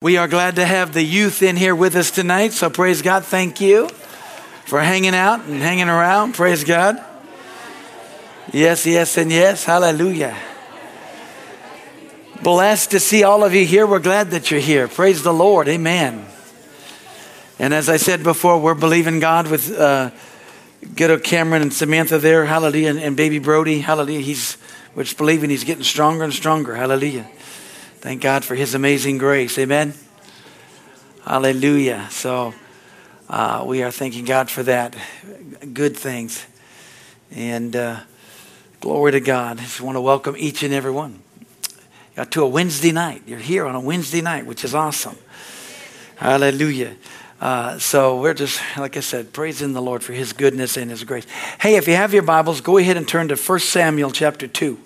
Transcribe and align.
We 0.00 0.16
are 0.16 0.28
glad 0.28 0.54
to 0.56 0.64
have 0.64 0.92
the 0.92 1.02
youth 1.02 1.42
in 1.42 1.56
here 1.56 1.74
with 1.74 1.96
us 1.96 2.12
tonight. 2.12 2.52
So 2.52 2.70
praise 2.70 3.02
God. 3.02 3.24
Thank 3.24 3.60
you 3.60 3.88
for 4.64 4.80
hanging 4.80 5.12
out 5.12 5.44
and 5.46 5.60
hanging 5.60 5.88
around. 5.88 6.34
Praise 6.34 6.62
God. 6.62 7.04
Yes, 8.52 8.86
yes, 8.86 9.16
and 9.16 9.32
yes. 9.32 9.64
Hallelujah. 9.64 10.36
Blessed 12.44 12.92
to 12.92 13.00
see 13.00 13.24
all 13.24 13.42
of 13.42 13.52
you 13.52 13.66
here. 13.66 13.88
We're 13.88 13.98
glad 13.98 14.30
that 14.30 14.52
you're 14.52 14.60
here. 14.60 14.86
Praise 14.86 15.24
the 15.24 15.34
Lord. 15.34 15.66
Amen. 15.66 16.24
And 17.58 17.74
as 17.74 17.88
I 17.88 17.96
said 17.96 18.22
before, 18.22 18.60
we're 18.60 18.74
believing 18.74 19.18
God 19.18 19.48
with 19.48 19.76
uh, 19.76 20.12
good 20.94 21.10
old 21.10 21.24
Cameron 21.24 21.62
and 21.62 21.74
Samantha 21.74 22.20
there. 22.20 22.44
Hallelujah. 22.44 22.90
And, 22.90 23.00
and 23.00 23.16
baby 23.16 23.40
Brody. 23.40 23.80
Hallelujah. 23.80 24.20
He's, 24.20 24.58
we're 24.94 25.02
just 25.02 25.18
believing 25.18 25.50
he's 25.50 25.64
getting 25.64 25.82
stronger 25.82 26.22
and 26.22 26.32
stronger. 26.32 26.76
Hallelujah. 26.76 27.28
Thank 28.00 28.22
God 28.22 28.44
for 28.44 28.54
His 28.54 28.76
amazing 28.76 29.18
grace. 29.18 29.58
Amen. 29.58 29.92
Hallelujah. 31.24 32.06
So 32.10 32.54
uh, 33.28 33.64
we 33.66 33.82
are 33.82 33.90
thanking 33.90 34.24
God 34.24 34.48
for 34.48 34.62
that. 34.62 34.96
Good 35.74 35.96
things. 35.96 36.46
And 37.32 37.74
uh, 37.74 38.00
glory 38.80 39.10
to 39.12 39.20
God. 39.20 39.58
I 39.58 39.62
just 39.62 39.80
want 39.80 39.96
to 39.96 40.00
welcome 40.00 40.36
each 40.38 40.62
and 40.62 40.72
every 40.72 40.92
one 40.92 41.18
uh, 42.16 42.24
to 42.26 42.44
a 42.44 42.48
Wednesday 42.48 42.92
night. 42.92 43.22
You're 43.26 43.40
here 43.40 43.66
on 43.66 43.74
a 43.74 43.80
Wednesday 43.80 44.20
night, 44.20 44.46
which 44.46 44.62
is 44.62 44.76
awesome. 44.76 45.16
Hallelujah. 46.14 46.94
Uh, 47.40 47.80
so 47.80 48.20
we're 48.20 48.32
just, 48.32 48.60
like 48.76 48.96
I 48.96 49.00
said, 49.00 49.32
praising 49.32 49.72
the 49.72 49.82
Lord 49.82 50.04
for 50.04 50.12
His 50.12 50.32
goodness 50.32 50.76
and 50.76 50.88
His 50.88 51.02
grace. 51.02 51.26
Hey, 51.60 51.74
if 51.74 51.88
you 51.88 51.96
have 51.96 52.14
your 52.14 52.22
Bibles, 52.22 52.60
go 52.60 52.78
ahead 52.78 52.96
and 52.96 53.08
turn 53.08 53.26
to 53.26 53.34
1 53.34 53.58
Samuel 53.58 54.12
chapter 54.12 54.46
2. 54.46 54.78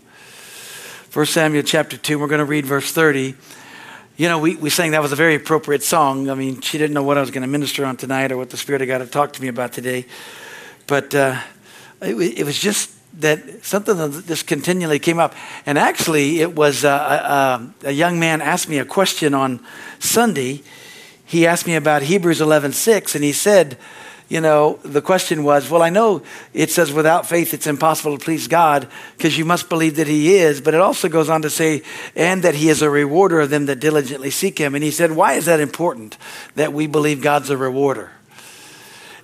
1 1.13 1.27
Samuel 1.27 1.63
chapter 1.63 1.99
2, 1.99 2.19
we're 2.19 2.27
going 2.27 2.39
to 2.39 2.47
read 2.47 2.65
verse 2.65 2.91
30. 2.91 3.35
You 4.17 4.29
know, 4.31 4.39
we, 4.39 4.57
we 4.57 4.71
sang 4.71 4.93
that 4.93 5.03
was 5.03 5.13
a 5.13 5.17
very 5.17 5.35
appropriate 5.35 5.83
song. 5.83 6.31
I 6.31 6.35
mean, 6.35 6.63
she 6.63 6.79
didn't 6.79 6.95
know 6.95 7.03
what 7.03 7.19
I 7.19 7.21
was 7.21 7.31
going 7.31 7.43
to 7.43 7.49
minister 7.49 7.85
on 7.85 7.99
tonight 7.99 8.33
or 8.33 8.39
what 8.39 8.49
the 8.49 8.57
Spirit 8.57 8.81
of 8.81 8.89
God 8.89 9.03
had 9.03 9.13
talked 9.13 9.35
to 9.35 9.43
me 9.43 9.49
about 9.49 9.75
today. 9.75 10.07
But 10.87 11.15
uh, 11.15 11.39
it, 12.01 12.15
it, 12.17 12.47
was 12.47 12.59
just 12.59 12.91
that 13.21 13.63
something 13.63 13.95
that 13.95 14.25
just 14.27 14.47
continually 14.47 14.99
came 14.99 15.19
up. 15.19 15.35
And 15.67 15.79
actually, 15.79 16.41
it 16.41 16.55
was 16.55 16.83
uh, 16.83 17.69
a, 17.85 17.89
a, 17.89 17.93
young 17.93 18.19
man 18.19 18.41
asked 18.41 18.71
me 18.71 18.79
a 18.79 18.85
question 18.87 19.35
on 19.35 19.61
Sunday. 19.99 20.63
He 21.27 21.47
asked 21.47 21.67
me 21.67 21.75
about 21.75 22.01
Hebrews 22.01 22.41
11 22.41 22.73
6, 22.73 23.15
and 23.15 23.23
he 23.23 23.33
said, 23.33 23.77
you 24.33 24.41
know, 24.41 24.79
the 24.83 25.03
question 25.03 25.45
was, 25.45 25.69
well, 25.69 25.83
I 25.83 25.91
know 25.91 26.23
it 26.55 26.71
says 26.71 26.91
without 26.91 27.27
faith 27.27 27.53
it's 27.53 27.67
impossible 27.67 28.17
to 28.17 28.25
please 28.25 28.49
God 28.49 28.89
because 29.15 29.37
you 29.37 29.45
must 29.45 29.69
believe 29.69 29.97
that 29.97 30.07
He 30.07 30.37
is, 30.37 30.63
but 30.63 30.73
it 30.73 30.81
also 30.81 31.11
goes 31.11 31.29
on 31.29 31.43
to 31.43 31.51
say, 31.51 31.83
and 32.17 32.43
that 32.43 32.55
He 32.55 32.71
is 32.71 32.81
a 32.81 32.89
rewarder 32.89 33.41
of 33.41 33.51
them 33.51 33.67
that 33.67 33.79
diligently 33.79 34.31
seek 34.31 34.57
Him. 34.57 34.75
And 34.75 34.83
he 34.83 34.91
said, 34.91 35.13
why 35.13 35.35
is 35.35 35.45
that 35.45 35.61
important 35.61 36.17
that 36.55 36.73
we 36.73 36.87
believe 36.87 37.21
God's 37.21 37.51
a 37.51 37.59
rewarder? 37.59 38.11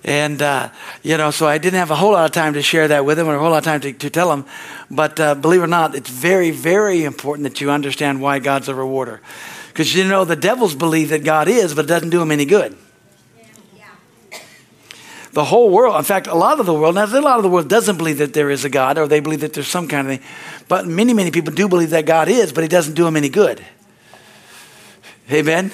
And, 0.03 0.43
uh, 0.43 0.69
you 1.01 1.17
know, 1.17 1.31
so 1.31 1.47
I 1.47 1.57
didn't 1.57 1.79
have 1.79 1.89
a 1.89 1.95
whole 1.95 2.11
lot 2.11 2.25
of 2.25 2.31
time 2.31 2.53
to 2.53 2.61
share 2.61 2.87
that 2.89 3.03
with 3.03 3.17
him 3.17 3.27
or 3.27 3.33
a 3.33 3.39
whole 3.39 3.49
lot 3.49 3.57
of 3.57 3.63
time 3.63 3.81
to, 3.81 3.91
to 3.91 4.11
tell 4.11 4.31
him. 4.31 4.45
But 4.91 5.19
uh, 5.19 5.33
believe 5.33 5.61
it 5.61 5.63
or 5.63 5.67
not, 5.67 5.95
it's 5.95 6.11
very, 6.11 6.51
very 6.51 7.03
important 7.03 7.45
that 7.45 7.59
you 7.61 7.71
understand 7.71 8.21
why 8.21 8.37
God's 8.37 8.69
a 8.69 8.75
rewarder. 8.75 9.21
Because, 9.69 9.95
you 9.95 10.03
know, 10.03 10.23
the 10.23 10.35
devils 10.35 10.75
believe 10.75 11.09
that 11.09 11.23
God 11.23 11.47
is, 11.47 11.73
but 11.73 11.85
it 11.85 11.87
doesn't 11.87 12.11
do 12.11 12.19
them 12.19 12.31
any 12.31 12.45
good 12.45 12.77
the 15.31 15.45
whole 15.45 15.69
world, 15.69 15.95
in 15.95 16.03
fact, 16.03 16.27
a 16.27 16.35
lot 16.35 16.59
of 16.59 16.65
the 16.65 16.73
world, 16.73 16.95
now 16.95 17.05
a 17.05 17.21
lot 17.21 17.37
of 17.37 17.43
the 17.43 17.49
world 17.49 17.69
doesn't 17.69 17.97
believe 17.97 18.17
that 18.17 18.33
there 18.33 18.49
is 18.49 18.65
a 18.65 18.69
God 18.69 18.97
or 18.97 19.07
they 19.07 19.19
believe 19.19 19.41
that 19.41 19.53
there's 19.53 19.67
some 19.67 19.87
kind 19.87 20.09
of 20.09 20.17
thing. 20.17 20.27
But 20.67 20.87
many, 20.87 21.13
many 21.13 21.31
people 21.31 21.53
do 21.53 21.67
believe 21.67 21.91
that 21.91 22.05
God 22.05 22.27
is, 22.27 22.51
but 22.51 22.63
he 22.63 22.67
doesn't 22.67 22.95
do 22.95 23.03
them 23.03 23.15
any 23.15 23.29
good. 23.29 23.63
Amen? 25.31 25.71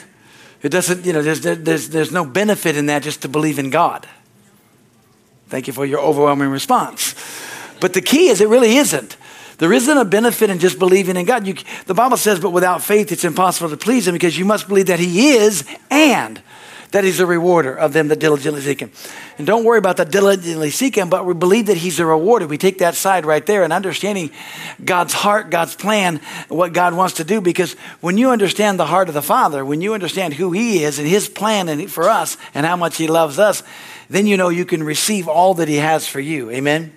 It 0.62 0.70
doesn't, 0.70 1.06
you 1.06 1.14
know, 1.14 1.22
there's, 1.22 1.42
there's, 1.42 1.90
there's 1.90 2.12
no 2.12 2.26
benefit 2.26 2.76
in 2.76 2.88
that 2.88 3.04
just 3.04 3.22
to 3.22 3.30
believe 3.30 3.60
in 3.60 3.70
God. 3.70 4.08
Thank 5.48 5.68
you 5.68 5.74
for 5.74 5.86
your 5.86 6.00
overwhelming 6.00 6.50
response. 6.50 7.14
But 7.80 7.94
the 7.94 8.02
key 8.02 8.28
is 8.28 8.42
it 8.42 8.50
really 8.50 8.76
isn't. 8.78 9.16
There 9.58 9.72
isn't 9.72 9.98
a 9.98 10.04
benefit 10.04 10.50
in 10.50 10.60
just 10.60 10.80
believing 10.80 11.16
in 11.16 11.26
God. 11.26 11.48
You, 11.48 11.56
the 11.86 11.94
Bible 11.94 12.18
says, 12.18 12.40
but 12.40 12.50
without 12.50 12.82
faith, 12.82 13.12
it's 13.12 13.24
impossible 13.24 13.70
to 13.70 13.78
please 13.78 14.08
Him 14.08 14.14
because 14.14 14.38
you 14.38 14.44
must 14.44 14.68
believe 14.68 14.88
that 14.88 15.00
He 15.00 15.30
is 15.30 15.64
and 15.90 16.42
that 16.92 17.04
he's 17.04 17.20
a 17.20 17.26
rewarder 17.26 17.76
of 17.76 17.94
them 17.94 18.08
that 18.08 18.20
diligently 18.20 18.62
seek 18.62 18.80
him. 18.80 18.92
And 19.38 19.46
don't 19.46 19.64
worry 19.64 19.78
about 19.78 19.98
the 19.98 20.06
diligently 20.06 20.70
seek 20.70 20.96
him, 20.96 21.10
but 21.10 21.26
we 21.26 21.34
believe 21.34 21.66
that 21.66 21.78
he's 21.78 22.00
a 22.00 22.06
rewarder. 22.06 22.48
We 22.48 22.58
take 22.58 22.78
that 22.80 22.96
side 22.96 23.26
right 23.26 23.46
there 23.46 23.64
and 23.64 23.74
understanding 23.74 24.32
God's 24.84 25.14
heart, 25.14 25.50
God's 25.50 25.76
plan, 25.76 26.22
what 26.48 26.74
God 26.74 26.96
wants 26.96 27.16
to 27.16 27.24
do. 27.24 27.42
Because 27.42 27.74
when 28.02 28.18
you 28.18 28.30
understand 28.30 28.80
the 28.80 28.86
heart 28.86 29.08
of 29.08 29.14
the 29.14 29.22
Father, 29.22 29.66
when 29.66 29.82
you 29.82 29.94
understand 29.94 30.34
who 30.34 30.52
he 30.52 30.84
is 30.84 31.00
and 31.00 31.08
his 31.08 31.28
plan 31.28 31.88
for 31.88 32.10
us 32.10 32.38
and 32.54 32.66
how 32.66 32.76
much 32.76 32.98
he 32.98 33.08
loves 33.08 33.40
us, 33.40 33.64
then 34.10 34.28
you 34.28 34.38
know 34.38 34.50
you 34.50 34.66
can 34.66 34.84
receive 34.84 35.28
all 35.28 35.56
that 35.56 35.68
he 35.68 35.78
has 35.78 36.08
for 36.08 36.20
you. 36.20 36.52
Amen? 36.52 36.94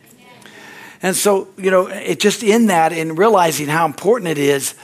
And 1.03 1.15
so, 1.15 1.49
you 1.57 1.71
know, 1.71 1.87
it 1.87 2.19
just 2.19 2.43
in 2.43 2.67
that, 2.67 2.93
in 2.93 3.15
realizing 3.15 3.69
how 3.69 3.87
important 3.87 4.31
it 4.31 4.39
is 4.39 4.75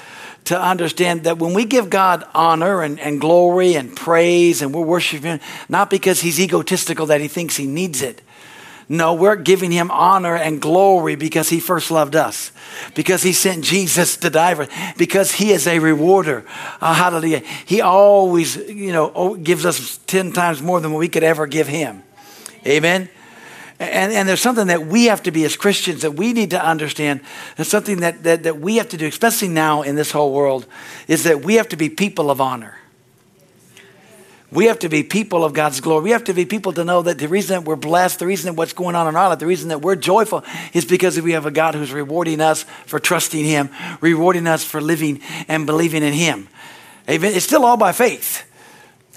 to 0.44 0.60
understand 0.60 1.24
that 1.24 1.38
when 1.38 1.54
we 1.54 1.64
give 1.64 1.88
God 1.88 2.24
honor 2.34 2.82
and, 2.82 3.00
and 3.00 3.20
glory 3.20 3.74
and 3.74 3.96
praise 3.96 4.60
and 4.62 4.74
we're 4.74 4.84
worshiping 4.84 5.32
Him, 5.32 5.40
not 5.68 5.90
because 5.90 6.20
He's 6.20 6.38
egotistical 6.38 7.06
that 7.06 7.20
He 7.20 7.28
thinks 7.28 7.56
He 7.56 7.66
needs 7.66 8.02
it. 8.02 8.20
No, 8.86 9.14
we're 9.14 9.36
giving 9.36 9.72
Him 9.72 9.90
honor 9.90 10.36
and 10.36 10.60
glory 10.60 11.14
because 11.14 11.48
He 11.48 11.60
first 11.60 11.90
loved 11.90 12.14
us, 12.14 12.52
because 12.94 13.22
He 13.22 13.32
sent 13.32 13.64
Jesus 13.64 14.18
to 14.18 14.28
die 14.28 14.54
for, 14.54 14.62
us, 14.62 14.68
because 14.98 15.32
He 15.32 15.52
is 15.52 15.66
a 15.66 15.78
rewarder. 15.78 16.44
Uh, 16.80 16.92
hallelujah. 16.92 17.42
He 17.64 17.80
always, 17.80 18.56
you 18.56 18.92
know, 18.92 19.36
gives 19.36 19.64
us 19.64 19.98
10 20.06 20.32
times 20.32 20.60
more 20.60 20.80
than 20.80 20.92
we 20.92 21.08
could 21.08 21.24
ever 21.24 21.46
give 21.46 21.68
Him. 21.68 22.02
Amen. 22.66 23.08
And, 23.80 24.12
and 24.12 24.28
there's 24.28 24.40
something 24.40 24.68
that 24.68 24.86
we 24.86 25.06
have 25.06 25.22
to 25.24 25.30
be 25.30 25.44
as 25.44 25.56
Christians 25.56 26.02
that 26.02 26.12
we 26.12 26.32
need 26.32 26.50
to 26.50 26.64
understand. 26.64 27.20
There's 27.56 27.68
something 27.68 28.00
that, 28.00 28.22
that, 28.22 28.44
that 28.44 28.60
we 28.60 28.76
have 28.76 28.88
to 28.90 28.96
do, 28.96 29.06
especially 29.06 29.48
now 29.48 29.82
in 29.82 29.96
this 29.96 30.12
whole 30.12 30.32
world, 30.32 30.66
is 31.08 31.24
that 31.24 31.44
we 31.44 31.54
have 31.54 31.68
to 31.70 31.76
be 31.76 31.88
people 31.88 32.30
of 32.30 32.40
honor. 32.40 32.76
We 34.52 34.66
have 34.66 34.78
to 34.80 34.88
be 34.88 35.02
people 35.02 35.44
of 35.44 35.52
God's 35.52 35.80
glory. 35.80 36.04
We 36.04 36.10
have 36.10 36.22
to 36.24 36.32
be 36.32 36.44
people 36.44 36.72
to 36.74 36.84
know 36.84 37.02
that 37.02 37.18
the 37.18 37.26
reason 37.26 37.54
that 37.54 37.68
we're 37.68 37.74
blessed, 37.74 38.20
the 38.20 38.26
reason 38.26 38.52
that 38.52 38.56
what's 38.56 38.72
going 38.72 38.94
on 38.94 39.08
in 39.08 39.16
our 39.16 39.28
life, 39.30 39.40
the 39.40 39.46
reason 39.46 39.70
that 39.70 39.80
we're 39.80 39.96
joyful 39.96 40.44
is 40.72 40.84
because 40.84 41.20
we 41.20 41.32
have 41.32 41.44
a 41.44 41.50
God 41.50 41.74
who's 41.74 41.92
rewarding 41.92 42.40
us 42.40 42.62
for 42.86 43.00
trusting 43.00 43.44
Him, 43.44 43.68
rewarding 44.00 44.46
us 44.46 44.62
for 44.62 44.80
living 44.80 45.20
and 45.48 45.66
believing 45.66 46.04
in 46.04 46.12
Him. 46.12 46.46
Amen. 47.10 47.34
It's 47.34 47.44
still 47.44 47.64
all 47.64 47.76
by 47.76 47.90
faith. 47.90 48.44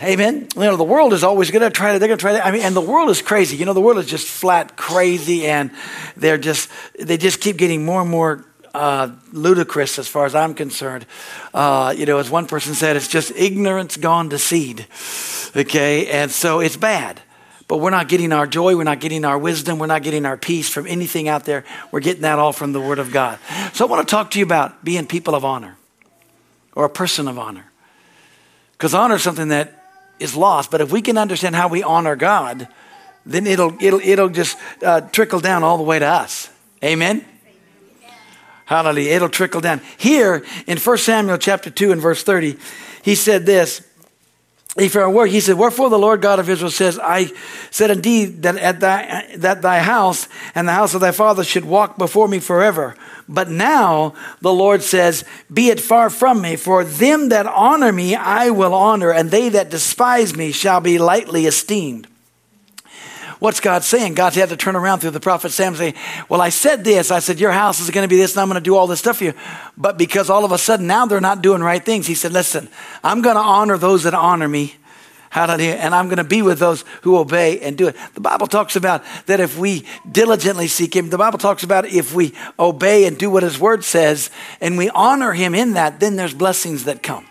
Amen. 0.02 0.48
You 0.56 0.62
know, 0.62 0.76
the 0.76 0.84
world 0.84 1.14
is 1.14 1.24
always 1.24 1.50
going 1.50 1.64
to 1.64 1.72
try 1.72 1.94
to, 1.94 2.00
they're 2.00 2.08
going 2.08 2.20
to 2.20 2.22
try 2.22 2.34
to, 2.34 2.46
I 2.46 2.52
mean, 2.52 2.62
and 2.62 2.76
the 2.76 2.82
world 2.82 3.10
is 3.10 3.22
crazy. 3.22 3.58
You 3.58 3.66
know, 3.66 3.74
the 3.74 3.82
world 3.82 3.98
is 3.98 4.06
just 4.06 4.28
flat 4.28 4.78
crazy 4.78 5.48
and 5.48 5.72
they're 6.16 6.38
just, 6.38 6.70
they 7.00 7.18
just 7.18 7.42
keep 7.42 7.58
getting 7.58 7.84
more 7.84 8.02
and 8.02 8.10
more 8.10 8.46
uh, 8.76 9.10
ludicrous 9.32 9.98
as 9.98 10.08
far 10.08 10.26
as 10.28 10.36
I'm 10.36 10.54
concerned. 10.54 11.08
Uh, 11.52 11.96
you 11.98 12.06
know, 12.06 12.20
as 12.20 12.30
one 12.30 12.46
person 12.46 12.76
said, 12.76 12.96
it's 12.96 13.08
just 13.08 13.32
ignorance 13.36 13.98
gone 13.98 14.30
to 14.30 14.38
seed. 14.38 14.86
Okay. 15.56 16.08
And 16.08 16.30
so 16.30 16.60
it's 16.60 16.78
bad. 16.78 17.20
But 17.68 17.78
we're 17.78 17.90
not 17.90 18.08
getting 18.08 18.32
our 18.32 18.48
joy, 18.48 18.78
we're 18.78 18.86
not 18.86 19.02
getting 19.02 19.26
our 19.26 19.38
wisdom, 19.38 19.78
we're 19.78 19.88
not 19.88 20.02
getting 20.02 20.26
our 20.26 20.38
peace 20.38 20.70
from 20.70 20.88
anything 20.88 21.28
out 21.28 21.44
there. 21.44 21.66
We're 21.92 22.00
getting 22.00 22.22
that 22.22 22.40
all 22.40 22.54
from 22.54 22.72
the 22.72 22.80
Word 22.80 22.98
of 22.98 23.12
God. 23.12 23.40
So 23.74 23.86
I 23.86 23.90
want 23.90 24.08
to 24.08 24.10
talk 24.10 24.32
to 24.32 24.40
you 24.40 24.46
about 24.46 24.86
being 24.86 25.06
people 25.06 25.36
of 25.36 25.44
honor 25.44 25.76
or 26.76 26.86
a 26.86 26.90
person 26.90 27.28
of 27.28 27.38
honor. 27.38 27.66
Because 28.72 28.94
honor 28.94 29.16
is 29.16 29.24
something 29.24 29.50
that 29.50 29.77
is 30.20 30.36
lost. 30.36 30.72
But 30.72 30.82
if 30.82 30.92
we 30.92 31.02
can 31.02 31.18
understand 31.18 31.56
how 31.56 31.68
we 31.68 31.84
honor 31.84 32.16
God, 32.16 32.68
then 33.26 33.46
it'll, 33.46 33.76
it'll, 33.82 34.00
it'll 34.00 34.30
just 34.30 34.58
uh, 34.84 35.02
trickle 35.02 35.40
down 35.40 35.64
all 35.64 35.78
the 35.78 35.84
way 35.84 36.00
to 36.00 36.06
us. 36.06 36.50
Amen? 36.84 37.26
Hallelujah. 38.66 39.16
It'll 39.16 39.30
trickle 39.30 39.62
down. 39.62 39.82
Here 39.98 40.46
in 40.66 40.78
1 40.78 40.98
Samuel 40.98 41.38
chapter 41.38 41.70
2 41.70 41.92
and 41.92 42.02
verse 42.02 42.24
30, 42.24 42.58
he 43.02 43.16
said 43.16 43.46
this. 43.46 43.82
If 44.78 44.96
I 44.96 45.08
work, 45.08 45.30
he 45.30 45.40
said, 45.40 45.58
Wherefore 45.58 45.90
the 45.90 45.98
Lord 45.98 46.22
God 46.22 46.40
of 46.40 46.50
Israel 46.50 46.70
says, 46.70 47.00
I 47.02 47.32
said 47.72 47.90
indeed 47.90 48.44
that 48.44 48.58
at 48.58 48.80
thy, 48.80 49.36
that 49.38 49.64
thy 49.64 49.80
house 49.80 50.28
and 50.54 50.68
the 50.68 50.74
house 50.74 50.94
of 50.94 51.02
thy 51.02 51.12
father 51.12 51.44
should 51.44 51.66
walk 51.66 51.98
before 51.98 52.28
me 52.28 52.40
forever. 52.40 52.96
But 53.28 53.50
now 53.50 54.14
the 54.40 54.54
Lord 54.54 54.84
says, 54.84 55.24
Be 55.52 55.70
it 55.70 55.82
far 55.82 56.12
from 56.12 56.42
me, 56.42 56.56
for 56.56 56.84
them 56.84 57.30
that 57.30 57.48
honor 57.48 57.92
me 57.92 58.14
I 58.14 58.52
will 58.52 58.76
honor, 58.76 59.12
and 59.12 59.32
they 59.32 59.50
that 59.50 59.72
despise 59.72 60.36
me 60.36 60.52
shall 60.52 60.80
be 60.80 61.00
lightly 61.00 61.48
esteemed. 61.48 62.08
What's 63.40 63.60
God 63.60 63.84
saying? 63.84 64.16
God 64.16 64.34
had 64.34 64.50
to 64.50 64.58
turn 64.58 64.76
around 64.76 65.00
through 65.00 65.12
the 65.12 65.20
prophet 65.20 65.52
Sam 65.52 65.74
and 65.74 65.78
say, 65.78 65.94
Well, 66.28 66.42
I 66.42 66.50
said 66.50 66.84
this. 66.84 67.12
I 67.12 67.20
said, 67.20 67.40
Your 67.40 67.52
house 67.52 67.80
is 67.80 67.90
going 67.92 68.04
to 68.04 68.10
be 68.10 68.18
this, 68.18 68.34
and 68.34 68.42
I'm 68.42 68.48
going 68.48 68.62
to 68.62 68.64
do 68.64 68.76
all 68.76 68.88
this 68.88 69.00
stuff 69.00 69.18
for 69.18 69.26
you. 69.26 69.34
But 69.78 69.98
because 69.98 70.30
all 70.30 70.44
of 70.44 70.52
a 70.52 70.58
sudden 70.58 70.88
now 70.88 71.06
they're 71.06 71.22
not 71.22 71.42
doing 71.44 71.62
right 71.62 71.84
things, 71.84 72.08
he 72.08 72.16
said, 72.16 72.34
Listen, 72.34 72.68
I'm 73.04 73.22
going 73.22 73.36
to 73.36 73.42
honor 73.42 73.78
those 73.78 74.04
that 74.04 74.16
honor 74.16 74.48
me. 74.48 74.76
Hallelujah. 75.30 75.74
And 75.74 75.94
I'm 75.94 76.06
going 76.08 76.18
to 76.18 76.24
be 76.24 76.42
with 76.42 76.58
those 76.58 76.84
who 77.02 77.18
obey 77.18 77.60
and 77.60 77.78
do 77.78 77.88
it. 77.90 77.96
The 78.14 78.22
Bible 78.22 78.48
talks 78.48 78.76
about 78.76 79.04
that 79.26 79.40
if 79.40 79.58
we 79.58 79.86
diligently 80.10 80.68
seek 80.68 80.96
Him, 80.96 81.10
the 81.10 81.18
Bible 81.18 81.38
talks 81.38 81.64
about 81.64 81.86
if 81.86 82.16
we 82.16 82.34
obey 82.58 83.06
and 83.06 83.18
do 83.18 83.30
what 83.30 83.44
His 83.44 83.60
Word 83.60 83.84
says 83.84 84.32
and 84.62 84.78
we 84.78 84.90
honor 84.90 85.34
Him 85.34 85.54
in 85.54 85.74
that, 85.74 86.00
then 86.00 86.16
there's 86.16 86.34
blessings 86.34 86.86
that 86.86 87.04
come. 87.04 87.26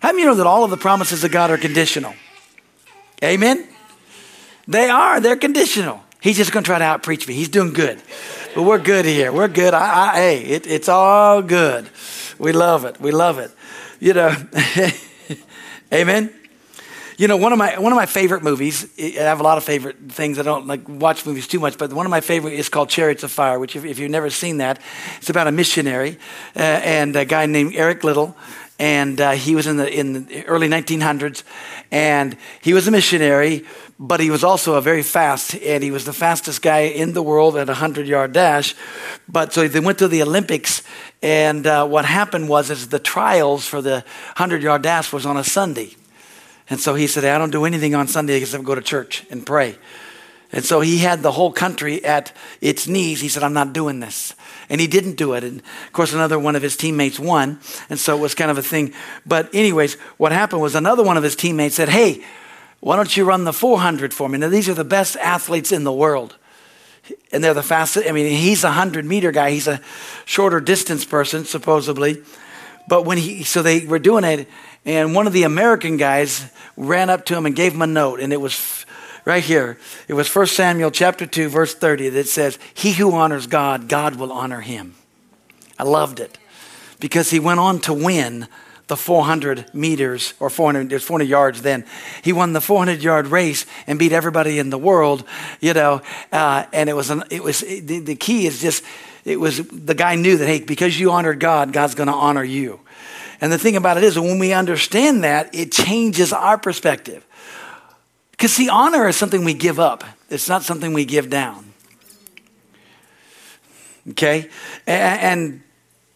How 0.00 0.08
many 0.08 0.22
you 0.22 0.26
know 0.26 0.34
that 0.34 0.46
all 0.48 0.64
of 0.64 0.70
the 0.70 0.76
promises 0.76 1.22
of 1.22 1.30
God 1.30 1.50
are 1.52 1.58
conditional? 1.58 2.14
Amen? 3.22 3.68
They 4.66 4.88
are. 4.88 5.20
They're 5.20 5.36
conditional. 5.36 6.02
He's 6.20 6.36
just 6.36 6.52
going 6.52 6.62
to 6.62 6.68
try 6.68 6.78
to 6.78 6.84
outpreach 6.84 7.26
me. 7.26 7.34
He's 7.34 7.48
doing 7.48 7.72
good. 7.72 8.00
But 8.54 8.62
we're 8.62 8.78
good 8.78 9.04
here. 9.04 9.32
We're 9.32 9.48
good. 9.48 9.74
I, 9.74 10.10
I, 10.10 10.14
hey, 10.14 10.42
it, 10.42 10.66
it's 10.66 10.88
all 10.88 11.42
good. 11.42 11.88
We 12.38 12.52
love 12.52 12.84
it. 12.84 13.00
We 13.00 13.10
love 13.10 13.38
it. 13.38 13.50
You 13.98 14.14
know, 14.14 14.34
amen? 15.92 16.32
You 17.18 17.28
know, 17.28 17.36
one 17.36 17.52
of 17.52 17.58
my 17.58 17.78
one 17.78 17.92
of 17.92 17.96
my 17.96 18.06
favorite 18.06 18.42
movies. 18.42 18.88
I 18.98 19.22
have 19.22 19.38
a 19.38 19.42
lot 19.42 19.58
of 19.58 19.64
favorite 19.64 19.96
things. 20.08 20.38
I 20.38 20.42
don't 20.42 20.66
like 20.66 20.88
watch 20.88 21.24
movies 21.26 21.46
too 21.46 21.60
much, 21.60 21.78
but 21.78 21.92
one 21.92 22.06
of 22.06 22.10
my 22.10 22.20
favorite 22.20 22.54
is 22.54 22.68
called 22.68 22.88
Chariots 22.88 23.22
of 23.22 23.30
Fire. 23.30 23.58
Which, 23.58 23.76
if, 23.76 23.84
if 23.84 23.98
you've 23.98 24.10
never 24.10 24.30
seen 24.30 24.56
that, 24.58 24.80
it's 25.18 25.30
about 25.30 25.46
a 25.46 25.52
missionary 25.52 26.18
uh, 26.56 26.60
and 26.60 27.14
a 27.14 27.24
guy 27.24 27.46
named 27.46 27.74
Eric 27.76 28.02
Liddell, 28.02 28.36
and 28.78 29.20
uh, 29.20 29.32
he 29.32 29.54
was 29.54 29.66
in 29.66 29.76
the 29.76 29.92
in 29.92 30.26
the 30.26 30.44
early 30.46 30.68
1900s, 30.68 31.42
and 31.90 32.36
he 32.60 32.74
was 32.74 32.88
a 32.88 32.90
missionary, 32.90 33.64
but 33.98 34.20
he 34.20 34.30
was 34.30 34.42
also 34.42 34.74
a 34.74 34.80
very 34.80 35.02
fast, 35.02 35.54
and 35.54 35.84
he 35.84 35.90
was 35.90 36.04
the 36.04 36.12
fastest 36.12 36.62
guy 36.62 36.80
in 36.80 37.12
the 37.12 37.22
world 37.22 37.56
at 37.56 37.68
a 37.68 37.74
hundred 37.74 38.06
yard 38.06 38.32
dash. 38.32 38.74
But 39.28 39.52
so 39.52 39.68
they 39.68 39.80
went 39.80 39.98
to 39.98 40.08
the 40.08 40.22
Olympics, 40.22 40.82
and 41.22 41.66
uh, 41.66 41.86
what 41.86 42.04
happened 42.04 42.48
was 42.48 42.70
is 42.70 42.88
the 42.88 42.98
trials 42.98 43.66
for 43.66 43.80
the 43.80 44.04
hundred 44.36 44.62
yard 44.62 44.82
dash 44.82 45.12
was 45.12 45.26
on 45.26 45.36
a 45.36 45.44
Sunday. 45.44 45.94
And 46.70 46.80
so 46.80 46.94
he 46.94 47.06
said, 47.06 47.24
I 47.24 47.38
don't 47.38 47.50
do 47.50 47.64
anything 47.64 47.94
on 47.94 48.08
Sunday 48.08 48.40
except 48.40 48.64
go 48.64 48.74
to 48.74 48.80
church 48.80 49.26
and 49.30 49.44
pray. 49.44 49.76
And 50.52 50.64
so 50.64 50.80
he 50.80 50.98
had 50.98 51.22
the 51.22 51.32
whole 51.32 51.50
country 51.50 52.04
at 52.04 52.32
its 52.60 52.86
knees. 52.86 53.20
He 53.20 53.28
said, 53.28 53.42
I'm 53.42 53.54
not 53.54 53.72
doing 53.72 54.00
this. 54.00 54.34
And 54.68 54.80
he 54.80 54.86
didn't 54.86 55.16
do 55.16 55.32
it. 55.32 55.44
And 55.44 55.60
of 55.60 55.92
course, 55.92 56.12
another 56.12 56.38
one 56.38 56.56
of 56.56 56.62
his 56.62 56.76
teammates 56.76 57.18
won. 57.18 57.58
And 57.88 57.98
so 57.98 58.16
it 58.16 58.20
was 58.20 58.34
kind 58.34 58.50
of 58.50 58.58
a 58.58 58.62
thing. 58.62 58.92
But, 59.24 59.54
anyways, 59.54 59.94
what 60.18 60.30
happened 60.30 60.60
was 60.60 60.74
another 60.74 61.02
one 61.02 61.16
of 61.16 61.22
his 61.22 61.36
teammates 61.36 61.76
said, 61.76 61.88
Hey, 61.88 62.22
why 62.80 62.96
don't 62.96 63.16
you 63.16 63.24
run 63.24 63.44
the 63.44 63.52
400 63.52 64.12
for 64.12 64.28
me? 64.28 64.38
Now, 64.38 64.48
these 64.48 64.68
are 64.68 64.74
the 64.74 64.84
best 64.84 65.16
athletes 65.16 65.72
in 65.72 65.84
the 65.84 65.92
world. 65.92 66.36
And 67.32 67.42
they're 67.42 67.54
the 67.54 67.62
fastest. 67.62 68.06
I 68.06 68.12
mean, 68.12 68.26
he's 68.26 68.62
a 68.62 68.68
100 68.68 69.04
meter 69.04 69.32
guy, 69.32 69.52
he's 69.52 69.68
a 69.68 69.80
shorter 70.26 70.60
distance 70.60 71.04
person, 71.04 71.44
supposedly. 71.44 72.22
But 72.88 73.06
when 73.06 73.18
he, 73.18 73.44
so 73.44 73.62
they 73.62 73.86
were 73.86 73.98
doing 73.98 74.24
it, 74.24 74.48
and 74.84 75.14
one 75.14 75.26
of 75.26 75.32
the 75.32 75.44
American 75.44 75.96
guys 75.96 76.44
ran 76.76 77.08
up 77.08 77.24
to 77.26 77.36
him 77.36 77.46
and 77.46 77.54
gave 77.54 77.72
him 77.72 77.82
a 77.82 77.86
note, 77.86 78.20
and 78.20 78.32
it 78.32 78.40
was 78.40 78.84
right 79.24 79.42
here. 79.42 79.78
It 80.08 80.14
was 80.14 80.34
1 80.34 80.46
Samuel 80.46 80.90
chapter 80.90 81.26
2, 81.26 81.48
verse 81.48 81.74
30 81.74 82.10
that 82.10 82.28
says, 82.28 82.58
He 82.74 82.92
who 82.92 83.12
honors 83.12 83.46
God, 83.46 83.88
God 83.88 84.16
will 84.16 84.32
honor 84.32 84.60
him. 84.60 84.94
I 85.78 85.84
loved 85.84 86.20
it 86.20 86.38
because 87.00 87.30
he 87.30 87.40
went 87.40 87.60
on 87.60 87.80
to 87.80 87.92
win 87.92 88.46
the 88.88 88.96
400 88.96 89.72
meters 89.74 90.34
or 90.38 90.50
400, 90.50 91.02
400 91.02 91.24
yards 91.24 91.62
then. 91.62 91.84
He 92.22 92.32
won 92.32 92.52
the 92.52 92.60
400 92.60 93.02
yard 93.02 93.28
race 93.28 93.64
and 93.86 93.98
beat 93.98 94.12
everybody 94.12 94.58
in 94.58 94.70
the 94.70 94.78
world, 94.78 95.24
you 95.60 95.72
know. 95.72 96.02
Uh, 96.30 96.66
and 96.72 96.88
it 96.88 96.94
was, 96.94 97.10
an, 97.10 97.24
it 97.30 97.42
was 97.42 97.60
the, 97.60 98.00
the 98.00 98.16
key 98.16 98.46
is 98.46 98.60
just, 98.60 98.84
it 99.24 99.40
was 99.40 99.66
the 99.68 99.94
guy 99.94 100.16
knew 100.16 100.36
that, 100.36 100.46
hey, 100.46 100.60
because 100.60 100.98
you 100.98 101.10
honored 101.10 101.40
God, 101.40 101.72
God's 101.72 101.94
going 101.94 102.08
to 102.08 102.12
honor 102.12 102.44
you. 102.44 102.80
And 103.40 103.50
the 103.50 103.58
thing 103.58 103.76
about 103.76 103.96
it 103.96 104.04
is, 104.04 104.16
when 104.18 104.38
we 104.38 104.52
understand 104.52 105.24
that, 105.24 105.52
it 105.52 105.72
changes 105.72 106.32
our 106.32 106.56
perspective. 106.56 107.26
Because, 108.42 108.54
see, 108.54 108.68
honor 108.68 109.06
is 109.06 109.14
something 109.14 109.44
we 109.44 109.54
give 109.54 109.78
up, 109.78 110.02
it's 110.28 110.48
not 110.48 110.64
something 110.64 110.92
we 110.92 111.04
give 111.04 111.30
down. 111.30 111.72
Okay? 114.10 114.50
And 114.84 115.62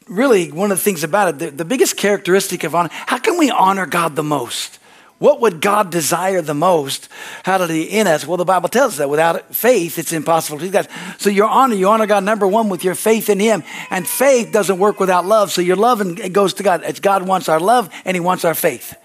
really, 0.08 0.50
one 0.50 0.73
of 0.73 0.78
the 0.78 0.82
things 0.82 1.05
about 1.05 1.40
it, 1.40 1.56
the, 1.56 1.64
biggest 1.64 1.96
characteristic 1.96 2.64
of 2.64 2.75
honor, 2.75 2.88
how 2.90 3.19
can 3.19 3.38
we 3.38 3.49
honor 3.49 3.87
God 3.87 4.17
the 4.17 4.25
most? 4.25 4.81
What 5.19 5.40
would 5.40 5.61
God 5.61 5.93
desire 5.93 6.43
the 6.43 6.52
most? 6.52 7.08
How 7.44 7.58
did 7.58 7.70
He 7.70 7.84
in 7.84 8.08
us? 8.08 8.26
Well, 8.26 8.38
the 8.38 8.44
Bible 8.44 8.70
tells 8.70 8.94
us 8.94 8.99
that 8.99 9.08
without 9.08 9.55
faith, 9.55 9.96
it's 9.96 10.12
impossible 10.12 10.58
to 10.58 10.69
God. 10.69 10.88
So 11.19 11.31
your 11.31 11.46
honor, 11.46 11.76
you 11.76 11.88
honor 11.88 12.06
God 12.06 12.25
number 12.25 12.49
one 12.49 12.69
with 12.69 12.82
your 12.82 12.96
faith 12.96 13.31
in 13.31 13.38
Him, 13.38 13.62
and 13.88 14.05
faith 14.05 14.50
doesn't 14.50 14.81
work 14.81 14.99
without 14.99 15.26
love. 15.26 15.52
So 15.52 15.61
your 15.61 15.76
love 15.76 16.00
and 16.00 16.19
it 16.19 16.32
goes 16.32 16.55
to 16.55 16.64
God. 16.64 16.82
It's 16.82 16.99
God 16.99 17.23
wants 17.23 17.49
our 17.49 17.61
love 17.61 17.88
and 18.05 18.17
He 18.17 18.20
wants 18.20 18.44
our 18.44 18.55
faith. 18.55 18.96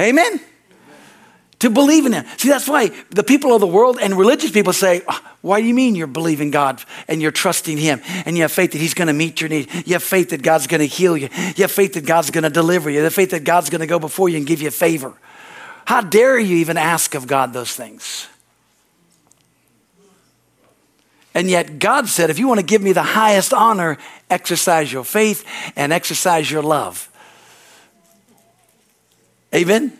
Amen 0.00 0.40
to 1.60 1.70
believe 1.70 2.06
in 2.06 2.12
him. 2.12 2.24
See, 2.36 2.48
that's 2.48 2.68
why 2.68 2.90
the 3.10 3.22
people 3.22 3.54
of 3.54 3.60
the 3.60 3.66
world 3.66 3.98
and 4.00 4.14
religious 4.18 4.50
people 4.50 4.72
say, 4.72 5.02
oh, 5.06 5.20
Why 5.42 5.60
do 5.60 5.66
you 5.66 5.74
mean 5.74 5.94
you're 5.94 6.06
believing 6.06 6.50
God 6.50 6.82
and 7.06 7.22
you're 7.22 7.30
trusting 7.30 7.76
him 7.76 8.00
and 8.26 8.36
you 8.36 8.42
have 8.42 8.52
faith 8.52 8.72
that 8.72 8.78
he's 8.78 8.94
going 8.94 9.08
to 9.08 9.14
meet 9.14 9.40
your 9.40 9.48
need? 9.48 9.70
You 9.86 9.94
have 9.94 10.02
faith 10.02 10.30
that 10.30 10.42
God's 10.42 10.66
going 10.66 10.80
to 10.80 10.86
heal 10.86 11.16
you. 11.16 11.28
You 11.56 11.62
have 11.62 11.70
faith 11.70 11.94
that 11.94 12.06
God's 12.06 12.30
going 12.30 12.44
to 12.44 12.50
deliver 12.50 12.90
you. 12.90 13.00
Have 13.00 13.14
faith 13.14 13.30
that 13.30 13.44
God's 13.44 13.70
going 13.70 13.80
to 13.80 13.86
go 13.86 13.98
before 13.98 14.28
you 14.28 14.38
and 14.38 14.46
give 14.46 14.62
you 14.62 14.70
favor. 14.70 15.14
How 15.84 16.00
dare 16.00 16.38
you 16.38 16.56
even 16.56 16.76
ask 16.76 17.14
of 17.14 17.26
God 17.26 17.52
those 17.52 17.74
things? 17.74 18.26
And 21.34 21.48
yet, 21.48 21.78
God 21.78 22.08
said, 22.08 22.30
if 22.30 22.38
you 22.38 22.48
want 22.48 22.58
to 22.58 22.66
give 22.66 22.82
me 22.82 22.92
the 22.92 23.02
highest 23.02 23.52
honor, 23.52 23.98
exercise 24.28 24.92
your 24.92 25.04
faith 25.04 25.44
and 25.76 25.92
exercise 25.92 26.50
your 26.50 26.62
love. 26.62 27.08
Amen? 29.54 29.99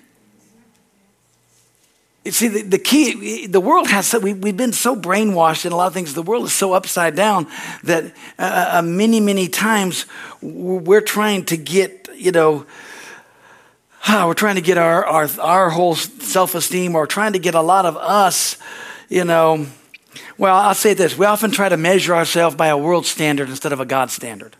See, 2.30 2.48
the, 2.48 2.62
the, 2.62 2.78
key, 2.78 3.46
the 3.46 3.60
world 3.60 3.88
has, 3.88 4.06
so, 4.06 4.18
we, 4.18 4.32
we've 4.32 4.56
been 4.56 4.72
so 4.72 4.96
brainwashed 4.96 5.66
in 5.66 5.72
a 5.72 5.76
lot 5.76 5.86
of 5.86 5.94
things. 5.94 6.14
The 6.14 6.22
world 6.22 6.44
is 6.44 6.52
so 6.52 6.72
upside 6.72 7.16
down 7.16 7.46
that 7.84 8.04
uh, 8.04 8.08
uh, 8.38 8.70
uh 8.78 8.82
many, 8.82 9.20
many 9.20 9.48
times 9.48 10.06
we're 10.42 11.00
trying 11.00 11.44
to 11.46 11.56
get, 11.56 12.08
you 12.14 12.32
know, 12.32 12.66
we're 14.08 14.34
trying 14.34 14.56
to 14.56 14.60
get 14.60 14.78
our, 14.78 15.04
our, 15.04 15.28
our 15.40 15.70
whole 15.70 15.94
self 15.94 16.54
esteem 16.54 16.96
or 16.96 17.06
trying 17.06 17.32
to 17.34 17.38
get 17.38 17.54
a 17.54 17.60
lot 17.60 17.86
of 17.86 17.96
us, 17.96 18.56
you 19.08 19.24
know. 19.24 19.66
Well, 20.38 20.56
I'll 20.56 20.74
say 20.74 20.94
this 20.94 21.16
we 21.16 21.26
often 21.26 21.50
try 21.50 21.68
to 21.68 21.76
measure 21.76 22.14
ourselves 22.14 22.56
by 22.56 22.68
a 22.68 22.78
world 22.78 23.06
standard 23.06 23.48
instead 23.48 23.72
of 23.72 23.80
a 23.80 23.86
God 23.86 24.10
standard. 24.10 24.56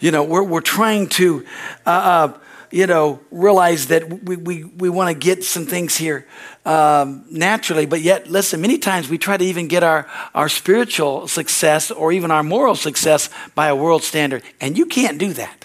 You 0.00 0.10
know, 0.10 0.24
we're, 0.24 0.42
we're 0.42 0.60
trying 0.60 1.08
to, 1.10 1.46
uh, 1.86 1.88
uh 2.34 2.38
you 2.76 2.86
know, 2.86 3.20
realize 3.30 3.86
that 3.86 4.22
we, 4.24 4.36
we, 4.36 4.64
we 4.64 4.90
want 4.90 5.08
to 5.08 5.18
get 5.18 5.42
some 5.42 5.64
things 5.64 5.96
here 5.96 6.26
um, 6.66 7.24
naturally, 7.30 7.86
but 7.86 8.02
yet, 8.02 8.30
listen, 8.30 8.60
many 8.60 8.76
times 8.76 9.08
we 9.08 9.16
try 9.16 9.34
to 9.34 9.44
even 9.46 9.66
get 9.66 9.82
our, 9.82 10.06
our 10.34 10.50
spiritual 10.50 11.26
success 11.26 11.90
or 11.90 12.12
even 12.12 12.30
our 12.30 12.42
moral 12.42 12.74
success 12.74 13.30
by 13.54 13.68
a 13.68 13.74
world 13.74 14.02
standard. 14.02 14.42
And 14.60 14.76
you 14.76 14.84
can't 14.84 15.16
do 15.16 15.32
that 15.32 15.64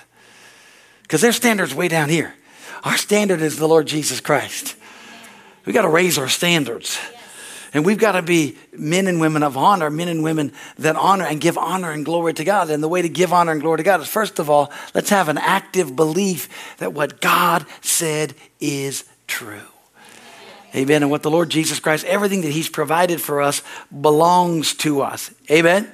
because 1.02 1.19
their 1.19 1.34
standard's 1.34 1.75
way 1.75 1.90
down 1.90 2.08
here. 2.08 2.34
Our 2.86 2.96
standard 2.96 3.42
is 3.42 3.57
the 3.57 3.68
Lord 3.68 3.88
Jesus 3.88 4.22
Christ. 4.22 4.78
We 5.66 5.74
got 5.74 5.81
to 5.81 5.90
raise 5.90 6.18
our 6.18 6.30
standards. 6.30 6.97
And 7.73 7.85
we've 7.85 7.97
got 7.97 8.13
to 8.13 8.21
be 8.21 8.57
men 8.73 9.07
and 9.07 9.21
women 9.21 9.44
of 9.44 9.56
honor, 9.56 9.90
men 9.90 10.09
and 10.09 10.23
women 10.23 10.51
that 10.78 10.95
honor 10.95 11.25
and 11.25 11.40
give 11.40 11.57
honor 11.57 11.92
and 11.92 12.04
glory 12.04 12.33
to 12.33 12.44
God. 12.44 12.69
And 12.69 12.83
the 12.83 12.90
way 12.90 13.01
to 13.01 13.09
give 13.09 13.31
honor 13.31 13.54
and 13.54 13.61
glory 13.61 13.78
to 13.78 13.83
God 13.83 14.01
is 14.01 14.07
first 14.07 14.40
of 14.40 14.49
all, 14.49 14.71
let's 14.94 15.09
have 15.09 15.30
an 15.30 15.37
active 15.37 15.95
belief 15.95 16.78
that 16.78 16.94
what 16.94 17.21
God 17.21 17.66
said 17.81 18.33
is 18.59 19.06
true. 19.28 19.61
Amen. 20.75 21.04
And 21.04 21.11
what 21.11 21.23
the 21.23 21.31
Lord 21.31 21.49
Jesus 21.49 21.80
Christ, 21.80 22.06
everything 22.06 22.42
that 22.42 22.51
He's 22.51 22.69
provided 22.69 23.21
for 23.21 23.42
us 23.42 23.61
belongs 23.99 24.73
to 24.75 25.01
us. 25.01 25.33
Amen. 25.49 25.92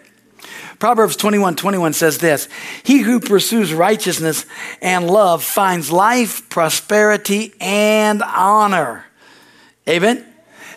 Proverbs 0.80 1.16
21 1.16 1.56
21 1.56 1.94
says 1.94 2.20
this 2.20 2.48
He 2.84 3.00
who 3.00 3.20
pursues 3.20 3.74
righteousness 3.74 4.46
and 4.82 5.08
love 5.08 5.44
finds 5.44 5.92
life, 5.92 6.48
prosperity, 6.50 7.54
and 7.60 8.22
honor. 8.22 9.06
Amen. 9.88 10.27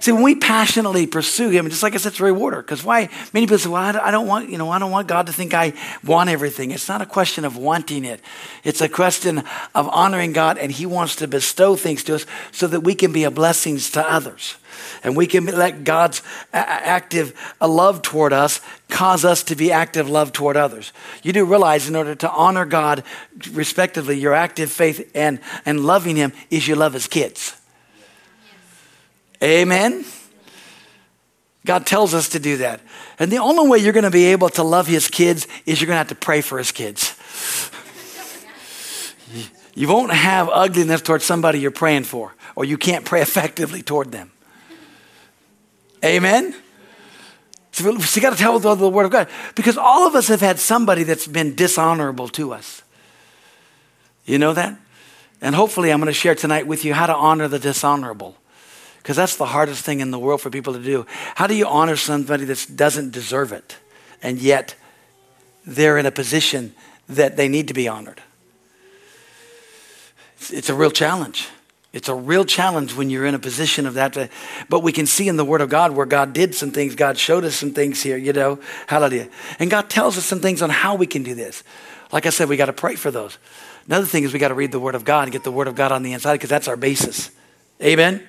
See, 0.00 0.12
when 0.12 0.23
we 0.23 0.35
passionately 0.35 1.07
pursue 1.07 1.50
Him, 1.50 1.69
just 1.69 1.83
like 1.83 1.95
I 1.95 1.99
said, 1.99 2.12
it's 2.12 2.21
a 2.21 2.25
rewarder. 2.25 2.62
Because 2.62 2.83
why? 2.83 3.11
Many 3.35 3.47
people 3.47 3.59
say, 3.59 3.69
"Well, 3.69 4.00
I 4.02 4.11
don't 4.11 4.26
want, 4.26 4.49
you 4.49 4.57
know, 4.57 4.71
I 4.71 4.78
don't 4.78 4.90
want 4.90 5.09
God 5.09 5.26
to 5.26 5.33
think 5.33 5.52
I 5.52 5.75
want 6.02 6.30
everything." 6.30 6.71
It's 6.71 6.88
not 6.88 7.02
a 7.02 7.07
question 7.07 7.45
of 7.45 7.59
wanting 7.59 8.07
it; 8.07 8.23
it's 8.64 8.80
a 8.80 8.88
question 8.88 9.45
of 9.75 9.88
honoring 9.88 10.33
God, 10.33 10.57
and 10.57 10.73
He 10.73 10.87
wants 10.87 11.16
to 11.16 11.28
bestow 11.28 11.76
things 11.76 12.02
to 12.04 12.14
us 12.14 12.25
so 12.50 12.66
that 12.69 12.80
we 12.80 12.95
can 12.95 13.12
be 13.12 13.25
a 13.25 13.30
blessing 13.30 13.76
to 13.76 14.11
others, 14.11 14.57
and 15.04 15.14
we 15.14 15.26
can 15.26 15.45
let 15.45 15.85
God's 15.85 16.23
active 16.54 17.38
uh, 17.61 17.69
love 17.69 18.00
toward 18.00 18.33
us 18.33 18.62
cause 18.88 19.23
us 19.23 19.42
to 19.45 19.54
be 19.54 19.71
active 19.71 20.09
love 20.09 20.33
toward 20.33 20.57
others. 20.57 20.95
You 21.23 21.35
do 21.35 21.45
realize, 21.45 21.88
in 21.88 21.95
order 21.95 22.14
to 22.14 22.30
honor 22.30 22.64
God, 22.64 23.04
respectively, 23.52 24.19
your 24.19 24.33
active 24.33 24.73
faith 24.73 25.11
and 25.14 25.40
and 25.66 25.85
loving 25.85 26.16
Him 26.16 26.33
is 26.49 26.66
you 26.66 26.75
love 26.75 26.95
His 26.95 27.07
kids. 27.07 27.60
Amen? 29.42 30.04
God 31.66 31.87
tells 31.87 32.14
us 32.14 32.30
to 32.30 32.38
do 32.38 32.59
that. 32.59 32.80
And 33.18 33.30
the 33.30 33.38
only 33.38 33.68
way 33.68 33.78
you're 33.78 33.92
going 33.92 34.04
to 34.04 34.11
be 34.11 34.26
able 34.26 34.49
to 34.50 34.62
love 34.62 34.87
his 34.87 35.09
kids 35.09 35.47
is 35.66 35.80
you're 35.80 35.87
going 35.87 35.94
to 35.94 35.99
have 35.99 36.09
to 36.09 36.14
pray 36.14 36.40
for 36.40 36.59
his 36.59 36.73
kids. 36.73 37.14
You 39.75 39.88
won't 39.88 40.12
have 40.12 40.49
ugliness 40.49 41.00
towards 41.00 41.25
somebody 41.25 41.61
you're 41.61 41.70
praying 41.70 42.04
for, 42.04 42.35
or 42.56 42.64
you 42.64 42.76
can't 42.76 43.04
pray 43.04 43.23
effectively 43.23 43.82
toward 43.82 44.12
them. 44.12 44.32
Amen? 46.04 46.54
So 47.73 47.90
you 47.90 48.20
got 48.20 48.30
to 48.30 48.37
tell 48.37 48.59
the, 48.59 48.75
the 48.75 48.88
word 48.88 49.04
of 49.04 49.12
God. 49.12 49.28
Because 49.54 49.78
all 49.78 50.06
of 50.06 50.14
us 50.14 50.28
have 50.28 50.40
had 50.40 50.59
somebody 50.59 51.04
that's 51.04 51.26
been 51.26 51.54
dishonorable 51.54 52.28
to 52.28 52.52
us. 52.52 52.82
You 54.25 54.38
know 54.38 54.52
that? 54.52 54.76
And 55.40 55.54
hopefully, 55.54 55.90
I'm 55.90 56.00
going 56.00 56.06
to 56.06 56.12
share 56.12 56.35
tonight 56.35 56.66
with 56.66 56.85
you 56.85 56.92
how 56.92 57.06
to 57.06 57.14
honor 57.14 57.49
the 57.49 57.59
dishonorable. 57.59 58.37
Because 59.02 59.16
that's 59.16 59.37
the 59.37 59.47
hardest 59.47 59.85
thing 59.85 60.00
in 60.00 60.11
the 60.11 60.19
world 60.19 60.40
for 60.42 60.50
people 60.50 60.75
to 60.75 60.83
do. 60.83 61.07
How 61.35 61.47
do 61.47 61.54
you 61.54 61.66
honor 61.66 61.97
somebody 61.97 62.45
that 62.45 62.66
doesn't 62.75 63.12
deserve 63.12 63.52
it, 63.52 63.76
and 64.23 64.38
yet 64.38 64.75
they're 65.66 65.97
in 65.97 66.07
a 66.07 66.11
position 66.11 66.75
that 67.09 67.37
they 67.37 67.49
need 67.49 67.69
to 67.69 67.75
be 67.75 67.88
honored? 67.88 68.23
It's, 70.37 70.50
it's 70.50 70.69
a 70.69 70.75
real 70.75 70.90
challenge. 70.90 71.49
It's 71.92 72.09
a 72.09 72.14
real 72.14 72.45
challenge 72.45 72.95
when 72.95 73.11
you're 73.11 73.26
in 73.26 73.35
a 73.35 73.38
position 73.38 73.87
of 73.87 73.95
that. 73.95 74.12
To, 74.12 74.28
but 74.69 74.80
we 74.80 74.92
can 74.92 75.07
see 75.07 75.28
in 75.28 75.37
the 75.37 75.45
Word 75.45 75.61
of 75.61 75.71
God 75.71 75.92
where 75.92 76.07
God 76.07 76.33
did 76.33 76.54
some 76.54 76.71
things. 76.71 76.95
God 76.95 77.19
showed 77.19 77.45
us 77.45 77.57
some 77.57 77.73
things 77.73 78.02
here, 78.02 78.16
you 78.16 78.33
know. 78.33 78.61
Hallelujah. 78.87 79.28
And 79.59 79.71
God 79.71 79.90
tells 79.90 80.16
us 80.16 80.25
some 80.25 80.40
things 80.40 80.62
on 80.62 80.71
how 80.71 80.95
we 80.95 81.07
can 81.07 81.23
do 81.23 81.35
this. 81.35 81.64
Like 82.12 82.26
I 82.26 82.30
said, 82.30 82.49
we 82.49 82.57
got 82.57 82.66
to 82.66 82.73
pray 82.73 82.95
for 82.95 83.11
those. 83.11 83.38
Another 83.87 84.07
thing 84.07 84.25
is 84.25 84.33
we 84.33 84.38
got 84.38 84.49
to 84.49 84.54
read 84.54 84.73
the 84.73 84.78
Word 84.78 84.95
of 84.95 85.04
God 85.04 85.25
and 85.25 85.33
get 85.33 85.42
the 85.42 85.50
Word 85.50 85.66
of 85.66 85.75
God 85.75 85.90
on 85.90 86.02
the 86.02 86.12
inside 86.12 86.35
because 86.35 86.50
that's 86.50 86.69
our 86.69 86.76
basis. 86.76 87.30
Amen. 87.83 88.25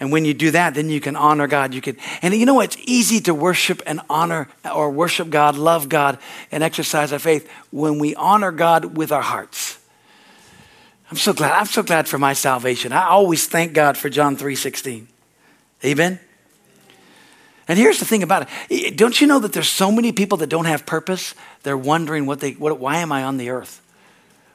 And 0.00 0.10
when 0.10 0.24
you 0.24 0.32
do 0.32 0.50
that, 0.52 0.74
then 0.74 0.88
you 0.88 0.98
can 0.98 1.14
honor 1.14 1.46
God. 1.46 1.74
You 1.74 1.82
can, 1.82 1.98
and 2.22 2.32
you 2.34 2.46
know, 2.46 2.60
it's 2.60 2.76
easy 2.86 3.20
to 3.20 3.34
worship 3.34 3.82
and 3.84 4.00
honor 4.08 4.48
or 4.74 4.90
worship 4.90 5.28
God, 5.28 5.56
love 5.56 5.90
God, 5.90 6.18
and 6.50 6.62
exercise 6.64 7.12
our 7.12 7.18
faith 7.18 7.48
when 7.70 7.98
we 7.98 8.14
honor 8.14 8.50
God 8.50 8.96
with 8.96 9.12
our 9.12 9.20
hearts. 9.20 9.78
I'm 11.10 11.18
so 11.18 11.34
glad. 11.34 11.52
I'm 11.52 11.66
so 11.66 11.82
glad 11.82 12.08
for 12.08 12.18
my 12.18 12.32
salvation. 12.32 12.92
I 12.92 13.08
always 13.08 13.46
thank 13.46 13.74
God 13.74 13.98
for 13.98 14.08
John 14.08 14.36
3:16. 14.36 15.06
Amen. 15.84 16.18
And 17.68 17.78
here's 17.78 17.98
the 17.98 18.04
thing 18.04 18.22
about 18.22 18.48
it. 18.68 18.96
Don't 18.96 19.20
you 19.20 19.26
know 19.26 19.38
that 19.40 19.52
there's 19.52 19.68
so 19.68 19.92
many 19.92 20.12
people 20.12 20.38
that 20.38 20.48
don't 20.48 20.64
have 20.64 20.86
purpose? 20.86 21.34
They're 21.62 21.76
wondering 21.76 22.26
what 22.26 22.40
they 22.40 22.52
what, 22.52 22.78
why 22.78 22.98
am 22.98 23.12
I 23.12 23.24
on 23.24 23.36
the 23.36 23.50
earth? 23.50 23.82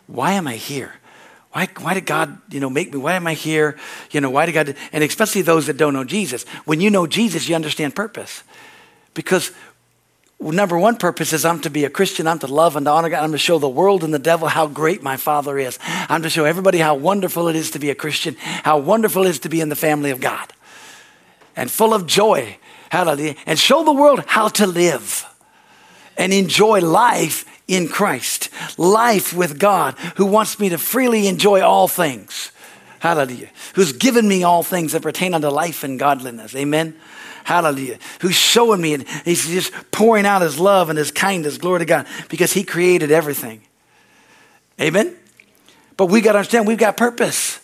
Why 0.07 0.33
am 0.33 0.47
I 0.47 0.55
here? 0.55 0.95
Why, 1.55 1.69
why 1.79 1.93
did 1.93 2.05
God, 2.05 2.37
you 2.51 2.59
know, 2.59 2.69
make 2.69 2.91
me? 2.91 2.99
Why 2.99 3.13
am 3.13 3.25
I 3.27 3.33
here? 3.33 3.77
You 4.11 4.19
know, 4.19 4.29
why 4.29 4.45
did 4.45 4.51
God? 4.51 4.75
And 4.91 5.05
especially 5.05 5.41
those 5.41 5.67
that 5.67 5.77
don't 5.77 5.93
know 5.93 6.03
Jesus. 6.03 6.43
When 6.65 6.81
you 6.81 6.89
know 6.89 7.07
Jesus, 7.07 7.47
you 7.47 7.55
understand 7.55 7.95
purpose. 7.95 8.43
Because 9.13 9.53
number 10.37 10.77
one 10.77 10.97
purpose 10.97 11.31
is 11.31 11.45
I'm 11.45 11.61
to 11.61 11.69
be 11.69 11.85
a 11.85 11.89
Christian. 11.89 12.27
I'm 12.27 12.39
to 12.39 12.47
love 12.47 12.75
and 12.75 12.85
to 12.87 12.91
honor 12.91 13.07
God. 13.07 13.23
I'm 13.23 13.31
to 13.31 13.37
show 13.37 13.57
the 13.57 13.69
world 13.69 14.03
and 14.03 14.13
the 14.13 14.19
devil 14.19 14.49
how 14.49 14.67
great 14.67 15.01
my 15.01 15.15
Father 15.15 15.57
is. 15.57 15.79
I'm 15.81 16.23
to 16.23 16.29
show 16.29 16.43
everybody 16.43 16.79
how 16.79 16.95
wonderful 16.95 17.47
it 17.47 17.55
is 17.55 17.71
to 17.71 17.79
be 17.79 17.89
a 17.89 17.95
Christian, 17.95 18.35
how 18.37 18.77
wonderful 18.77 19.25
it 19.25 19.29
is 19.29 19.39
to 19.39 19.47
be 19.47 19.61
in 19.61 19.69
the 19.69 19.77
family 19.77 20.11
of 20.11 20.19
God, 20.19 20.51
and 21.55 21.71
full 21.71 21.93
of 21.93 22.05
joy. 22.05 22.57
Hallelujah. 22.89 23.35
And 23.45 23.57
show 23.57 23.85
the 23.85 23.93
world 23.93 24.25
how 24.27 24.49
to 24.49 24.67
live 24.67 25.25
and 26.17 26.33
enjoy 26.33 26.81
life 26.81 27.45
in 27.67 27.87
Christ, 27.87 28.49
life 28.77 29.33
with 29.33 29.59
God, 29.59 29.95
who 30.17 30.25
wants 30.25 30.59
me 30.59 30.69
to 30.69 30.77
freely 30.77 31.27
enjoy 31.27 31.61
all 31.61 31.87
things. 31.87 32.51
Hallelujah. 32.99 33.49
Who's 33.75 33.93
given 33.93 34.27
me 34.27 34.43
all 34.43 34.63
things 34.63 34.93
that 34.93 35.01
pertain 35.01 35.33
unto 35.33 35.47
life 35.47 35.83
and 35.83 35.99
godliness. 35.99 36.55
Amen. 36.55 36.95
Hallelujah. 37.43 37.99
Who's 38.21 38.35
showing 38.35 38.81
me 38.81 38.95
and 38.95 39.07
he's 39.23 39.47
just 39.47 39.71
pouring 39.91 40.25
out 40.25 40.41
his 40.41 40.59
love 40.59 40.89
and 40.89 40.97
his 40.97 41.11
kindness. 41.11 41.59
Glory 41.59 41.79
to 41.79 41.85
God. 41.85 42.07
Because 42.29 42.53
he 42.53 42.63
created 42.63 43.11
everything. 43.11 43.61
Amen. 44.81 45.15
But 45.97 46.07
we 46.07 46.21
got 46.21 46.33
to 46.33 46.39
understand 46.39 46.67
we've 46.67 46.77
got 46.77 46.97
purpose. 46.97 47.59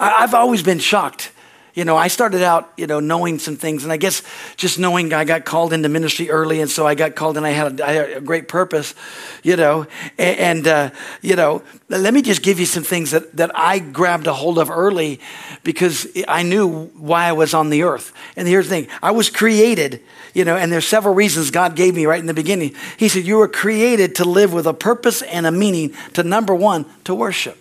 I've 0.00 0.34
always 0.34 0.62
been 0.62 0.78
shocked 0.78 1.30
you 1.74 1.84
know, 1.84 1.96
I 1.96 2.06
started 2.06 2.42
out, 2.42 2.72
you 2.76 2.86
know, 2.86 3.00
knowing 3.00 3.40
some 3.40 3.56
things, 3.56 3.82
and 3.82 3.92
I 3.92 3.96
guess 3.96 4.22
just 4.56 4.78
knowing 4.78 5.12
I 5.12 5.24
got 5.24 5.44
called 5.44 5.72
into 5.72 5.88
ministry 5.88 6.30
early, 6.30 6.60
and 6.60 6.70
so 6.70 6.86
I 6.86 6.94
got 6.94 7.16
called, 7.16 7.36
and 7.36 7.44
I 7.44 7.50
had 7.50 7.80
a, 7.80 7.86
I 7.86 7.90
had 7.90 8.10
a 8.18 8.20
great 8.20 8.46
purpose, 8.46 8.94
you 9.42 9.56
know, 9.56 9.86
and, 10.16 10.38
and 10.38 10.68
uh, 10.68 10.90
you 11.20 11.34
know, 11.34 11.62
let 11.88 12.14
me 12.14 12.22
just 12.22 12.42
give 12.42 12.60
you 12.60 12.66
some 12.66 12.84
things 12.84 13.10
that 13.10 13.36
that 13.36 13.50
I 13.58 13.80
grabbed 13.80 14.28
a 14.28 14.32
hold 14.32 14.60
of 14.60 14.70
early, 14.70 15.20
because 15.64 16.06
I 16.28 16.44
knew 16.44 16.86
why 16.96 17.26
I 17.26 17.32
was 17.32 17.54
on 17.54 17.70
the 17.70 17.82
earth. 17.82 18.12
And 18.36 18.46
here's 18.46 18.68
the 18.68 18.76
thing: 18.76 18.88
I 19.02 19.10
was 19.10 19.28
created, 19.28 20.00
you 20.32 20.44
know, 20.44 20.56
and 20.56 20.70
there's 20.70 20.86
several 20.86 21.14
reasons 21.14 21.50
God 21.50 21.74
gave 21.74 21.96
me 21.96 22.06
right 22.06 22.20
in 22.20 22.26
the 22.26 22.34
beginning. 22.34 22.76
He 22.96 23.08
said, 23.08 23.24
"You 23.24 23.38
were 23.38 23.48
created 23.48 24.14
to 24.16 24.24
live 24.24 24.52
with 24.52 24.68
a 24.68 24.74
purpose 24.74 25.22
and 25.22 25.44
a 25.44 25.50
meaning. 25.50 25.92
To 26.12 26.22
number 26.22 26.54
one, 26.54 26.86
to 27.02 27.16
worship." 27.16 27.58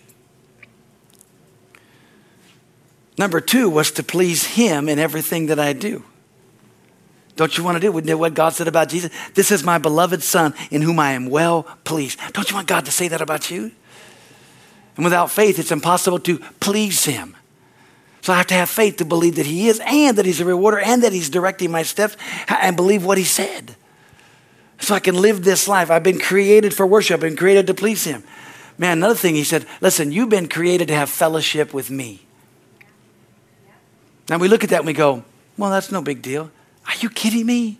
Number 3.18 3.40
two 3.40 3.70
was 3.70 3.92
to 3.92 4.04
please 4.04 4.46
Him 4.46 4.90
in 4.90 5.00
everything 5.00 5.48
that 5.48 5.60
I 5.60 5.74
do. 5.74 6.04
Don't 7.36 7.58
you 7.58 7.64
want 7.64 7.76
to 7.76 7.80
do 7.80 7.98
it? 7.98 8.16
what 8.16 8.34
God 8.34 8.54
said 8.54 8.68
about 8.68 8.90
Jesus? 8.90 9.12
This 9.34 9.52
is 9.52 9.64
my 9.64 9.78
beloved 9.78 10.22
Son 10.22 10.54
in 10.70 10.82
whom 10.82 11.00
I 11.00 11.12
am 11.12 11.30
well 11.30 11.64
pleased. 11.84 12.20
Don't 12.34 12.50
you 12.50 12.56
want 12.56 12.68
God 12.68 12.86
to 12.86 12.92
say 12.92 13.08
that 13.08 13.22
about 13.22 13.50
you? 13.50 13.72
And 14.96 15.04
without 15.04 15.32
faith, 15.32 15.58
it's 15.58 15.72
impossible 15.72 16.20
to 16.20 16.38
please 16.60 17.06
Him. 17.06 17.36
So 18.22 18.32
I 18.32 18.38
have 18.38 18.48
to 18.48 18.54
have 18.54 18.70
faith 18.70 18.98
to 18.98 19.06
believe 19.06 19.36
that 19.36 19.46
He 19.46 19.68
is 19.68 19.82
and 19.86 20.18
that 20.18 20.26
He's 20.26 20.40
a 20.40 20.46
rewarder 20.46 20.80
and 20.80 21.04
that 21.04 21.12
He's 21.12 21.30
directing 21.30 21.72
my 21.72 21.84
steps 21.84 22.16
and 22.48 22.76
believe 22.76 23.04
what 23.04 23.18
He 23.18 23.24
said. 23.24 23.76
So 24.80 24.94
I 24.94 25.00
can 25.00 25.16
live 25.16 25.44
this 25.44 25.68
life. 25.68 25.90
I've 25.90 26.04
been 26.04 26.20
created 26.20 26.74
for 26.74 26.86
worship, 26.86 27.16
I've 27.16 27.22
been 27.22 27.36
created 27.36 27.68
to 27.68 27.74
please 27.74 28.04
Him. 28.04 28.24
Man, 28.78 29.00
another 29.00 29.16
thing 29.16 29.36
He 29.36 29.44
said, 29.44 29.66
listen, 29.82 30.12
you've 30.12 30.30
been 30.30 30.48
created 30.48 30.88
to 30.90 30.96
have 30.96 31.10
fellowship 31.10 31.74
with 31.74 31.90
me. 31.90 32.22
And 34.30 34.40
we 34.42 34.48
look 34.48 34.64
at 34.64 34.70
that 34.70 34.80
and 34.80 34.86
we 34.86 34.94
go, 34.94 35.24
well, 35.58 35.70
that's 35.70 35.92
no 35.92 36.02
big 36.02 36.22
deal. 36.22 36.50
Are 36.88 36.96
you 37.00 37.10
kidding 37.10 37.46
me? 37.46 37.80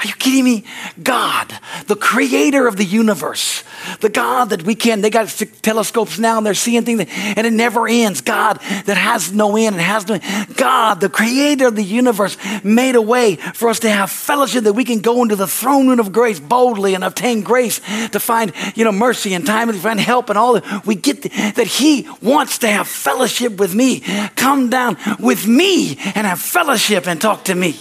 Are 0.00 0.06
you 0.06 0.14
kidding 0.14 0.44
me? 0.44 0.64
God, 1.02 1.52
the 1.86 1.94
creator 1.94 2.66
of 2.66 2.76
the 2.78 2.86
universe, 2.86 3.62
the 4.00 4.08
God 4.08 4.48
that 4.48 4.62
we 4.62 4.74
can, 4.74 5.02
they 5.02 5.10
got 5.10 5.28
telescopes 5.60 6.18
now 6.18 6.38
and 6.38 6.46
they're 6.46 6.54
seeing 6.54 6.86
things 6.86 7.04
and 7.10 7.46
it 7.46 7.52
never 7.52 7.86
ends. 7.86 8.22
God 8.22 8.58
that 8.86 8.96
has 8.96 9.30
no 9.30 9.58
end 9.58 9.74
and 9.74 9.82
has 9.82 10.08
no 10.08 10.14
end. 10.14 10.56
God, 10.56 11.02
the 11.02 11.10
creator 11.10 11.66
of 11.66 11.76
the 11.76 11.84
universe, 11.84 12.38
made 12.64 12.94
a 12.94 13.02
way 13.02 13.36
for 13.36 13.68
us 13.68 13.80
to 13.80 13.90
have 13.90 14.10
fellowship 14.10 14.64
that 14.64 14.72
we 14.72 14.84
can 14.84 15.00
go 15.00 15.22
into 15.22 15.36
the 15.36 15.46
throne 15.46 15.88
room 15.88 16.00
of 16.00 16.12
grace 16.12 16.40
boldly 16.40 16.94
and 16.94 17.04
obtain 17.04 17.42
grace 17.42 17.78
to 18.08 18.18
find, 18.18 18.54
you 18.74 18.84
know, 18.84 18.92
mercy 18.92 19.34
and 19.34 19.44
time 19.44 19.68
and 19.68 19.76
to 19.76 19.82
find 19.82 20.00
help 20.00 20.30
and 20.30 20.38
all 20.38 20.54
that. 20.54 20.86
We 20.86 20.94
get 20.94 21.20
the, 21.20 21.28
that 21.28 21.66
He 21.66 22.08
wants 22.22 22.56
to 22.58 22.68
have 22.68 22.88
fellowship 22.88 23.58
with 23.58 23.74
me. 23.74 24.00
Come 24.36 24.70
down 24.70 24.96
with 25.18 25.46
me 25.46 25.98
and 26.14 26.26
have 26.26 26.40
fellowship 26.40 27.06
and 27.06 27.20
talk 27.20 27.44
to 27.44 27.54
me. 27.54 27.76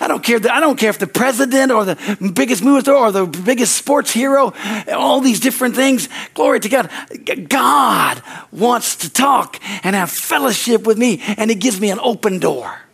I 0.00 0.08
don't 0.08 0.22
care. 0.22 0.38
I 0.50 0.60
don't 0.60 0.78
care 0.78 0.90
if 0.90 0.98
the 0.98 1.06
president 1.06 1.72
or 1.72 1.84
the 1.84 2.32
biggest 2.34 2.62
movie 2.62 2.82
star 2.82 2.96
or 2.96 3.12
the 3.12 3.26
biggest 3.26 3.76
sports 3.76 4.12
hero, 4.12 4.52
all 4.92 5.20
these 5.20 5.40
different 5.40 5.74
things. 5.74 6.08
Glory 6.34 6.60
to 6.60 6.68
God. 6.68 6.90
God 7.48 8.22
wants 8.52 8.96
to 8.96 9.10
talk 9.10 9.60
and 9.84 9.96
have 9.96 10.10
fellowship 10.10 10.86
with 10.86 10.98
me, 10.98 11.22
and 11.36 11.50
He 11.50 11.56
gives 11.56 11.80
me 11.80 11.90
an 11.90 11.98
open 12.00 12.38
door. 12.38 12.87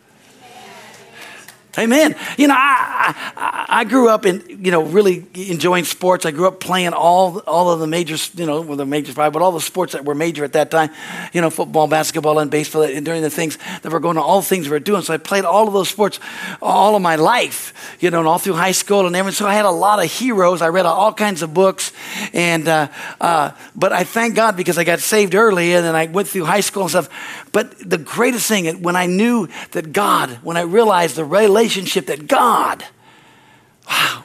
Amen. 1.77 2.15
You 2.37 2.47
know, 2.47 2.55
I, 2.57 3.13
I, 3.35 3.65
I, 3.79 3.83
grew 3.83 4.09
up 4.09 4.25
in, 4.25 4.43
you 4.63 4.71
know, 4.71 4.83
really 4.83 5.25
enjoying 5.33 5.83
sports. 5.83 6.25
I 6.25 6.31
grew 6.31 6.47
up 6.47 6.59
playing 6.59 6.93
all, 6.93 7.39
all 7.39 7.71
of 7.71 7.79
the 7.79 7.87
major, 7.87 8.15
you 8.35 8.45
know, 8.45 8.61
well, 8.61 8.77
the 8.77 8.85
major 8.85 9.11
five, 9.11 9.33
but 9.33 9.41
all 9.41 9.51
the 9.51 9.59
sports 9.59 9.93
that 9.93 10.05
were 10.05 10.15
major 10.15 10.43
at 10.45 10.53
that 10.53 10.71
time, 10.71 10.89
you 11.33 11.41
know, 11.41 11.49
football, 11.49 11.87
basketball, 11.87 12.39
and 12.39 12.49
baseball, 12.49 12.83
and 12.83 13.05
during 13.05 13.21
the 13.21 13.29
things 13.29 13.57
that 13.81 13.91
were 13.91 13.99
going 13.99 14.17
on, 14.17 14.23
all 14.23 14.39
the 14.39 14.47
things 14.47 14.67
we 14.67 14.71
were 14.71 14.79
doing. 14.79 15.01
So 15.01 15.13
I 15.13 15.17
played 15.17 15.43
all 15.43 15.67
of 15.67 15.73
those 15.73 15.89
sports 15.89 16.19
all 16.61 16.95
of 16.95 17.01
my 17.01 17.15
life, 17.15 17.97
you 17.99 18.09
know, 18.09 18.19
and 18.19 18.27
all 18.27 18.39
through 18.39 18.53
high 18.53 18.71
school 18.71 19.05
and 19.05 19.15
everything. 19.15 19.35
So 19.35 19.47
I 19.47 19.53
had 19.53 19.65
a 19.65 19.71
lot 19.71 20.03
of 20.03 20.11
heroes. 20.11 20.61
I 20.61 20.69
read 20.69 20.85
all 20.85 21.13
kinds 21.13 21.41
of 21.41 21.53
books. 21.53 21.91
And, 22.33 22.67
uh, 22.67 22.87
uh, 23.19 23.51
but 23.75 23.91
I 23.91 24.03
thank 24.03 24.35
God 24.35 24.55
because 24.55 24.77
I 24.77 24.83
got 24.83 24.99
saved 24.99 25.35
early 25.35 25.73
and 25.73 25.85
then 25.85 25.95
I 25.95 26.05
went 26.07 26.27
through 26.27 26.45
high 26.45 26.61
school 26.61 26.83
and 26.83 26.91
stuff. 26.91 27.09
But 27.55 27.89
the 27.89 27.97
greatest 27.97 28.49
thing, 28.49 28.83
when 28.83 28.97
I 28.97 29.05
knew 29.05 29.47
that 29.71 29.93
God, 29.93 30.29
when 30.43 30.57
I 30.57 30.63
realized 30.63 31.15
the 31.15 31.23
relationship, 31.23 32.07
that 32.07 32.27
God 32.27 32.83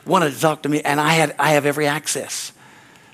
wanted 0.04 0.32
to 0.32 0.40
talk 0.40 0.64
to 0.64 0.68
me, 0.68 0.80
and 0.80 0.98
I 0.98 1.12
had 1.12 1.36
I 1.38 1.50
have 1.50 1.64
every 1.64 1.86
access. 1.86 2.50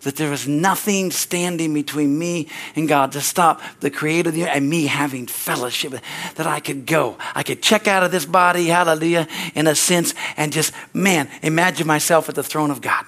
That 0.05 0.17
there 0.17 0.31
was 0.31 0.49
nothing 0.49 1.11
standing 1.11 1.75
between 1.75 2.19
me 2.19 2.49
and 2.77 2.89
God 2.89 3.13
to 3.13 3.21
stop 3.21 3.61
the 3.81 3.91
creator 3.91 4.33
and 4.47 4.71
me 4.71 4.87
having 4.87 5.27
fellowship. 5.27 5.93
That 6.37 6.47
I 6.47 6.61
could 6.61 6.87
go. 6.87 7.19
I 7.35 7.43
could 7.43 7.61
check 7.61 7.87
out 7.87 8.03
of 8.03 8.11
this 8.11 8.25
body, 8.25 8.69
hallelujah, 8.69 9.29
in 9.55 9.67
a 9.67 9.75
sense, 9.75 10.15
and 10.39 10.51
just, 10.51 10.73
man, 10.95 11.29
imagine 11.43 11.87
myself 11.87 12.31
at 12.31 12.37
the 12.37 12.43
throne 12.43 12.71
of 12.71 12.81
God. 12.81 13.05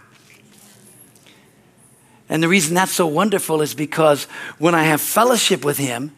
And 2.28 2.42
the 2.42 2.48
reason 2.48 2.74
that's 2.74 2.92
so 2.92 3.06
wonderful 3.06 3.62
is 3.62 3.72
because 3.72 4.24
when 4.58 4.74
I 4.74 4.82
have 4.82 5.00
fellowship 5.00 5.64
with 5.64 5.78
Him, 5.78 6.12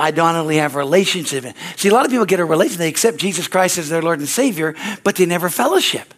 I 0.00 0.10
don't 0.10 0.34
only 0.34 0.56
have 0.56 0.74
a 0.74 0.78
relationship. 0.78 1.44
See, 1.76 1.88
a 1.88 1.94
lot 1.94 2.04
of 2.04 2.10
people 2.10 2.26
get 2.26 2.40
a 2.40 2.44
relationship, 2.44 2.78
they 2.78 2.88
accept 2.88 3.18
Jesus 3.18 3.46
Christ 3.48 3.78
as 3.78 3.88
their 3.88 4.02
Lord 4.02 4.18
and 4.18 4.28
Savior, 4.28 4.74
but 5.04 5.16
they 5.16 5.26
never 5.26 5.48
fellowship. 5.48 6.14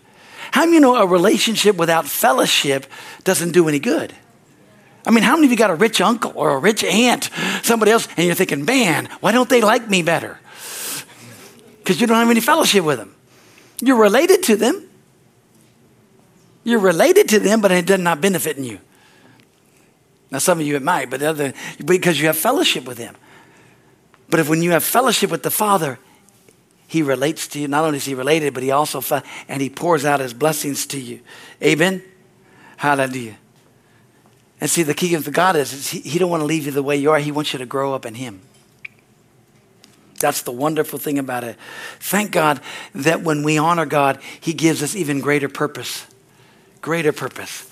How 0.53 0.62
many 0.62 0.75
you 0.75 0.81
know 0.81 0.97
a 0.97 1.07
relationship 1.07 1.77
without 1.77 2.07
fellowship 2.07 2.87
doesn't 3.25 3.53
do 3.53 3.69
any 3.69 3.79
good? 3.79 4.15
I 5.07 5.11
mean, 5.11 5.25
how 5.25 5.35
many 5.35 5.47
of 5.47 5.51
you 5.51 5.57
got 5.57 5.71
a 5.71 5.75
rich 5.75 6.01
uncle 6.01 6.33
or 6.35 6.51
a 6.51 6.59
rich 6.59 6.85
aunt, 6.85 7.31
somebody 7.62 7.91
else, 7.91 8.07
and 8.17 8.27
you're 8.27 8.35
thinking, 8.35 8.65
man, 8.65 9.09
why 9.21 9.33
don't 9.33 9.49
they 9.49 9.61
like 9.61 9.89
me 9.89 10.03
better? 10.03 10.39
Because 11.79 12.01
you 12.01 12.07
don't 12.07 12.19
have 12.19 12.31
any 12.31 12.41
fellowship 12.41 12.85
with 12.85 12.99
them. 12.99 13.15
You're 13.81 13.99
related 13.99 14.45
to 14.45 14.57
them. 14.57 14.89
You're 16.62 16.79
related 16.79 17.29
to 17.31 17.41
them, 17.41 17.61
but 17.61 17.73
it 17.73 17.87
does 17.87 17.99
not 17.99 18.21
benefit 18.21 18.57
you. 18.59 18.79
Now, 20.31 20.39
some 20.39 20.61
of 20.61 20.67
you 20.67 20.77
it 20.77 20.83
might, 20.83 21.11
but 21.11 21.23
other, 21.23 21.53
because 21.85 22.21
you 22.21 22.27
have 22.27 22.37
fellowship 22.37 22.85
with 22.85 22.99
Him. 22.99 23.17
But 24.33 24.41
if 24.41 24.49
when 24.49 24.62
you 24.62 24.71
have 24.71 24.83
fellowship 24.83 25.31
with 25.31 25.43
the 25.43 25.51
Father, 25.51 25.99
He 26.89 27.03
relates 27.03 27.47
to 27.49 27.61
you. 27.61 27.69
Not 27.69 27.85
only 27.85 27.99
is 27.99 28.07
He 28.07 28.15
related, 28.15 28.55
but 28.55 28.62
He 28.62 28.71
also, 28.71 29.03
and 29.47 29.61
He 29.61 29.69
pours 29.69 30.07
out 30.07 30.21
His 30.21 30.33
blessings 30.33 30.87
to 30.87 30.99
you. 30.99 31.21
Amen? 31.62 32.03
Hallelujah. 32.79 33.37
And 34.59 34.71
see, 34.71 34.85
the 34.85 34.95
key 34.95 35.15
of 35.17 35.31
God 35.31 35.55
is, 35.57 35.75
is 35.75 35.91
he, 35.91 36.01
he 36.01 36.19
don't 36.19 36.31
want 36.31 36.41
to 36.41 36.47
leave 36.47 36.65
you 36.65 36.73
the 36.73 36.83
way 36.83 36.97
you 36.97 37.11
are. 37.11 37.19
He 37.19 37.31
wants 37.31 37.53
you 37.53 37.59
to 37.59 37.67
grow 37.67 37.93
up 37.93 38.07
in 38.07 38.15
Him. 38.15 38.41
That's 40.19 40.41
the 40.41 40.51
wonderful 40.51 40.99
thing 40.99 41.19
about 41.19 41.45
it. 41.45 41.59
Thank 42.01 42.31
God 42.31 42.62
that 42.95 43.21
when 43.21 43.43
we 43.43 43.59
honor 43.59 43.85
God, 43.85 44.19
He 44.41 44.55
gives 44.55 44.83
us 44.83 44.97
even 44.97 45.21
greater 45.21 45.51
purpose. 45.51 46.07
Greater 46.81 47.12
purpose. 47.12 47.71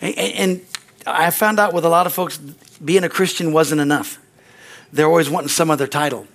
And 0.00 0.62
I 1.06 1.28
found 1.30 1.60
out 1.60 1.74
with 1.74 1.84
a 1.84 1.90
lot 1.90 2.06
of 2.06 2.14
folks, 2.14 2.38
being 2.38 3.04
a 3.04 3.10
Christian 3.10 3.52
wasn't 3.52 3.82
enough. 3.82 4.18
They're 4.92 5.06
always 5.06 5.30
wanting 5.30 5.48
some 5.48 5.70
other 5.70 5.86
title. 5.86 6.26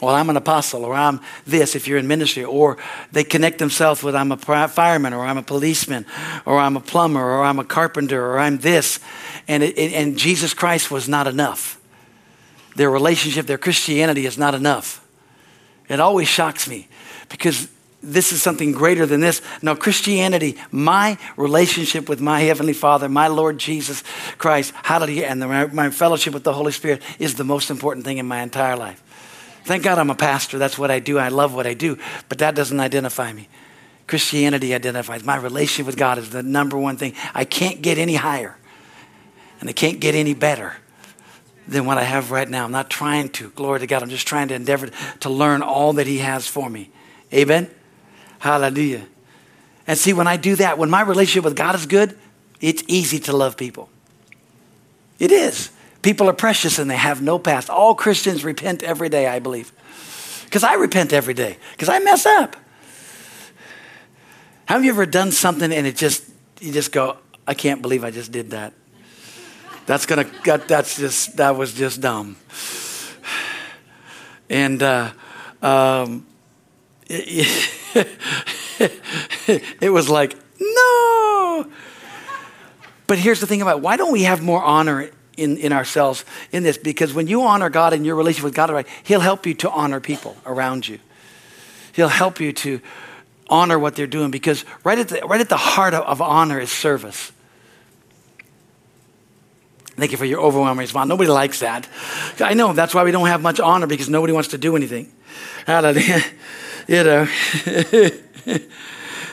Well, 0.00 0.16
I'm 0.16 0.28
an 0.30 0.36
apostle, 0.36 0.84
or 0.84 0.94
I'm 0.94 1.20
this 1.46 1.76
if 1.76 1.86
you're 1.86 1.98
in 1.98 2.08
ministry, 2.08 2.42
or 2.42 2.76
they 3.12 3.22
connect 3.22 3.60
themselves 3.60 4.02
with 4.02 4.16
I'm 4.16 4.32
a 4.32 4.36
fireman, 4.36 5.12
or 5.12 5.24
I'm 5.24 5.38
a 5.38 5.44
policeman, 5.44 6.06
or 6.44 6.58
I'm 6.58 6.76
a 6.76 6.80
plumber, 6.80 7.22
or 7.22 7.44
I'm 7.44 7.60
a 7.60 7.64
carpenter, 7.64 8.20
or 8.20 8.40
I'm 8.40 8.58
this. 8.58 8.98
And, 9.46 9.62
it, 9.62 9.78
and 9.78 10.18
Jesus 10.18 10.54
Christ 10.54 10.90
was 10.90 11.08
not 11.08 11.28
enough. 11.28 11.80
Their 12.74 12.90
relationship, 12.90 13.46
their 13.46 13.58
Christianity 13.58 14.26
is 14.26 14.36
not 14.36 14.56
enough. 14.56 15.06
It 15.88 16.00
always 16.00 16.26
shocks 16.26 16.66
me 16.66 16.88
because 17.28 17.68
this 18.02 18.32
is 18.32 18.42
something 18.42 18.72
greater 18.72 19.06
than 19.06 19.20
this. 19.20 19.40
No, 19.62 19.76
Christianity, 19.76 20.56
my 20.70 21.18
relationship 21.36 22.08
with 22.08 22.20
my 22.20 22.40
Heavenly 22.40 22.72
Father, 22.72 23.08
my 23.08 23.28
Lord 23.28 23.58
Jesus 23.58 24.02
Christ, 24.38 24.74
hallelujah, 24.82 25.26
and 25.26 25.40
the, 25.40 25.46
my, 25.46 25.66
my 25.66 25.90
fellowship 25.90 26.34
with 26.34 26.42
the 26.42 26.52
Holy 26.52 26.72
Spirit 26.72 27.02
is 27.18 27.36
the 27.36 27.44
most 27.44 27.70
important 27.70 28.04
thing 28.04 28.18
in 28.18 28.26
my 28.26 28.42
entire 28.42 28.76
life. 28.76 29.02
Thank 29.64 29.84
God 29.84 29.98
I'm 29.98 30.10
a 30.10 30.16
pastor. 30.16 30.58
That's 30.58 30.76
what 30.76 30.90
I 30.90 30.98
do. 30.98 31.18
I 31.18 31.28
love 31.28 31.54
what 31.54 31.66
I 31.66 31.74
do. 31.74 31.96
But 32.28 32.38
that 32.38 32.56
doesn't 32.56 32.80
identify 32.80 33.32
me. 33.32 33.48
Christianity 34.08 34.74
identifies. 34.74 35.24
My 35.24 35.36
relationship 35.36 35.86
with 35.86 35.96
God 35.96 36.18
is 36.18 36.30
the 36.30 36.42
number 36.42 36.76
one 36.76 36.96
thing. 36.96 37.14
I 37.34 37.44
can't 37.44 37.80
get 37.80 37.98
any 37.98 38.16
higher, 38.16 38.56
and 39.60 39.70
I 39.70 39.72
can't 39.72 40.00
get 40.00 40.16
any 40.16 40.34
better 40.34 40.76
than 41.68 41.86
what 41.86 41.98
I 41.98 42.02
have 42.02 42.32
right 42.32 42.48
now. 42.48 42.64
I'm 42.64 42.72
not 42.72 42.90
trying 42.90 43.28
to. 43.30 43.50
Glory 43.50 43.78
to 43.78 43.86
God. 43.86 44.02
I'm 44.02 44.08
just 44.08 44.26
trying 44.26 44.48
to 44.48 44.54
endeavor 44.54 44.90
to 45.20 45.30
learn 45.30 45.62
all 45.62 45.92
that 45.94 46.08
He 46.08 46.18
has 46.18 46.48
for 46.48 46.68
me. 46.68 46.90
Amen. 47.32 47.70
Hallelujah. 48.42 49.06
And 49.86 49.96
see, 49.96 50.12
when 50.12 50.26
I 50.26 50.36
do 50.36 50.56
that, 50.56 50.76
when 50.76 50.90
my 50.90 51.02
relationship 51.02 51.44
with 51.44 51.54
God 51.54 51.76
is 51.76 51.86
good, 51.86 52.18
it's 52.60 52.82
easy 52.88 53.20
to 53.20 53.36
love 53.36 53.56
people. 53.56 53.88
It 55.20 55.30
is. 55.30 55.70
People 56.02 56.28
are 56.28 56.32
precious 56.32 56.80
and 56.80 56.90
they 56.90 56.96
have 56.96 57.22
no 57.22 57.38
past. 57.38 57.70
All 57.70 57.94
Christians 57.94 58.42
repent 58.42 58.82
every 58.82 59.08
day, 59.08 59.28
I 59.28 59.38
believe. 59.38 59.70
Because 60.44 60.64
I 60.64 60.74
repent 60.74 61.12
every 61.12 61.34
day, 61.34 61.56
because 61.70 61.88
I 61.88 62.00
mess 62.00 62.26
up. 62.26 62.56
Have 64.64 64.84
you 64.84 64.90
ever 64.90 65.06
done 65.06 65.30
something 65.30 65.72
and 65.72 65.86
it 65.86 65.94
just, 65.94 66.28
you 66.60 66.72
just 66.72 66.90
go, 66.90 67.18
I 67.46 67.54
can't 67.54 67.80
believe 67.80 68.02
I 68.02 68.10
just 68.10 68.32
did 68.32 68.50
that? 68.50 68.72
That's 69.86 70.04
gonna, 70.04 70.26
that, 70.46 70.66
that's 70.66 70.96
just, 70.96 71.36
that 71.36 71.54
was 71.54 71.74
just 71.74 72.00
dumb. 72.00 72.36
And, 74.50 74.82
uh, 74.82 75.12
um, 75.62 76.26
it, 77.08 77.24
it 77.28 77.81
was 79.82 80.08
like, 80.08 80.36
no. 80.60 81.66
But 83.06 83.18
here's 83.18 83.40
the 83.40 83.46
thing 83.46 83.62
about 83.62 83.80
why 83.80 83.96
don't 83.96 84.12
we 84.12 84.22
have 84.22 84.42
more 84.42 84.62
honor 84.62 85.10
in, 85.36 85.56
in 85.58 85.72
ourselves 85.72 86.24
in 86.50 86.62
this? 86.62 86.78
Because 86.78 87.12
when 87.12 87.26
you 87.26 87.42
honor 87.42 87.70
God 87.70 87.92
in 87.92 88.04
your 88.04 88.16
relationship 88.16 88.44
with 88.44 88.54
God, 88.54 88.70
right, 88.70 88.86
He'll 89.02 89.20
help 89.20 89.46
you 89.46 89.54
to 89.54 89.70
honor 89.70 90.00
people 90.00 90.36
around 90.46 90.88
you. 90.88 90.98
He'll 91.92 92.08
help 92.08 92.40
you 92.40 92.52
to 92.54 92.80
honor 93.48 93.78
what 93.78 93.96
they're 93.96 94.06
doing 94.06 94.30
because 94.30 94.64
right 94.82 94.98
at 94.98 95.08
the, 95.08 95.20
right 95.26 95.40
at 95.40 95.48
the 95.50 95.56
heart 95.58 95.92
of, 95.94 96.04
of 96.04 96.22
honor 96.22 96.58
is 96.58 96.70
service. 96.70 97.32
Thank 99.96 100.10
you 100.10 100.16
for 100.16 100.24
your 100.24 100.40
overwhelming 100.40 100.78
response. 100.78 101.08
Nobody 101.08 101.28
likes 101.28 101.60
that. 101.60 101.86
I 102.40 102.54
know 102.54 102.72
that's 102.72 102.94
why 102.94 103.04
we 103.04 103.10
don't 103.10 103.26
have 103.26 103.42
much 103.42 103.60
honor 103.60 103.86
because 103.86 104.08
nobody 104.08 104.32
wants 104.32 104.48
to 104.50 104.58
do 104.58 104.74
anything. 104.74 105.12
Hallelujah. 105.66 106.22
You 106.88 107.04
know. 107.04 107.28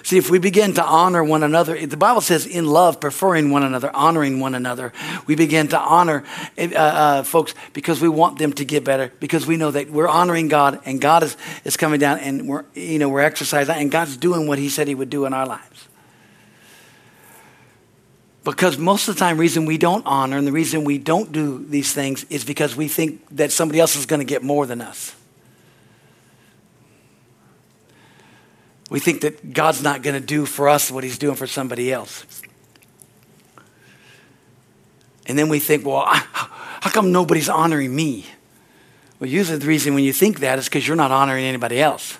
See, 0.04 0.18
if 0.18 0.30
we 0.30 0.40
begin 0.40 0.74
to 0.74 0.84
honor 0.84 1.24
one 1.24 1.44
another, 1.44 1.86
the 1.86 1.98
Bible 1.98 2.22
says 2.22 2.46
in 2.48 2.66
love, 2.66 3.00
preferring 3.00 3.52
one 3.52 3.64
another, 3.64 3.96
honoring 3.96 4.40
one 4.40 4.56
another, 4.56 4.94
we 5.28 5.36
begin 5.36 5.68
to 5.68 5.80
honor 5.80 6.24
uh, 6.58 6.74
uh, 6.74 7.24
folks 7.24 7.54
because 7.74 8.02
we 8.02 8.10
want 8.10 8.40
them 8.40 8.54
to 8.54 8.66
get 8.66 8.84
better, 8.84 9.12
because 9.20 9.46
we 9.46 9.58
know 9.58 9.72
that 9.72 9.92
we're 9.92 10.08
honoring 10.08 10.48
God 10.48 10.80
and 10.86 11.00
God 11.00 11.24
is, 11.24 11.38
is 11.64 11.78
coming 11.78 12.00
down 12.00 12.18
and 12.20 12.48
we're, 12.48 12.66
you 12.74 12.98
know, 12.98 13.10
we're 13.10 13.22
exercising 13.22 13.76
and 13.76 13.92
God's 13.92 14.18
doing 14.18 14.48
what 14.48 14.58
He 14.58 14.70
said 14.70 14.88
He 14.88 14.96
would 14.96 15.10
do 15.10 15.26
in 15.26 15.34
our 15.34 15.46
lives. 15.46 15.88
Because 18.44 18.78
most 18.78 19.10
of 19.10 19.16
the 19.16 19.20
time, 19.20 19.38
reason 19.38 19.66
we 19.66 19.78
don't 19.78 20.06
honor 20.08 20.38
and 20.38 20.48
the 20.48 20.52
reason 20.52 20.86
we 20.86 20.98
don't 20.98 21.32
do 21.32 21.64
these 21.64 21.94
things 21.94 22.24
is 22.32 22.44
because 22.46 22.76
we 22.76 22.88
think 22.88 23.22
that 23.36 23.52
somebody 23.52 23.80
else 23.80 23.96
is 23.96 24.06
going 24.06 24.22
to 24.22 24.26
get 24.26 24.42
more 24.42 24.66
than 24.66 24.82
us. 24.82 25.14
We 28.90 29.00
think 29.00 29.22
that 29.22 29.54
God's 29.54 29.84
not 29.84 30.02
going 30.02 30.20
to 30.20 30.26
do 30.26 30.46
for 30.46 30.68
us 30.68 30.92
what 30.92 31.04
he's 31.04 31.18
doing 31.18 31.36
for 31.36 31.48
somebody 31.48 31.92
else. 31.92 32.26
And 35.28 35.38
then 35.38 35.48
we 35.48 35.60
think, 35.60 35.86
well, 35.86 36.06
how 36.08 36.90
come 36.90 37.12
nobody's 37.12 37.50
honoring 37.50 37.96
me? 37.96 38.26
Well, 39.20 39.30
usually 39.30 39.60
the 39.60 39.68
reason 39.68 39.94
when 39.94 40.04
you 40.04 40.14
think 40.14 40.40
that 40.40 40.58
is 40.58 40.66
because 40.66 40.88
you're 40.88 40.98
not 40.98 41.12
honoring 41.12 41.46
anybody 41.46 41.80
else. 41.80 42.18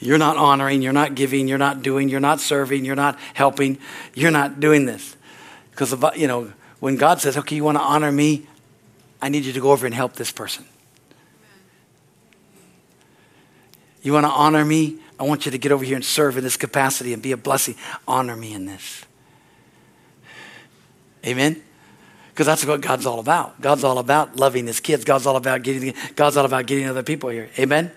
You're 0.00 0.18
not 0.18 0.36
honoring, 0.36 0.82
you're 0.82 0.92
not 0.92 1.14
giving, 1.14 1.46
you're 1.46 1.56
not 1.56 1.82
doing, 1.82 2.08
you're 2.08 2.20
not 2.20 2.40
serving, 2.40 2.84
you're 2.84 2.96
not 2.96 3.18
helping, 3.32 3.78
you're 4.14 4.32
not 4.32 4.58
doing 4.58 4.86
this. 4.86 5.16
Because, 5.70 5.94
you 6.16 6.26
know, 6.26 6.52
when 6.80 6.96
God 6.96 7.20
says, 7.20 7.36
okay, 7.36 7.56
you 7.56 7.64
want 7.64 7.78
to 7.78 7.82
honor 7.82 8.10
me, 8.10 8.46
I 9.22 9.28
need 9.28 9.44
you 9.44 9.52
to 9.52 9.60
go 9.60 9.70
over 9.70 9.86
and 9.86 9.94
help 9.94 10.14
this 10.14 10.32
person. 10.32 10.64
You 14.02 14.12
want 14.12 14.26
to 14.26 14.30
honor 14.30 14.64
me? 14.64 14.98
I 15.18 15.24
want 15.24 15.46
you 15.46 15.52
to 15.52 15.58
get 15.58 15.72
over 15.72 15.84
here 15.84 15.96
and 15.96 16.04
serve 16.04 16.36
in 16.36 16.44
this 16.44 16.56
capacity 16.56 17.12
and 17.12 17.22
be 17.22 17.32
a 17.32 17.36
blessing. 17.36 17.76
Honor 18.06 18.36
me 18.36 18.52
in 18.52 18.66
this. 18.66 19.04
Amen? 21.24 21.62
Because 22.30 22.46
that's 22.46 22.66
what 22.66 22.80
God's 22.80 23.06
all 23.06 23.20
about. 23.20 23.60
God's 23.60 23.84
all 23.84 23.98
about 23.98 24.36
loving 24.36 24.66
his 24.66 24.80
kids. 24.80 25.04
God's 25.04 25.24
all 25.24 25.36
about 25.36 25.62
getting 25.62 25.94
God's 26.16 26.36
all 26.36 26.44
about 26.44 26.66
getting 26.66 26.86
other 26.86 27.04
people 27.04 27.30
here. 27.30 27.48
Amen? 27.58 27.92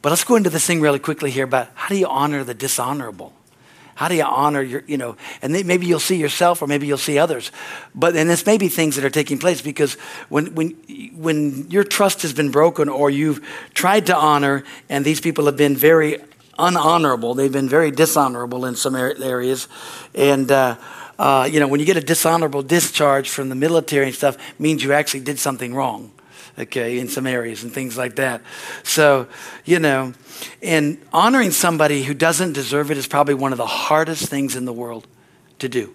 But 0.00 0.10
let's 0.10 0.24
go 0.24 0.36
into 0.36 0.48
this 0.48 0.66
thing 0.66 0.80
really 0.80 0.98
quickly 0.98 1.30
here 1.30 1.44
about 1.44 1.68
how 1.74 1.88
do 1.88 1.96
you 1.96 2.06
honor 2.06 2.44
the 2.44 2.54
dishonorable? 2.54 3.34
How 3.98 4.06
do 4.06 4.14
you 4.14 4.22
honor 4.22 4.62
your, 4.62 4.84
you 4.86 4.96
know, 4.96 5.16
and 5.42 5.52
maybe 5.52 5.84
you'll 5.84 5.98
see 5.98 6.18
yourself 6.18 6.62
or 6.62 6.68
maybe 6.68 6.86
you'll 6.86 6.98
see 6.98 7.18
others. 7.18 7.50
But, 7.96 8.14
and 8.14 8.30
this 8.30 8.46
may 8.46 8.56
be 8.56 8.68
things 8.68 8.94
that 8.94 9.04
are 9.04 9.10
taking 9.10 9.40
place 9.40 9.60
because 9.60 9.94
when, 10.28 10.54
when, 10.54 10.70
when 11.16 11.68
your 11.68 11.82
trust 11.82 12.22
has 12.22 12.32
been 12.32 12.52
broken 12.52 12.88
or 12.88 13.10
you've 13.10 13.44
tried 13.74 14.06
to 14.06 14.14
honor 14.14 14.62
and 14.88 15.04
these 15.04 15.20
people 15.20 15.46
have 15.46 15.56
been 15.56 15.76
very 15.76 16.18
unhonorable, 16.60 17.34
they've 17.34 17.50
been 17.50 17.68
very 17.68 17.90
dishonorable 17.90 18.66
in 18.66 18.76
some 18.76 18.94
areas. 18.94 19.66
And, 20.14 20.48
uh, 20.52 20.76
uh, 21.18 21.48
you 21.50 21.58
know, 21.58 21.66
when 21.66 21.80
you 21.80 21.86
get 21.86 21.96
a 21.96 22.00
dishonorable 22.00 22.62
discharge 22.62 23.28
from 23.28 23.48
the 23.48 23.56
military 23.56 24.06
and 24.06 24.14
stuff, 24.14 24.36
means 24.60 24.84
you 24.84 24.92
actually 24.92 25.24
did 25.24 25.40
something 25.40 25.74
wrong 25.74 26.12
okay, 26.58 26.98
in 26.98 27.08
some 27.08 27.26
areas 27.26 27.62
and 27.62 27.72
things 27.72 27.96
like 27.96 28.16
that. 28.16 28.42
So, 28.82 29.28
you 29.64 29.78
know, 29.78 30.12
and 30.62 30.98
honoring 31.12 31.52
somebody 31.52 32.02
who 32.02 32.14
doesn't 32.14 32.52
deserve 32.52 32.90
it 32.90 32.98
is 32.98 33.06
probably 33.06 33.34
one 33.34 33.52
of 33.52 33.58
the 33.58 33.66
hardest 33.66 34.28
things 34.28 34.56
in 34.56 34.64
the 34.64 34.72
world 34.72 35.06
to 35.60 35.68
do. 35.68 35.94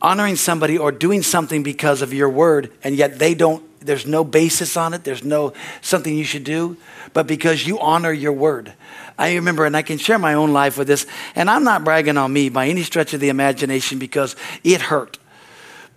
Honoring 0.00 0.36
somebody 0.36 0.78
or 0.78 0.92
doing 0.92 1.22
something 1.22 1.62
because 1.62 2.02
of 2.02 2.12
your 2.12 2.28
word, 2.28 2.70
and 2.84 2.94
yet 2.94 3.18
they 3.18 3.34
don't, 3.34 3.64
there's 3.80 4.06
no 4.06 4.22
basis 4.22 4.76
on 4.76 4.94
it, 4.94 5.04
there's 5.04 5.24
no 5.24 5.52
something 5.80 6.14
you 6.14 6.24
should 6.24 6.44
do, 6.44 6.76
but 7.12 7.26
because 7.26 7.66
you 7.66 7.78
honor 7.80 8.12
your 8.12 8.32
word. 8.32 8.72
I 9.18 9.34
remember, 9.34 9.64
and 9.64 9.76
I 9.76 9.82
can 9.82 9.98
share 9.98 10.18
my 10.18 10.34
own 10.34 10.52
life 10.52 10.78
with 10.78 10.86
this, 10.86 11.06
and 11.34 11.50
I'm 11.50 11.64
not 11.64 11.82
bragging 11.82 12.16
on 12.16 12.32
me 12.32 12.48
by 12.48 12.68
any 12.68 12.84
stretch 12.84 13.14
of 13.14 13.20
the 13.20 13.28
imagination 13.28 13.98
because 13.98 14.36
it 14.62 14.82
hurt. 14.82 15.18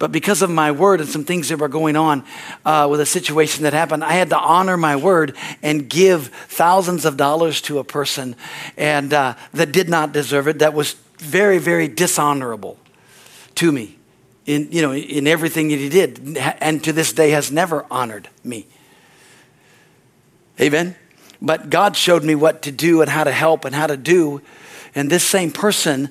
But 0.02 0.12
because 0.12 0.42
of 0.42 0.50
my 0.50 0.72
word 0.72 1.00
and 1.00 1.08
some 1.08 1.24
things 1.24 1.50
that 1.50 1.60
were 1.60 1.68
going 1.68 1.96
on 1.96 2.24
uh, 2.66 2.88
with 2.90 3.02
a 3.02 3.06
situation 3.06 3.66
that 3.66 3.74
happened, 3.74 4.04
I 4.04 4.14
had 4.14 4.32
to 4.32 4.40
honor 4.40 4.76
my 4.76 4.96
word 4.96 5.38
and 5.62 5.88
give 5.88 6.30
thousands 6.48 7.06
of 7.06 7.18
dollars 7.18 7.62
to 7.62 7.78
a 7.78 7.84
person 7.84 8.36
and 8.78 9.14
uh, 9.14 9.36
that 9.54 9.72
did 9.72 9.90
not 9.90 10.12
deserve 10.12 10.48
it. 10.48 10.58
That 10.58 10.74
was 10.74 10.94
very, 11.20 11.60
very 11.60 11.88
dishonorable 11.88 12.80
to 13.54 13.72
me 13.72 13.96
in, 14.48 14.72
you 14.72 14.82
know, 14.82 14.92
in 14.92 15.28
everything 15.28 15.68
that 15.68 15.78
he 15.78 15.88
did. 15.88 16.36
And 16.36 16.84
to 16.84 16.92
this 16.92 17.14
day 17.14 17.30
has 17.30 17.52
never 17.52 17.86
honored 17.92 18.28
me. 18.44 18.66
Amen. 20.60 20.96
But 21.44 21.70
God 21.70 21.96
showed 21.96 22.24
me 22.24 22.34
what 22.34 22.64
to 22.64 22.72
do 22.72 23.02
and 23.02 23.10
how 23.12 23.24
to 23.24 23.32
help 23.32 23.66
and 23.66 23.76
how 23.76 23.86
to 23.86 23.98
do. 23.98 24.42
And 24.96 25.12
this 25.12 25.24
same 25.24 25.52
person 25.52 26.10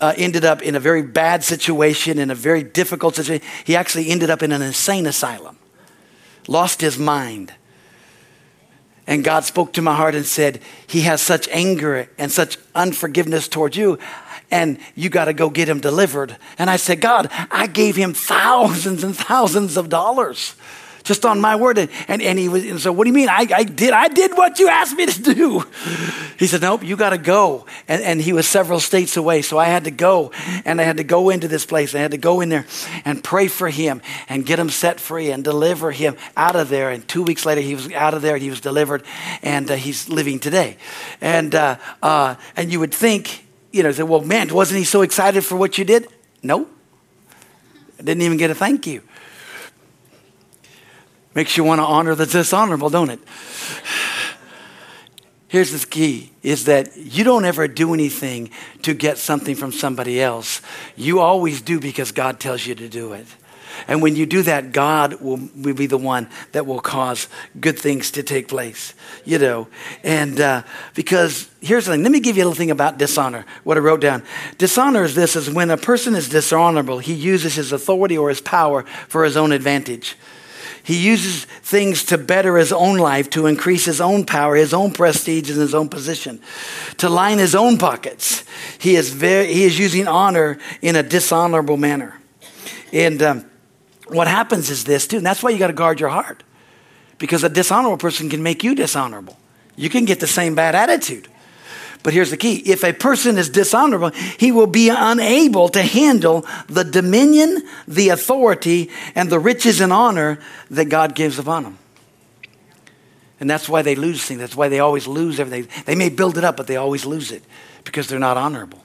uh, 0.00 0.14
ended 0.16 0.44
up 0.44 0.62
in 0.62 0.74
a 0.74 0.80
very 0.80 1.02
bad 1.02 1.44
situation, 1.44 2.18
in 2.18 2.30
a 2.30 2.34
very 2.34 2.62
difficult 2.62 3.16
situation. 3.16 3.46
He 3.64 3.76
actually 3.76 4.10
ended 4.10 4.30
up 4.30 4.42
in 4.42 4.52
an 4.52 4.62
insane 4.62 5.06
asylum, 5.06 5.58
lost 6.48 6.80
his 6.80 6.98
mind. 6.98 7.52
And 9.06 9.22
God 9.22 9.44
spoke 9.44 9.74
to 9.74 9.82
my 9.82 9.94
heart 9.94 10.14
and 10.14 10.24
said, 10.24 10.60
He 10.86 11.02
has 11.02 11.20
such 11.20 11.48
anger 11.48 12.08
and 12.16 12.32
such 12.32 12.58
unforgiveness 12.74 13.48
towards 13.48 13.76
you, 13.76 13.98
and 14.50 14.78
you 14.94 15.10
got 15.10 15.26
to 15.26 15.32
go 15.32 15.50
get 15.50 15.68
him 15.68 15.80
delivered. 15.80 16.36
And 16.58 16.70
I 16.70 16.76
said, 16.76 17.00
God, 17.00 17.28
I 17.50 17.66
gave 17.66 17.96
him 17.96 18.14
thousands 18.14 19.04
and 19.04 19.14
thousands 19.16 19.76
of 19.76 19.88
dollars 19.88 20.54
just 21.04 21.24
on 21.24 21.40
my 21.40 21.54
word. 21.54 21.78
And, 21.78 21.90
and, 22.08 22.20
and 22.20 22.38
he 22.38 22.48
was, 22.48 22.64
and 22.64 22.80
so 22.80 22.90
what 22.90 23.04
do 23.04 23.10
you 23.10 23.14
mean? 23.14 23.28
I, 23.28 23.46
I 23.54 23.62
did, 23.62 23.92
I 23.92 24.08
did 24.08 24.32
what 24.36 24.58
you 24.58 24.68
asked 24.68 24.96
me 24.96 25.06
to 25.06 25.34
do. 25.34 25.64
He 26.38 26.46
said, 26.46 26.62
nope, 26.62 26.82
you 26.82 26.96
got 26.96 27.10
to 27.10 27.18
go. 27.18 27.66
And, 27.86 28.02
and 28.02 28.20
he 28.20 28.32
was 28.32 28.48
several 28.48 28.80
states 28.80 29.16
away. 29.16 29.42
So 29.42 29.58
I 29.58 29.66
had 29.66 29.84
to 29.84 29.90
go 29.90 30.32
and 30.64 30.80
I 30.80 30.84
had 30.84 30.96
to 30.96 31.04
go 31.04 31.30
into 31.30 31.46
this 31.46 31.64
place. 31.64 31.94
I 31.94 31.98
had 31.98 32.10
to 32.10 32.18
go 32.18 32.40
in 32.40 32.48
there 32.48 32.66
and 33.04 33.22
pray 33.22 33.46
for 33.46 33.68
him 33.68 34.02
and 34.28 34.44
get 34.44 34.58
him 34.58 34.70
set 34.70 34.98
free 34.98 35.30
and 35.30 35.44
deliver 35.44 35.92
him 35.92 36.16
out 36.36 36.56
of 36.56 36.70
there. 36.70 36.90
And 36.90 37.06
two 37.06 37.22
weeks 37.22 37.46
later, 37.46 37.60
he 37.60 37.74
was 37.74 37.92
out 37.92 38.14
of 38.14 38.22
there 38.22 38.34
and 38.34 38.42
he 38.42 38.50
was 38.50 38.60
delivered 38.60 39.04
and 39.42 39.70
uh, 39.70 39.76
he's 39.76 40.08
living 40.08 40.40
today. 40.40 40.78
And, 41.20 41.54
uh, 41.54 41.76
uh, 42.02 42.34
and 42.56 42.72
you 42.72 42.80
would 42.80 42.94
think, 42.94 43.46
you 43.72 43.82
know, 43.82 43.92
say, 43.92 44.02
well, 44.02 44.22
man, 44.22 44.52
wasn't 44.52 44.78
he 44.78 44.84
so 44.84 45.02
excited 45.02 45.44
for 45.44 45.56
what 45.56 45.76
you 45.76 45.84
did? 45.84 46.08
No. 46.42 46.66
I 47.98 48.02
didn't 48.02 48.22
even 48.22 48.38
get 48.38 48.50
a 48.50 48.54
thank 48.54 48.86
you. 48.86 49.02
Makes 51.34 51.56
you 51.56 51.64
want 51.64 51.80
to 51.80 51.84
honor 51.84 52.14
the 52.14 52.26
dishonorable, 52.26 52.90
don't 52.90 53.10
it? 53.10 53.20
Here's 55.48 55.70
the 55.70 55.86
key 55.86 56.32
is 56.42 56.64
that 56.64 56.96
you 56.96 57.22
don't 57.22 57.44
ever 57.44 57.68
do 57.68 57.94
anything 57.94 58.50
to 58.82 58.92
get 58.92 59.18
something 59.18 59.54
from 59.54 59.70
somebody 59.70 60.20
else. 60.20 60.60
You 60.96 61.20
always 61.20 61.60
do 61.60 61.78
because 61.78 62.10
God 62.10 62.40
tells 62.40 62.66
you 62.66 62.74
to 62.74 62.88
do 62.88 63.12
it. 63.12 63.26
And 63.86 64.02
when 64.02 64.16
you 64.16 64.26
do 64.26 64.42
that, 64.42 64.72
God 64.72 65.20
will, 65.20 65.48
will 65.56 65.74
be 65.74 65.86
the 65.86 65.98
one 65.98 66.28
that 66.52 66.66
will 66.66 66.80
cause 66.80 67.28
good 67.60 67.78
things 67.78 68.10
to 68.12 68.22
take 68.22 68.48
place, 68.48 68.94
you 69.24 69.38
know. 69.38 69.68
And 70.02 70.40
uh, 70.40 70.62
because 70.94 71.48
here's 71.60 71.86
the 71.86 71.92
thing 71.92 72.02
let 72.02 72.12
me 72.12 72.20
give 72.20 72.36
you 72.36 72.42
a 72.42 72.46
little 72.46 72.56
thing 72.56 72.70
about 72.70 72.98
dishonor, 72.98 73.44
what 73.64 73.76
I 73.76 73.80
wrote 73.80 74.00
down. 74.00 74.22
Dishonor 74.58 75.04
is 75.04 75.14
this 75.14 75.36
is 75.36 75.50
when 75.50 75.70
a 75.70 75.76
person 75.76 76.14
is 76.14 76.28
dishonorable, 76.28 76.98
he 76.98 77.14
uses 77.14 77.54
his 77.56 77.72
authority 77.72 78.16
or 78.16 78.28
his 78.28 78.40
power 78.40 78.84
for 79.08 79.24
his 79.24 79.36
own 79.36 79.52
advantage. 79.52 80.16
He 80.84 80.96
uses 80.96 81.46
things 81.62 82.04
to 82.04 82.18
better 82.18 82.58
his 82.58 82.70
own 82.70 82.98
life, 82.98 83.30
to 83.30 83.46
increase 83.46 83.86
his 83.86 84.02
own 84.02 84.26
power, 84.26 84.54
his 84.54 84.74
own 84.74 84.92
prestige, 84.92 85.48
and 85.48 85.58
his 85.58 85.74
own 85.74 85.88
position, 85.88 86.40
to 86.98 87.08
line 87.08 87.38
his 87.38 87.54
own 87.54 87.78
pockets. 87.78 88.44
He 88.78 88.94
is, 88.94 89.08
very, 89.08 89.52
he 89.52 89.64
is 89.64 89.78
using 89.78 90.06
honor 90.06 90.58
in 90.82 90.94
a 90.94 91.02
dishonorable 91.02 91.78
manner. 91.78 92.20
And 92.92 93.22
um, 93.22 93.50
what 94.08 94.28
happens 94.28 94.68
is 94.68 94.84
this, 94.84 95.06
too, 95.06 95.16
and 95.16 95.26
that's 95.26 95.42
why 95.42 95.50
you 95.50 95.58
got 95.58 95.68
to 95.68 95.72
guard 95.72 96.00
your 96.00 96.10
heart, 96.10 96.42
because 97.16 97.42
a 97.44 97.48
dishonorable 97.48 97.96
person 97.96 98.28
can 98.28 98.42
make 98.42 98.62
you 98.62 98.74
dishonorable. 98.74 99.38
You 99.76 99.88
can 99.88 100.04
get 100.04 100.20
the 100.20 100.26
same 100.26 100.54
bad 100.54 100.74
attitude. 100.74 101.28
But 102.04 102.12
here's 102.12 102.30
the 102.30 102.36
key 102.36 102.56
if 102.66 102.84
a 102.84 102.92
person 102.92 103.38
is 103.38 103.48
dishonorable, 103.48 104.10
he 104.38 104.52
will 104.52 104.68
be 104.68 104.90
unable 104.90 105.70
to 105.70 105.82
handle 105.82 106.46
the 106.68 106.84
dominion, 106.84 107.66
the 107.88 108.10
authority, 108.10 108.90
and 109.16 109.30
the 109.30 109.40
riches 109.40 109.80
and 109.80 109.92
honor 109.92 110.38
that 110.70 110.84
God 110.84 111.14
gives 111.16 111.38
upon 111.38 111.64
him. 111.64 111.78
And 113.40 113.48
that's 113.48 113.70
why 113.70 113.80
they 113.80 113.94
lose 113.94 114.22
things. 114.22 114.38
That's 114.38 114.54
why 114.54 114.68
they 114.68 114.80
always 114.80 115.06
lose 115.06 115.40
everything. 115.40 115.68
They 115.86 115.94
may 115.94 116.10
build 116.10 116.36
it 116.36 116.44
up, 116.44 116.58
but 116.58 116.66
they 116.66 116.76
always 116.76 117.06
lose 117.06 117.32
it 117.32 117.42
because 117.84 118.06
they're 118.06 118.18
not 118.18 118.36
honorable. 118.36 118.84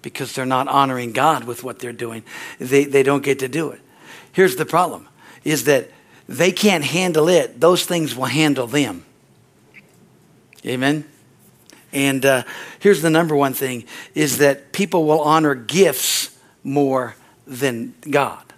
Because 0.00 0.34
they're 0.34 0.46
not 0.46 0.68
honoring 0.68 1.12
God 1.12 1.44
with 1.44 1.62
what 1.62 1.80
they're 1.80 1.92
doing. 1.92 2.24
They, 2.58 2.84
they 2.84 3.02
don't 3.02 3.22
get 3.22 3.40
to 3.40 3.48
do 3.48 3.70
it. 3.70 3.80
Here's 4.32 4.56
the 4.56 4.66
problem 4.66 5.06
is 5.44 5.64
that 5.64 5.90
they 6.28 6.50
can't 6.50 6.84
handle 6.84 7.28
it. 7.28 7.60
Those 7.60 7.84
things 7.84 8.16
will 8.16 8.24
handle 8.24 8.66
them. 8.66 9.04
Amen? 10.64 11.04
And 11.92 12.24
uh, 12.24 12.44
here's 12.78 13.02
the 13.02 13.10
number 13.10 13.34
one 13.34 13.52
thing 13.52 13.84
is 14.14 14.38
that 14.38 14.72
people 14.72 15.04
will 15.04 15.20
honor 15.20 15.54
gifts 15.54 16.36
more 16.62 17.16
than 17.46 17.94
God 18.08 18.49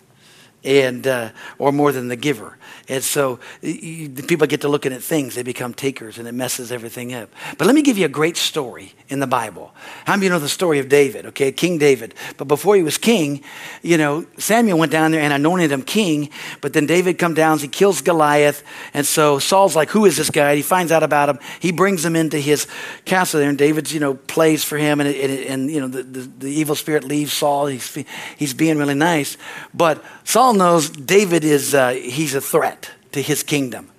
and 0.65 1.07
uh, 1.07 1.31
or 1.59 1.73
more 1.73 1.93
than 1.93 2.09
the 2.09 2.17
giver. 2.17 2.57
And 2.89 3.03
so 3.03 3.39
you, 3.61 4.09
people 4.09 4.47
get 4.47 4.61
to 4.63 4.69
looking 4.69 4.93
at 4.93 5.03
things, 5.03 5.35
they 5.35 5.43
become 5.43 5.73
takers, 5.73 6.19
and 6.19 6.27
it 6.27 6.33
messes 6.33 6.73
everything 6.73 7.15
up. 7.15 7.31
But 7.57 7.67
let 7.67 7.75
me 7.75 7.83
give 7.83 7.97
you 7.97 8.07
a 8.07 8.09
great 8.09 8.37
story 8.37 8.93
in 9.09 9.21
the 9.21 9.27
Bible. 9.27 9.73
How 10.05 10.15
many 10.15 10.19
of 10.19 10.23
you 10.25 10.31
know 10.31 10.39
the 10.39 10.49
story 10.49 10.79
of 10.79 10.89
David, 10.89 11.27
okay? 11.27 11.53
King 11.53 11.79
David. 11.79 12.15
But 12.37 12.49
before 12.49 12.77
he 12.77 12.83
was 12.83 12.99
king, 12.99 13.43
you 13.83 13.97
know, 13.97 14.27
Samuel 14.39 14.79
went 14.79 14.93
down 14.93 15.13
there 15.13 15.21
and 15.21 15.33
anointed 15.33 15.71
him 15.71 15.83
king, 15.83 16.31
but 16.61 16.73
then 16.73 16.87
David 16.87 17.19
comes 17.19 17.37
down, 17.37 17.59
he 17.59 17.69
kills 17.69 18.01
Goliath, 18.01 18.65
and 18.95 19.07
so 19.07 19.39
Saul's 19.39 19.77
like, 19.77 19.91
who 19.91 20.05
is 20.05 20.17
this 20.17 20.31
guy? 20.31 20.51
And 20.51 20.57
He 20.57 20.63
finds 20.63 20.93
out 20.93 21.03
about 21.03 21.29
him. 21.29 21.39
He 21.61 21.73
brings 21.73 22.05
him 22.05 22.17
into 22.17 22.39
his 22.39 22.67
castle 23.05 23.41
there, 23.41 23.49
and 23.49 23.59
David's, 23.59 23.93
you 23.93 24.01
know, 24.01 24.15
plays 24.15 24.65
for 24.65 24.77
him, 24.77 25.01
and, 25.01 25.09
and, 25.09 25.33
and 25.47 25.71
you 25.71 25.81
know, 25.81 25.89
the, 25.89 26.03
the, 26.03 26.21
the 26.21 26.51
evil 26.51 26.75
spirit 26.75 27.05
leaves 27.05 27.33
Saul. 27.33 27.67
He's, 27.67 27.95
he's 28.37 28.55
being 28.55 28.79
really 28.79 28.95
nice. 28.95 29.37
But 29.73 30.03
Saul 30.25 30.52
knows 30.55 30.91
David 30.91 31.45
is, 31.45 31.75
uh, 31.75 31.91
he's 31.91 32.35
a 32.35 32.41
threat 32.41 32.91
to 33.13 33.23
his 33.23 33.43
kingdom. 33.43 33.91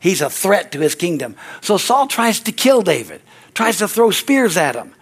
He's 0.00 0.20
a 0.20 0.30
threat 0.30 0.72
to 0.72 0.80
his 0.80 0.94
kingdom. 0.94 1.36
So 1.60 1.76
Saul 1.76 2.06
tries 2.06 2.40
to 2.40 2.52
kill 2.52 2.82
David, 2.82 3.20
tries 3.54 3.78
to 3.78 3.88
throw 3.88 4.10
spears 4.10 4.56
at 4.56 4.76
him, 4.76 4.94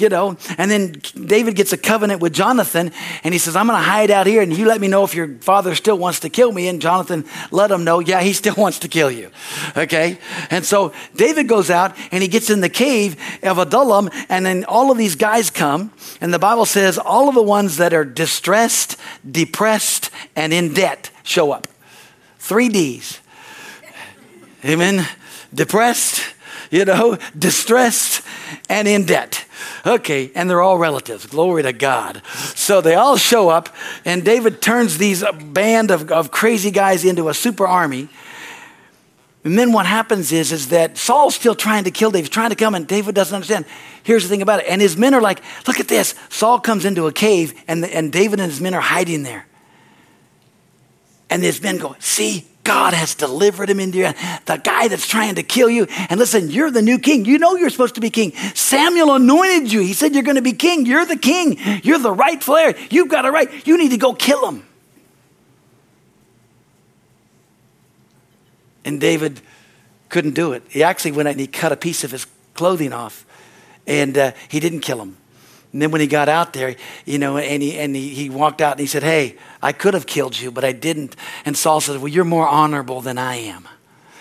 you 0.00 0.08
know. 0.08 0.36
And 0.56 0.70
then 0.70 1.00
David 1.26 1.56
gets 1.56 1.72
a 1.72 1.76
covenant 1.76 2.20
with 2.20 2.32
Jonathan, 2.32 2.92
and 3.24 3.34
he 3.34 3.38
says, 3.38 3.56
I'm 3.56 3.66
going 3.66 3.78
to 3.78 3.84
hide 3.84 4.10
out 4.10 4.26
here, 4.26 4.42
and 4.42 4.56
you 4.56 4.66
let 4.66 4.80
me 4.80 4.88
know 4.88 5.04
if 5.04 5.14
your 5.14 5.28
father 5.40 5.74
still 5.74 5.98
wants 5.98 6.20
to 6.20 6.28
kill 6.28 6.52
me. 6.52 6.68
And 6.68 6.80
Jonathan 6.80 7.24
let 7.50 7.70
him 7.70 7.84
know, 7.84 8.00
yeah, 8.00 8.20
he 8.20 8.32
still 8.32 8.54
wants 8.58 8.78
to 8.80 8.88
kill 8.88 9.10
you. 9.10 9.30
Okay? 9.76 10.18
And 10.50 10.64
so 10.64 10.92
David 11.14 11.48
goes 11.48 11.70
out, 11.70 11.96
and 12.10 12.22
he 12.22 12.28
gets 12.28 12.50
in 12.50 12.60
the 12.60 12.68
cave 12.68 13.16
of 13.42 13.58
Adullam, 13.58 14.10
and 14.28 14.44
then 14.44 14.64
all 14.64 14.90
of 14.90 14.98
these 14.98 15.14
guys 15.14 15.50
come, 15.50 15.92
and 16.20 16.32
the 16.32 16.38
Bible 16.38 16.66
says 16.66 16.98
all 16.98 17.28
of 17.28 17.34
the 17.34 17.42
ones 17.42 17.76
that 17.76 17.92
are 17.92 18.04
distressed, 18.04 18.96
depressed, 19.28 20.10
and 20.36 20.52
in 20.52 20.74
debt 20.74 21.10
show 21.22 21.52
up. 21.52 21.68
Three 22.38 22.68
D's. 22.68 23.20
Amen. 24.64 25.06
Depressed, 25.54 26.34
you 26.70 26.84
know, 26.84 27.18
distressed, 27.36 28.22
and 28.68 28.86
in 28.88 29.04
debt. 29.04 29.44
Okay, 29.86 30.30
and 30.34 30.48
they're 30.48 30.62
all 30.62 30.78
relatives. 30.78 31.26
Glory 31.26 31.62
to 31.62 31.72
God. 31.72 32.22
So 32.54 32.80
they 32.80 32.94
all 32.94 33.16
show 33.16 33.48
up, 33.48 33.68
and 34.04 34.24
David 34.24 34.60
turns 34.60 34.98
these 34.98 35.24
band 35.44 35.90
of, 35.90 36.10
of 36.10 36.30
crazy 36.30 36.70
guys 36.70 37.04
into 37.04 37.28
a 37.28 37.34
super 37.34 37.66
army. 37.66 38.08
And 39.44 39.58
then 39.58 39.72
what 39.72 39.86
happens 39.86 40.32
is, 40.32 40.52
is 40.52 40.68
that 40.68 40.98
Saul's 40.98 41.34
still 41.34 41.54
trying 41.54 41.84
to 41.84 41.90
kill 41.90 42.10
David, 42.10 42.26
He's 42.26 42.30
trying 42.30 42.50
to 42.50 42.56
come, 42.56 42.74
and 42.74 42.86
David 42.86 43.14
doesn't 43.14 43.34
understand. 43.34 43.64
Here's 44.02 44.22
the 44.22 44.28
thing 44.28 44.42
about 44.42 44.60
it. 44.60 44.66
And 44.68 44.80
his 44.80 44.96
men 44.96 45.14
are 45.14 45.22
like, 45.22 45.40
look 45.66 45.80
at 45.80 45.88
this. 45.88 46.14
Saul 46.28 46.60
comes 46.60 46.84
into 46.84 47.06
a 47.06 47.12
cave, 47.12 47.54
and, 47.68 47.84
and 47.84 48.12
David 48.12 48.40
and 48.40 48.50
his 48.50 48.60
men 48.60 48.74
are 48.74 48.80
hiding 48.80 49.22
there. 49.22 49.46
And 51.30 51.42
there's 51.42 51.62
men 51.62 51.78
going, 51.78 52.00
see, 52.00 52.46
God 52.68 52.92
has 52.92 53.14
delivered 53.14 53.70
him 53.70 53.80
into 53.80 53.96
your 53.96 54.12
The 54.44 54.60
guy 54.62 54.88
that's 54.88 55.08
trying 55.08 55.36
to 55.36 55.42
kill 55.42 55.70
you. 55.70 55.86
And 56.10 56.20
listen, 56.20 56.50
you're 56.50 56.70
the 56.70 56.82
new 56.82 56.98
king. 56.98 57.24
You 57.24 57.38
know 57.38 57.56
you're 57.56 57.70
supposed 57.70 57.94
to 57.94 58.02
be 58.02 58.10
king. 58.10 58.32
Samuel 58.54 59.14
anointed 59.14 59.72
you. 59.72 59.80
He 59.80 59.94
said 59.94 60.12
you're 60.12 60.22
going 60.22 60.36
to 60.36 60.42
be 60.42 60.52
king. 60.52 60.84
You're 60.84 61.06
the 61.06 61.16
king. 61.16 61.56
You're 61.82 61.98
the 61.98 62.12
rightful 62.12 62.56
heir. 62.56 62.74
You've 62.90 63.08
got 63.08 63.24
a 63.24 63.30
right. 63.30 63.66
You 63.66 63.78
need 63.78 63.92
to 63.92 63.96
go 63.96 64.12
kill 64.12 64.46
him. 64.46 64.66
And 68.84 69.00
David 69.00 69.40
couldn't 70.10 70.34
do 70.34 70.52
it. 70.52 70.62
He 70.68 70.82
actually 70.82 71.12
went 71.12 71.26
out 71.26 71.32
and 71.32 71.40
he 71.40 71.46
cut 71.46 71.72
a 71.72 71.76
piece 71.76 72.04
of 72.04 72.10
his 72.10 72.26
clothing 72.52 72.92
off. 72.92 73.24
And 73.86 74.18
uh, 74.18 74.32
he 74.50 74.60
didn't 74.60 74.80
kill 74.80 75.00
him. 75.00 75.16
And 75.72 75.82
then 75.82 75.90
when 75.90 76.00
he 76.00 76.06
got 76.06 76.28
out 76.28 76.54
there, 76.54 76.76
you 77.04 77.18
know, 77.18 77.36
and 77.36 77.62
he, 77.62 77.78
and 77.78 77.94
he, 77.94 78.08
he 78.08 78.30
walked 78.30 78.62
out 78.62 78.72
and 78.72 78.80
he 78.80 78.86
said, 78.86 79.02
Hey, 79.02 79.36
I 79.62 79.72
could 79.72 79.94
have 79.94 80.06
killed 80.06 80.38
you, 80.40 80.50
but 80.50 80.64
I 80.64 80.72
didn't. 80.72 81.14
And 81.44 81.56
Saul 81.56 81.80
said, 81.80 82.00
Well, 82.00 82.08
you're 82.08 82.24
more 82.24 82.48
honorable 82.48 83.00
than 83.00 83.18
I 83.18 83.36
am. 83.36 83.68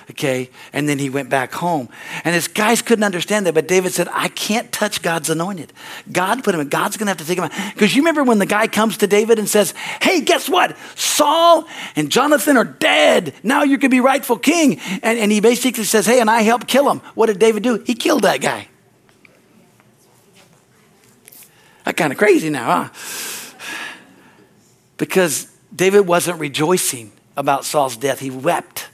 Okay. 0.09 0.49
And 0.71 0.87
then 0.87 0.99
he 0.99 1.09
went 1.09 1.29
back 1.29 1.51
home. 1.53 1.89
And 2.23 2.33
his 2.33 2.47
guys 2.47 2.81
couldn't 2.81 3.03
understand 3.03 3.45
that. 3.45 3.53
But 3.53 3.67
David 3.67 3.91
said, 3.91 4.07
I 4.13 4.29
can't 4.29 4.71
touch 4.71 5.01
God's 5.01 5.29
anointed. 5.29 5.73
God 6.09 6.45
put 6.45 6.55
him 6.55 6.61
in. 6.61 6.69
God's 6.69 6.95
going 6.95 7.07
to 7.07 7.11
have 7.11 7.17
to 7.17 7.25
take 7.25 7.37
him 7.37 7.43
out. 7.43 7.51
Because 7.73 7.93
you 7.93 8.01
remember 8.01 8.23
when 8.23 8.39
the 8.39 8.45
guy 8.45 8.67
comes 8.67 8.97
to 8.97 9.07
David 9.07 9.37
and 9.37 9.49
says, 9.49 9.73
Hey, 10.01 10.21
guess 10.21 10.47
what? 10.47 10.77
Saul 10.95 11.67
and 11.97 12.09
Jonathan 12.09 12.55
are 12.55 12.63
dead. 12.63 13.33
Now 13.43 13.63
you 13.63 13.77
can 13.77 13.91
be 13.91 13.99
rightful 13.99 14.37
king. 14.37 14.79
And, 15.03 15.19
and 15.19 15.29
he 15.29 15.41
basically 15.41 15.83
says, 15.83 16.05
Hey, 16.05 16.21
and 16.21 16.29
I 16.29 16.41
helped 16.41 16.67
kill 16.67 16.89
him. 16.89 16.99
What 17.15 17.25
did 17.25 17.39
David 17.39 17.63
do? 17.63 17.83
He 17.85 17.93
killed 17.93 18.23
that 18.23 18.39
guy. 18.39 18.69
That's 21.87 21.97
kind 21.97 22.11
of 22.11 22.19
crazy 22.19 22.49
now, 22.49 22.83
huh? 22.83 23.57
Because 24.97 25.47
David 25.73 26.01
wasn't 26.01 26.37
rejoicing 26.37 27.13
about 27.37 27.63
Saul's 27.63 27.95
death, 27.95 28.19
he 28.19 28.29
wept 28.29 28.89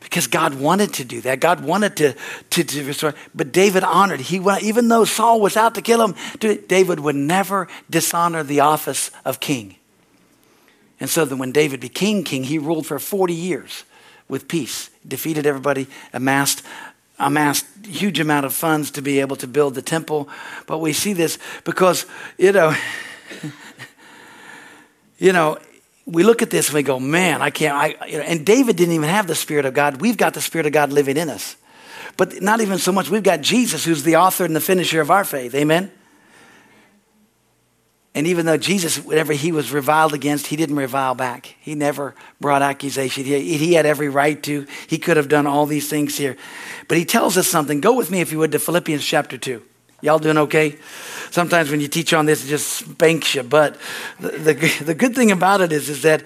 because 0.00 0.26
God 0.26 0.54
wanted 0.54 0.94
to 0.94 1.04
do 1.04 1.20
that. 1.20 1.40
God 1.40 1.62
wanted 1.62 1.96
to, 1.96 2.14
to, 2.48 2.64
to 2.64 2.84
restore. 2.84 3.14
But 3.34 3.52
David 3.52 3.84
honored. 3.84 4.20
He 4.20 4.40
even 4.62 4.88
though 4.88 5.04
Saul 5.04 5.42
was 5.42 5.54
out 5.54 5.74
to 5.74 5.82
kill 5.82 6.02
him, 6.02 6.14
David 6.66 6.98
would 7.00 7.14
never 7.16 7.68
dishonor 7.90 8.42
the 8.42 8.60
office 8.60 9.10
of 9.26 9.38
king. 9.38 9.76
And 10.98 11.10
so 11.10 11.26
that 11.26 11.36
when 11.36 11.52
David 11.52 11.80
became 11.80 12.24
king, 12.24 12.44
he 12.44 12.56
ruled 12.56 12.86
for 12.86 12.98
40 12.98 13.34
years 13.34 13.84
with 14.28 14.48
peace, 14.48 14.88
defeated 15.06 15.44
everybody, 15.44 15.88
amassed 16.14 16.62
amassed 17.22 17.66
huge 17.84 18.20
amount 18.20 18.46
of 18.46 18.54
funds 18.54 18.90
to 18.92 19.02
be 19.02 19.20
able 19.20 19.36
to 19.36 19.46
build 19.46 19.74
the 19.74 19.82
temple. 19.82 20.28
But 20.66 20.78
we 20.78 20.92
see 20.92 21.12
this 21.12 21.38
because, 21.64 22.06
you 22.38 22.52
know, 22.52 22.74
you 25.18 25.32
know, 25.32 25.58
we 26.06 26.24
look 26.24 26.42
at 26.42 26.50
this 26.50 26.68
and 26.68 26.74
we 26.74 26.82
go, 26.82 26.98
man, 26.98 27.42
I 27.42 27.50
can't. 27.50 27.74
I, 27.74 28.06
you 28.06 28.18
know, 28.18 28.24
and 28.24 28.44
David 28.44 28.76
didn't 28.76 28.94
even 28.94 29.08
have 29.08 29.26
the 29.26 29.34
Spirit 29.34 29.64
of 29.64 29.74
God. 29.74 30.00
We've 30.00 30.16
got 30.16 30.34
the 30.34 30.40
Spirit 30.40 30.66
of 30.66 30.72
God 30.72 30.92
living 30.92 31.16
in 31.16 31.28
us. 31.30 31.56
But 32.16 32.42
not 32.42 32.60
even 32.60 32.78
so 32.78 32.92
much. 32.92 33.08
We've 33.08 33.22
got 33.22 33.40
Jesus, 33.40 33.84
who's 33.84 34.02
the 34.02 34.16
author 34.16 34.44
and 34.44 34.54
the 34.54 34.60
finisher 34.60 35.00
of 35.00 35.10
our 35.10 35.24
faith. 35.24 35.54
Amen? 35.54 35.90
And 38.14 38.26
even 38.26 38.44
though 38.44 38.58
Jesus, 38.58 38.98
whenever 38.98 39.32
he 39.32 39.52
was 39.52 39.72
reviled 39.72 40.12
against, 40.12 40.48
he 40.48 40.56
didn't 40.56 40.76
revile 40.76 41.14
back. 41.14 41.54
He 41.60 41.74
never 41.74 42.14
brought 42.40 42.60
accusation. 42.60 43.24
He, 43.24 43.56
he, 43.56 43.72
had 43.72 43.86
every 43.86 44.10
right 44.10 44.40
to. 44.42 44.66
He 44.86 44.98
could 44.98 45.16
have 45.16 45.28
done 45.28 45.46
all 45.46 45.64
these 45.64 45.88
things 45.88 46.18
here. 46.18 46.36
But 46.88 46.98
he 46.98 47.06
tells 47.06 47.38
us 47.38 47.48
something. 47.48 47.80
Go 47.80 47.94
with 47.94 48.10
me, 48.10 48.20
if 48.20 48.30
you 48.30 48.38
would, 48.38 48.52
to 48.52 48.58
Philippians 48.58 49.02
chapter 49.02 49.38
2. 49.38 49.62
Y'all 50.02 50.18
doing 50.18 50.36
okay? 50.36 50.76
Sometimes 51.30 51.70
when 51.70 51.80
you 51.80 51.88
teach 51.88 52.12
on 52.12 52.26
this, 52.26 52.44
it 52.44 52.48
just 52.48 52.68
spanks 52.68 53.34
you. 53.34 53.44
But 53.44 53.78
the, 54.20 54.30
the, 54.30 54.84
the 54.84 54.94
good 54.94 55.14
thing 55.14 55.30
about 55.30 55.62
it 55.62 55.72
is, 55.72 55.88
is 55.88 56.02
that 56.02 56.22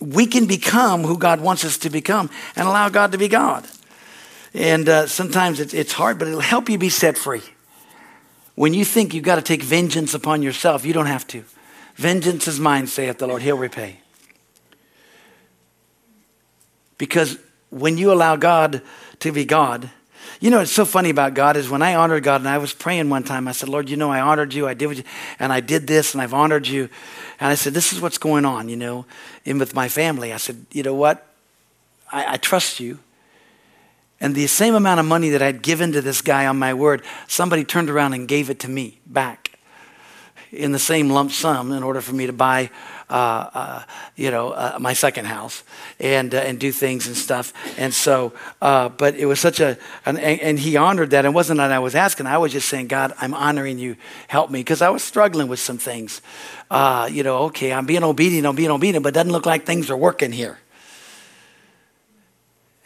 we 0.00 0.26
can 0.26 0.46
become 0.46 1.02
who 1.02 1.18
God 1.18 1.40
wants 1.40 1.64
us 1.64 1.78
to 1.78 1.90
become 1.90 2.30
and 2.54 2.68
allow 2.68 2.88
God 2.90 3.10
to 3.12 3.18
be 3.18 3.26
God. 3.26 3.66
And 4.52 4.88
uh, 4.88 5.06
sometimes 5.08 5.58
it's, 5.58 5.74
it's 5.74 5.92
hard, 5.92 6.18
but 6.18 6.28
it'll 6.28 6.40
help 6.40 6.68
you 6.68 6.78
be 6.78 6.90
set 6.90 7.18
free. 7.18 7.42
When 8.54 8.74
you 8.74 8.84
think 8.84 9.14
you've 9.14 9.24
got 9.24 9.36
to 9.36 9.42
take 9.42 9.62
vengeance 9.62 10.14
upon 10.14 10.42
yourself, 10.42 10.84
you 10.84 10.92
don't 10.92 11.06
have 11.06 11.26
to. 11.28 11.44
Vengeance 11.96 12.48
is 12.48 12.60
mine, 12.60 12.86
saith 12.86 13.18
the 13.18 13.26
Lord. 13.26 13.42
He'll 13.42 13.58
repay. 13.58 14.00
Because 16.98 17.38
when 17.70 17.98
you 17.98 18.12
allow 18.12 18.36
God 18.36 18.82
to 19.20 19.32
be 19.32 19.44
God, 19.44 19.90
you 20.40 20.50
know, 20.50 20.60
it's 20.60 20.72
so 20.72 20.84
funny 20.84 21.10
about 21.10 21.34
God 21.34 21.56
is 21.56 21.68
when 21.68 21.82
I 21.82 21.94
honored 21.94 22.22
God, 22.22 22.40
and 22.40 22.48
I 22.48 22.58
was 22.58 22.72
praying 22.72 23.08
one 23.10 23.24
time, 23.24 23.48
I 23.48 23.52
said, 23.52 23.68
Lord, 23.68 23.88
you 23.88 23.96
know, 23.96 24.10
I 24.10 24.20
honored 24.20 24.54
you, 24.54 24.66
I 24.66 24.74
did 24.74 24.98
you, 24.98 25.04
and 25.38 25.52
I 25.52 25.60
did 25.60 25.86
this, 25.86 26.12
and 26.12 26.22
I've 26.22 26.34
honored 26.34 26.66
you. 26.66 26.88
And 27.40 27.50
I 27.50 27.54
said, 27.54 27.74
this 27.74 27.92
is 27.92 28.00
what's 28.00 28.18
going 28.18 28.44
on, 28.44 28.68
you 28.68 28.76
know, 28.76 29.06
in 29.44 29.58
with 29.58 29.74
my 29.74 29.88
family. 29.88 30.32
I 30.32 30.36
said, 30.36 30.66
you 30.72 30.82
know 30.82 30.94
what? 30.94 31.26
I, 32.12 32.34
I 32.34 32.36
trust 32.36 32.80
you. 32.80 32.98
And 34.24 34.34
the 34.34 34.46
same 34.46 34.74
amount 34.74 35.00
of 35.00 35.04
money 35.04 35.28
that 35.28 35.42
I'd 35.42 35.60
given 35.60 35.92
to 35.92 36.00
this 36.00 36.22
guy 36.22 36.46
on 36.46 36.58
my 36.58 36.72
word, 36.72 37.02
somebody 37.28 37.62
turned 37.62 37.90
around 37.90 38.14
and 38.14 38.26
gave 38.26 38.48
it 38.48 38.58
to 38.60 38.70
me 38.70 38.98
back 39.04 39.58
in 40.50 40.72
the 40.72 40.78
same 40.78 41.10
lump 41.10 41.30
sum 41.30 41.72
in 41.72 41.82
order 41.82 42.00
for 42.00 42.14
me 42.14 42.24
to 42.24 42.32
buy 42.32 42.70
uh, 43.10 43.50
uh, 43.52 43.82
you 44.16 44.30
know, 44.30 44.52
uh, 44.52 44.78
my 44.80 44.94
second 44.94 45.26
house 45.26 45.62
and 46.00 46.34
uh, 46.34 46.38
and 46.38 46.58
do 46.58 46.72
things 46.72 47.06
and 47.06 47.14
stuff. 47.14 47.52
And 47.78 47.92
so, 47.92 48.32
uh, 48.62 48.88
but 48.88 49.14
it 49.14 49.26
was 49.26 49.40
such 49.40 49.60
a, 49.60 49.76
an, 50.06 50.16
and 50.16 50.58
he 50.58 50.78
honored 50.78 51.10
that. 51.10 51.26
It 51.26 51.34
wasn't 51.34 51.58
that 51.58 51.70
I 51.70 51.80
was 51.80 51.94
asking. 51.94 52.26
I 52.26 52.38
was 52.38 52.50
just 52.50 52.66
saying, 52.70 52.86
God, 52.86 53.12
I'm 53.20 53.34
honoring 53.34 53.78
you. 53.78 53.94
Help 54.28 54.50
me, 54.50 54.60
because 54.60 54.80
I 54.80 54.88
was 54.88 55.02
struggling 55.02 55.48
with 55.48 55.60
some 55.60 55.76
things. 55.76 56.22
Uh, 56.70 57.10
you 57.12 57.24
know, 57.24 57.40
okay, 57.48 57.74
I'm 57.74 57.84
being 57.84 58.02
obedient. 58.02 58.46
I'm 58.46 58.56
being 58.56 58.70
obedient, 58.70 59.02
but 59.02 59.10
it 59.10 59.16
doesn't 59.16 59.32
look 59.32 59.44
like 59.44 59.66
things 59.66 59.90
are 59.90 59.98
working 59.98 60.32
here. 60.32 60.58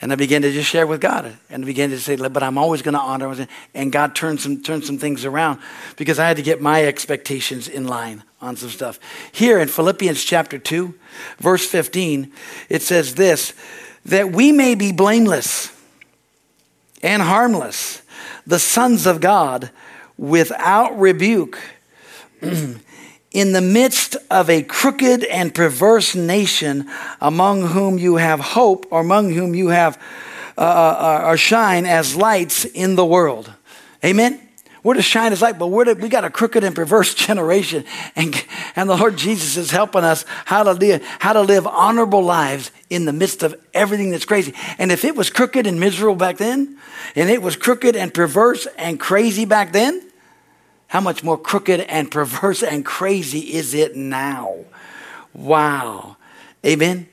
And 0.01 0.13
I 0.13 0.15
began 0.15 0.43
to 0.43 0.53
just 0.53 0.71
share 0.71 0.87
with 0.87 1.01
God 1.01 1.37
and 1.51 1.65
I 1.65 1.67
began 1.67 1.91
to 1.91 1.99
say, 1.99 2.15
but 2.15 2.43
I'm 2.43 2.57
always 2.57 2.83
going 2.83 2.95
to 2.95 3.01
honor. 3.01 3.49
And 3.75 3.91
God 3.91 4.15
turned 4.15 4.41
some, 4.41 4.63
turned 4.63 4.85
some 4.85 4.99
things 4.99 5.25
around 5.25 5.61
because 5.97 6.21
I 6.21 6.29
had 6.29 6.37
to 6.37 6.43
get 6.43 6.61
my 6.61 6.85
expectations 6.85 7.67
in 7.67 7.87
line 7.87 8.23
on 8.41 8.55
some 8.57 8.69
stuff. 8.69 9.01
Here 9.33 9.59
in 9.59 9.67
Philippians 9.67 10.23
chapter 10.23 10.57
2, 10.57 10.95
verse 11.39 11.67
15, 11.67 12.33
it 12.69 12.83
says 12.83 13.17
this 13.17 13.55
that 14.05 14.33
we 14.33 14.53
may 14.53 14.75
be 14.75 14.93
blameless 14.93 15.73
and 17.03 17.21
harmless, 17.21 18.01
the 18.47 18.59
sons 18.59 19.07
of 19.07 19.21
God, 19.21 19.71
without 20.17 20.99
rebuke. 20.99 21.59
in 23.39 23.53
the 23.53 23.61
midst 23.61 24.17
of 24.33 24.51
a 24.51 24.65
crooked 24.65 25.23
and 25.23 25.55
perverse 25.55 26.17
nation 26.17 26.91
among 27.21 27.69
whom 27.69 27.97
you 27.97 28.17
have 28.17 28.41
hope 28.41 28.85
or 28.91 29.01
among 29.01 29.33
whom 29.33 29.55
you 29.55 29.69
have 29.69 29.97
uh, 30.57 30.61
uh, 30.61 31.21
uh 31.31 31.37
shine 31.37 31.87
as 31.87 32.17
lights 32.17 32.65
in 32.65 32.97
the 32.97 33.05
world. 33.05 33.53
Amen? 34.05 34.41
We're 34.83 34.95
to 34.95 35.03
shine 35.03 35.31
as 35.31 35.41
light 35.41 35.57
but 35.57 35.69
we're 35.69 35.85
to, 35.85 35.95
we 35.95 36.09
got 36.09 36.25
a 36.25 36.31
crooked 36.31 36.65
and 36.65 36.75
perverse 36.75 37.15
generation 37.27 37.85
and, 38.17 38.45
and 38.75 38.91
the 38.91 38.97
lord 38.97 39.17
jesus 39.17 39.57
is 39.57 39.71
helping 39.71 40.03
us 40.03 40.25
how 40.45 40.65
to 40.65 40.73
live 40.73 41.05
how 41.21 41.33
to 41.33 41.43
live 41.43 41.65
honorable 41.65 42.23
lives 42.23 42.73
in 42.91 43.05
the 43.05 43.13
midst 43.13 43.45
of 43.45 43.55
everything 43.75 44.11
that's 44.11 44.25
crazy. 44.25 44.55
And 44.79 44.91
if 44.91 45.05
it 45.05 45.15
was 45.15 45.31
crooked 45.31 45.67
and 45.67 45.79
miserable 45.79 46.17
back 46.17 46.39
then 46.39 46.77
and 47.15 47.31
it 47.31 47.43
was 47.43 47.55
crooked 47.55 47.95
and 47.95 48.13
perverse 48.13 48.67
and 48.77 48.99
crazy 48.99 49.45
back 49.45 49.73
then 49.73 50.08
how 50.89 51.01
much 51.01 51.23
more 51.23 51.39
crooked 51.39 51.81
and 51.81 52.11
perverse 52.11 52.63
and 52.63 52.85
crazy 52.85 53.55
is 53.55 53.75
it 53.75 53.97
now? 53.97 54.65
Wow. 55.33 56.17
Amen. 56.67 57.09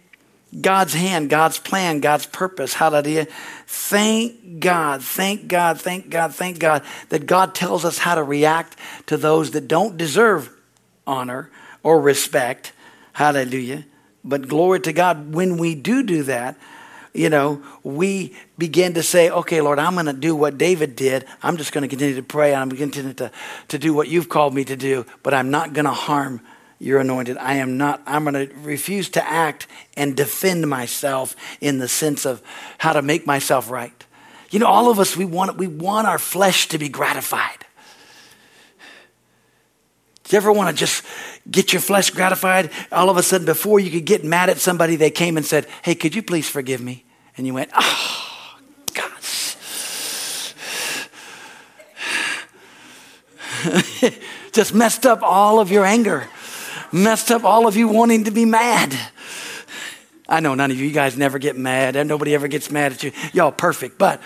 God's 0.62 0.94
hand, 0.94 1.30
God's 1.30 1.60
plan, 1.60 2.00
God's 2.00 2.26
purpose. 2.26 2.74
Hallelujah. 2.74 3.28
Thank 3.68 4.60
God, 4.60 5.04
thank 5.04 5.48
God, 5.48 5.82
thank 5.82 6.10
God, 6.10 6.34
thank 6.34 6.60
God 6.60 6.84
that 7.10 7.26
God 7.26 7.54
tells 7.54 7.84
us 7.84 7.98
how 7.98 8.16
to 8.16 8.24
react 8.24 8.78
to 9.08 9.18
those 9.18 9.52
that 9.52 9.68
don't 9.68 9.98
deserve 9.98 10.50
honor 11.06 11.52
or 11.84 12.00
respect. 12.00 12.72
Hallelujah. 13.14 13.86
But 14.24 14.48
glory 14.48 14.80
to 14.82 14.94
God, 14.94 15.34
when 15.34 15.58
we 15.58 15.76
do 15.76 16.04
do 16.04 16.24
that, 16.24 16.58
you 17.16 17.30
know, 17.30 17.64
we 17.84 18.36
begin 18.58 18.94
to 18.96 19.04
say, 19.04 19.30
okay, 19.30 19.62
Lord, 19.62 19.80
I'm 19.80 19.94
going 19.94 20.06
to 20.08 20.14
do 20.14 20.36
what 20.36 20.58
David 20.58 20.96
did. 20.96 21.26
I'm 21.42 21.56
just 21.56 21.72
going 21.72 21.84
to 21.84 21.88
continue 21.88 22.16
to 22.16 22.24
pray 22.24 22.54
and 22.54 22.62
I'm 22.62 22.70
going 22.70 22.78
to 22.78 22.86
continue 22.86 23.14
to, 23.14 23.32
to 23.70 23.80
do 23.80 23.94
what 23.94 24.10
you've 24.10 24.28
called 24.28 24.54
me 24.54 24.66
to 24.66 24.76
do, 24.76 25.06
but 25.24 25.34
I'm 25.34 25.50
not 25.50 25.74
going 25.74 25.86
to 25.86 25.92
harm 25.92 26.42
your 26.78 27.00
anointed. 27.00 27.38
I 27.38 27.56
am 27.56 27.78
not, 27.78 28.02
I'm 28.06 28.26
going 28.26 28.48
to 28.48 28.54
refuse 28.58 29.10
to 29.12 29.26
act 29.26 29.68
and 29.96 30.16
defend 30.16 30.70
myself 30.70 31.36
in 31.62 31.80
the 31.80 31.88
sense 31.88 32.26
of 32.26 32.42
how 32.78 32.94
to 32.94 33.02
make 33.02 33.26
myself 33.26 33.72
right. 33.72 34.06
You 34.52 34.60
know, 34.60 34.68
all 34.68 34.92
of 34.92 35.00
us, 35.00 35.16
we 35.16 35.26
want, 35.26 35.58
we 35.58 35.68
want 35.68 36.08
our 36.08 36.20
flesh 36.20 36.68
to 36.70 36.78
be 36.78 36.90
gratified. 36.90 37.66
Do 40.26 40.36
you 40.36 40.38
ever 40.38 40.52
want 40.52 40.76
to 40.76 40.80
just 40.80 41.06
get 41.50 41.72
your 41.72 41.82
flesh 41.82 42.10
gratified? 42.10 42.72
All 42.92 43.10
of 43.10 43.18
a 43.18 43.24
sudden, 43.24 43.46
before 43.46 43.80
you 43.80 43.92
could 43.92 44.06
get 44.06 44.24
mad 44.24 44.50
at 44.50 44.58
somebody, 44.58 44.96
they 44.96 45.12
came 45.12 45.38
and 45.38 45.46
said, 45.46 45.68
Hey, 45.84 45.94
could 45.96 46.16
you 46.16 46.24
please 46.24 46.50
forgive 46.50 46.82
me? 46.82 47.05
And 47.38 47.46
you 47.46 47.54
went, 47.54 47.70
oh, 47.76 48.58
gosh. 48.94 49.56
Just 54.52 54.74
messed 54.74 55.06
up 55.06 55.22
all 55.22 55.60
of 55.60 55.72
your 55.72 55.86
anger, 55.86 56.28
messed 56.92 57.32
up 57.32 57.44
all 57.44 57.68
of 57.68 57.76
you 57.76 57.88
wanting 57.88 58.24
to 58.26 58.32
be 58.32 58.46
mad. 58.46 58.96
I 60.28 60.40
know 60.40 60.56
none 60.56 60.72
of 60.72 60.80
you, 60.80 60.88
you 60.88 60.94
guys 60.94 61.16
never 61.18 61.38
get 61.38 61.56
mad, 61.56 61.96
and 61.96 62.10
nobody 62.10 62.34
ever 62.34 62.48
gets 62.48 62.72
mad 62.72 62.94
at 62.94 63.04
you. 63.04 63.12
Y'all 63.32 63.52
perfect, 63.52 64.00
but 64.00 64.20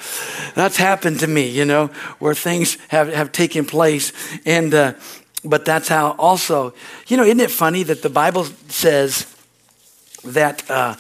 that's 0.56 0.78
happened 0.78 1.20
to 1.20 1.28
me, 1.28 1.50
you 1.50 1.66
know, 1.66 1.88
where 2.20 2.34
things 2.34 2.78
have, 2.88 3.12
have 3.12 3.34
taken 3.34 3.66
place. 3.66 4.14
And, 4.46 4.74
uh, 4.74 4.94
but 5.44 5.66
that's 5.66 5.90
how 5.90 6.12
also, 6.12 6.74
you 7.08 7.18
know, 7.18 7.24
isn't 7.24 7.42
it 7.42 7.52
funny 7.52 7.84
that 7.84 8.02
the 8.02 8.10
Bible 8.10 8.46
says 8.70 9.36
that 10.24 10.70
uh, 10.70 10.96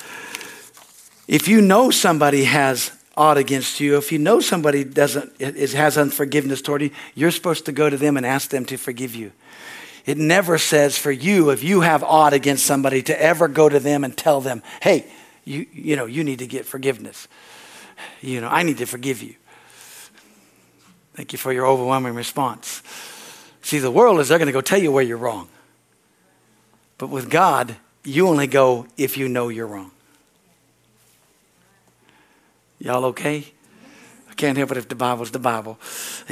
if 1.30 1.48
you 1.48 1.62
know 1.62 1.92
somebody 1.92 2.46
has 2.46 2.92
aught 3.15 3.38
against 3.38 3.80
you, 3.80 3.98
if 3.98 4.12
you 4.12 4.18
know 4.18 4.39
somebody 4.39 4.84
doesn't 4.84 5.32
is, 5.38 5.74
has 5.74 5.96
unforgiveness 5.96 6.60
toward 6.60 6.82
you, 6.82 6.89
you're 7.13 7.30
supposed 7.30 7.65
to 7.65 7.72
go 7.72 7.88
to 7.88 7.98
them 7.98 8.18
and 8.18 8.26
ask 8.26 8.50
them 8.50 8.65
to 8.65 8.78
forgive 8.78 9.13
you. 9.13 9.32
It 10.08 10.18
never 10.18 10.58
says 10.58 10.98
for 10.98 11.12
you, 11.12 11.52
if 11.52 11.63
you 11.63 11.82
have 11.82 12.04
aught 12.04 12.34
against 12.34 12.65
somebody, 12.65 13.04
to 13.04 13.22
ever 13.22 13.48
go 13.48 13.70
to 13.70 13.80
them 13.80 14.04
and 14.04 14.18
tell 14.18 14.42
them, 14.42 14.63
hey, 14.82 15.06
you, 15.46 15.68
you 15.72 15.96
know, 15.96 16.08
you 16.08 16.24
need 16.24 16.39
to 16.39 16.48
get 16.48 16.65
forgiveness. 16.65 17.28
You 18.22 18.42
know, 18.42 18.48
I 18.48 18.63
need 18.63 18.80
to 18.80 18.88
forgive 18.88 19.22
you. 19.22 19.36
Thank 21.13 21.32
you 21.32 21.38
for 21.38 21.54
your 21.54 21.68
overwhelming 21.68 22.15
response. 22.15 22.82
See, 23.62 23.78
the 23.78 23.92
world 23.92 24.20
is 24.20 24.30
they're 24.30 24.39
going 24.39 24.48
to 24.48 24.52
go 24.52 24.62
tell 24.62 24.82
you 24.82 24.92
where 24.92 25.04
you're 25.04 25.18
wrong. 25.18 25.48
But 26.98 27.12
with 27.12 27.30
God, 27.30 27.76
you 28.04 28.28
only 28.28 28.48
go 28.48 28.88
if 28.98 29.15
you 29.15 29.30
know 29.30 29.50
you're 29.50 29.68
wrong. 29.68 29.92
Y'all 32.80 33.06
okay? 33.06 33.46
I 34.30 34.34
can't 34.34 34.58
help 34.58 34.72
it 34.72 34.78
if 34.78 34.88
the 34.88 34.96
Bible's 34.96 35.32
the 35.32 35.39
Bible. 35.39 35.78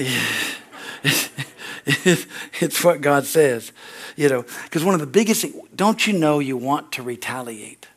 it's 1.86 2.84
what 2.84 3.02
God 3.02 3.26
says. 3.26 3.72
You 4.16 4.30
know, 4.30 4.46
because 4.64 4.84
one 4.84 4.94
of 4.94 5.00
the 5.00 5.08
biggest 5.08 5.42
things, 5.42 5.56
don't 5.76 6.08
you 6.08 6.14
know 6.14 6.40
you 6.40 6.58
want 6.58 6.92
to 6.94 7.04
retaliate? 7.04 7.88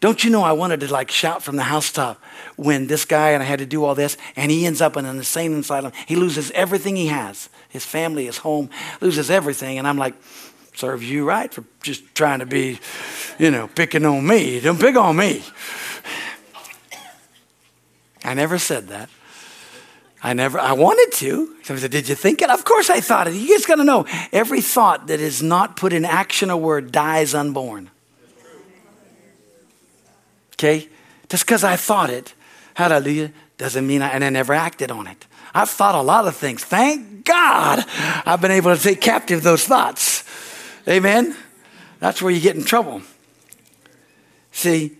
Don't 0.00 0.22
you 0.24 0.30
know 0.30 0.42
I 0.42 0.52
wanted 0.52 0.80
to 0.80 0.92
like 0.92 1.10
shout 1.10 1.42
from 1.42 1.56
the 1.56 1.62
housetop 1.62 2.22
when 2.56 2.88
this 2.88 3.04
guy 3.04 3.30
and 3.30 3.42
I 3.42 3.46
had 3.46 3.60
to 3.60 3.66
do 3.66 3.84
all 3.84 3.94
this 3.94 4.16
and 4.36 4.50
he 4.50 4.66
ends 4.66 4.80
up 4.80 4.96
in 4.96 5.04
an 5.06 5.16
insane 5.16 5.54
asylum. 5.54 5.92
He 6.06 6.16
loses 6.16 6.50
everything 6.50 6.96
he 6.96 7.06
has 7.06 7.48
his 7.74 7.84
family, 7.84 8.26
his 8.26 8.38
home, 8.38 8.70
loses 9.00 9.30
everything. 9.30 9.78
And 9.78 9.88
I'm 9.88 9.98
like, 9.98 10.14
serves 10.74 11.08
you 11.08 11.24
right 11.24 11.52
for 11.52 11.64
just 11.82 12.14
trying 12.14 12.38
to 12.38 12.46
be, 12.46 12.78
you 13.38 13.50
know, 13.50 13.68
picking 13.68 14.04
on 14.04 14.26
me. 14.26 14.60
Don't 14.60 14.80
pick 14.80 14.96
on 14.96 15.16
me. 15.16 15.42
I 18.24 18.34
never 18.34 18.58
said 18.58 18.88
that. 18.88 19.10
I 20.22 20.32
never, 20.32 20.58
I 20.58 20.72
wanted 20.72 21.14
to. 21.18 21.54
Somebody 21.62 21.82
said, 21.82 21.90
Did 21.90 22.08
you 22.08 22.14
think 22.14 22.40
it? 22.40 22.48
Of 22.48 22.64
course 22.64 22.88
I 22.88 23.00
thought 23.00 23.28
it. 23.28 23.34
You 23.34 23.46
just 23.48 23.68
got 23.68 23.76
to 23.76 23.84
know 23.84 24.06
every 24.32 24.62
thought 24.62 25.08
that 25.08 25.20
is 25.20 25.42
not 25.42 25.76
put 25.76 25.92
in 25.92 26.06
action 26.06 26.50
or 26.50 26.56
word 26.56 26.90
dies 26.90 27.34
unborn. 27.34 27.90
Okay? 30.54 30.88
Just 31.28 31.44
because 31.44 31.62
I 31.62 31.76
thought 31.76 32.08
it, 32.08 32.32
hallelujah, 32.72 33.32
doesn't 33.58 33.86
mean 33.86 34.00
I, 34.00 34.08
and 34.08 34.24
I 34.24 34.30
never 34.30 34.54
acted 34.54 34.90
on 34.90 35.06
it. 35.06 35.26
I've 35.54 35.70
thought 35.70 35.94
a 35.94 36.00
lot 36.00 36.26
of 36.26 36.34
things. 36.34 36.64
Thank 36.64 37.24
God 37.24 37.84
I've 38.24 38.40
been 38.40 38.50
able 38.50 38.74
to 38.74 38.82
take 38.82 39.00
captive 39.00 39.42
those 39.42 39.64
thoughts. 39.64 40.24
Amen? 40.88 41.36
That's 42.00 42.22
where 42.22 42.32
you 42.32 42.40
get 42.40 42.56
in 42.56 42.64
trouble. 42.64 43.02
See, 44.52 44.96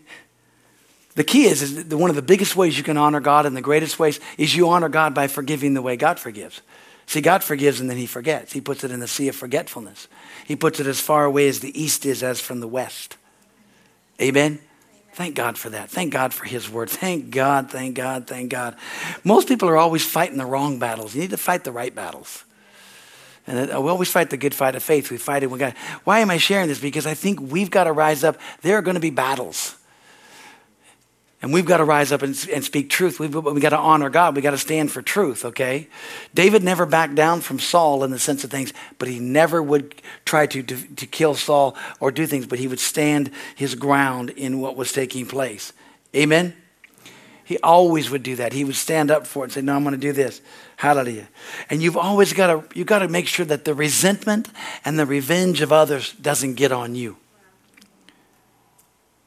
the 1.15 1.25
key 1.25 1.45
is, 1.45 1.63
is 1.63 1.95
one 1.95 2.11
of 2.11 2.17
the 2.17 2.23
biggest 2.23 2.57
ways 2.57 2.77
you 2.77 2.85
can 2.85 2.97
honor 2.97 3.21
God 3.21 3.47
and 3.47 3.57
the 3.57 3.63
greatest 3.63 3.99
ways 3.99 4.19
is 4.37 4.55
you 4.55 4.69
honor 4.69 4.89
God 4.89 5.15
by 5.15 5.29
forgiving 5.29 5.75
the 5.75 5.83
way 5.83 5.97
God 5.97 6.19
forgives. 6.19 6.61
See, 7.07 7.21
God 7.21 7.45
forgives 7.45 7.81
and 7.81 7.89
then 7.89 7.97
he 7.97 8.07
forgets. 8.07 8.53
He 8.53 8.61
puts 8.61 8.83
it 8.83 8.91
in 8.91 9.01
the 9.01 9.07
sea 9.07 9.29
of 9.29 9.37
forgetfulness. 9.37 10.09
He 10.47 10.57
puts 10.57 10.81
it 10.81 10.87
as 10.87 11.01
far 11.01 11.25
away 11.25 11.49
as 11.49 11.61
the 11.61 11.79
east 11.81 12.05
is 12.05 12.23
as 12.23 12.41
from 12.41 12.61
the 12.61 12.69
west. 12.69 13.17
Amen? 14.21 14.59
Thank 15.13 15.37
God 15.37 15.57
for 15.57 15.71
that. 15.71 15.91
Thank 15.91 16.13
God 16.13 16.35
for 16.35 16.45
His 16.45 16.69
word. 16.69 16.91
Thank 16.91 17.31
God, 17.31 17.71
thank 17.71 17.95
God, 17.95 18.27
thank 18.27 18.51
God. 18.51 18.75
Most 19.23 19.47
people 19.47 19.69
are 19.69 19.77
always 19.77 20.05
fighting 20.05 20.39
the 20.39 20.47
wrong 20.47 20.81
battles. 20.81 21.15
You 21.15 21.21
need 21.21 21.31
to 21.31 21.37
fight 21.37 21.63
the 21.63 21.71
right 21.71 21.95
battles. 21.95 22.45
And 23.47 23.73
uh, 23.73 23.81
we 23.81 23.91
always 23.91 24.11
fight 24.11 24.31
the 24.31 24.37
good 24.37 24.55
fight 24.55 24.75
of 24.75 24.83
faith. 24.83 25.11
We 25.11 25.19
fight 25.19 25.45
it. 25.45 25.51
We 25.51 25.59
got. 25.59 25.77
Why 26.03 26.21
am 26.21 26.31
I 26.31 26.39
sharing 26.39 26.67
this? 26.67 26.81
Because 26.81 27.07
I 27.07 27.15
think 27.15 27.41
we've 27.41 27.71
got 27.71 27.85
to 27.85 27.93
rise 27.93 28.25
up. 28.25 28.39
There 28.63 28.77
are 28.77 28.83
going 28.83 28.95
to 28.95 29.01
be 29.01 29.11
battles. 29.11 29.77
And 31.45 31.53
we've 31.53 31.67
got 31.67 31.77
to 31.77 31.85
rise 31.85 32.11
up 32.11 32.23
and, 32.23 32.49
and 32.51 32.65
speak 32.65 32.89
truth. 32.89 33.21
We've, 33.21 33.35
we've 33.35 33.61
got 33.61 33.69
to 33.69 33.79
honor 33.79 34.09
God. 34.09 34.35
We've 34.35 34.43
got 34.43 34.53
to 34.53 34.59
stand 34.59 34.91
for 34.91 35.03
truth, 35.03 35.45
okay? 35.45 35.89
David 36.33 36.65
never 36.65 36.87
backed 36.87 37.17
down 37.17 37.43
from 37.43 37.59
Saul 37.59 38.03
in 38.03 38.11
the 38.11 38.19
sense 38.19 38.45
of 38.45 38.51
things, 38.51 38.73
but 38.99 39.09
he 39.09 39.19
never 39.19 39.63
would 39.63 40.01
try 40.25 40.47
to, 40.47 40.63
to, 40.63 40.95
to 40.95 41.07
kill 41.07 41.35
Saul 41.35 41.77
or 42.01 42.11
do 42.11 42.27
things, 42.27 42.47
but 42.47 42.59
he 42.59 42.67
would 42.67 42.81
stand 42.81 43.31
his 43.57 43.75
ground 43.75 44.31
in 44.31 44.59
what 44.59 44.75
was 44.75 44.91
taking 44.91 45.27
place. 45.27 45.75
Amen? 46.17 46.57
He 47.45 47.59
always 47.59 48.09
would 48.09 48.23
do 48.23 48.37
that. 48.37 48.55
He 48.55 48.65
would 48.65 48.75
stand 48.75 49.11
up 49.11 49.27
for 49.27 49.41
it 49.41 49.49
and 49.49 49.53
say, 49.53 49.61
No, 49.61 49.77
I'm 49.77 49.83
going 49.83 49.93
to 49.93 50.01
do 50.01 50.13
this. 50.13 50.41
Hallelujah. 50.77 51.29
And 51.69 51.83
you've 51.83 51.99
always 51.99 52.33
got 52.33 52.47
to, 52.47 52.79
you've 52.79 52.87
got 52.87 53.01
to 53.01 53.09
make 53.09 53.29
sure 53.29 53.45
that 53.45 53.67
the 53.67 53.75
resentment 53.75 54.49
and 54.83 54.99
the 54.99 55.05
revenge 55.05 55.61
of 55.61 55.75
others 55.75 56.15
doesn't 56.15 56.55
get 56.55 56.73
on 56.73 56.95
you. 56.95 57.19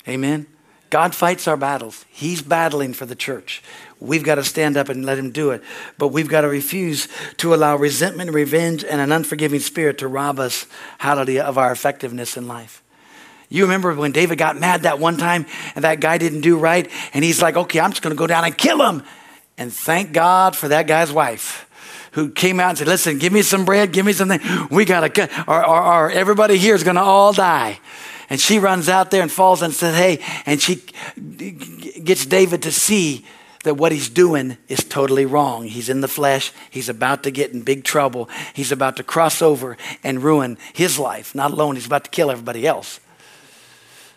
Amen? 0.08 0.48
God 0.90 1.14
fights 1.14 1.48
our 1.48 1.58
battles. 1.58 2.06
He's 2.10 2.42
battling 2.42 2.94
for 2.94 3.06
the 3.06 3.16
church. 3.16 3.62
We've 4.00 4.24
got 4.24 4.36
to 4.36 4.44
stand 4.44 4.78
up 4.78 4.90
and 4.90 5.06
let 5.06 5.18
him 5.18 5.32
do 5.32 5.52
it. 5.52 5.64
But 5.98 6.10
we've 6.10 6.30
got 6.30 6.42
to 6.42 6.48
refuse 6.48 7.08
to 7.38 7.54
allow 7.54 7.76
resentment, 7.76 8.32
revenge, 8.32 8.84
and 8.84 9.02
an 9.02 9.12
unforgiving 9.12 9.60
spirit 9.60 9.98
to 10.00 10.08
rob 10.08 10.40
us, 10.40 10.68
hallelujah, 11.00 11.44
of 11.44 11.58
our 11.58 11.72
effectiveness 11.72 12.38
in 12.38 12.48
life. 12.48 12.84
You 13.50 13.64
remember 13.64 13.94
when 13.96 14.12
David 14.12 14.38
got 14.38 14.60
mad 14.60 14.84
that 14.84 15.00
one 15.00 15.18
time 15.18 15.46
and 15.76 15.84
that 15.84 16.00
guy 16.00 16.18
didn't 16.18 16.42
do 16.42 16.58
right? 16.58 16.90
And 17.14 17.24
he's 17.24 17.42
like, 17.42 17.56
okay, 17.56 17.80
I'm 17.80 17.92
just 17.92 18.02
going 18.02 18.16
to 18.16 18.20
go 18.20 18.28
down 18.28 18.44
and 18.44 18.58
kill 18.58 18.86
him. 18.88 19.04
And 19.58 19.74
thank 19.74 20.12
God 20.12 20.56
for 20.56 20.68
that 20.68 20.86
guy's 20.86 21.12
wife 21.12 21.68
who 22.12 22.30
came 22.30 22.60
out 22.60 22.70
and 22.70 22.78
said, 22.78 22.88
listen, 22.88 23.18
give 23.18 23.32
me 23.32 23.42
some 23.42 23.66
bread, 23.66 23.92
give 23.92 24.06
me 24.06 24.14
something. 24.14 24.40
We 24.70 24.86
got 24.86 25.14
to, 25.14 25.44
or, 25.48 25.66
or, 25.66 25.84
or 25.84 26.12
everybody 26.12 26.58
here 26.58 26.76
is 26.76 26.84
going 26.84 26.96
to 26.96 27.02
all 27.02 27.32
die. 27.34 27.80
And 28.30 28.40
she 28.40 28.60
runs 28.60 28.90
out 28.90 29.12
there 29.12 29.22
and 29.22 29.32
falls 29.32 29.62
and 29.62 29.74
says, 29.74 29.96
Hey, 29.96 30.20
and 30.46 30.62
she 30.62 30.84
gets 32.04 32.26
David 32.26 32.64
to 32.64 32.72
see 32.72 33.26
that 33.64 33.76
what 33.76 33.92
he's 33.92 34.10
doing 34.10 34.58
is 34.68 34.84
totally 34.84 35.26
wrong. 35.26 35.66
He's 35.66 35.90
in 35.90 36.02
the 36.02 36.08
flesh. 36.08 36.54
He's 36.70 36.90
about 36.90 37.24
to 37.24 37.32
get 37.32 37.52
in 37.52 37.62
big 37.62 37.84
trouble. 37.84 38.30
He's 38.54 38.72
about 38.72 38.98
to 38.98 39.04
cross 39.04 39.42
over 39.42 39.78
and 40.04 40.24
ruin 40.24 40.58
his 40.74 40.98
life. 40.98 41.36
Not 41.36 41.52
alone, 41.52 41.76
he's 41.76 41.86
about 41.86 42.06
to 42.06 42.10
kill 42.10 42.32
everybody 42.32 42.66
else. 42.66 43.00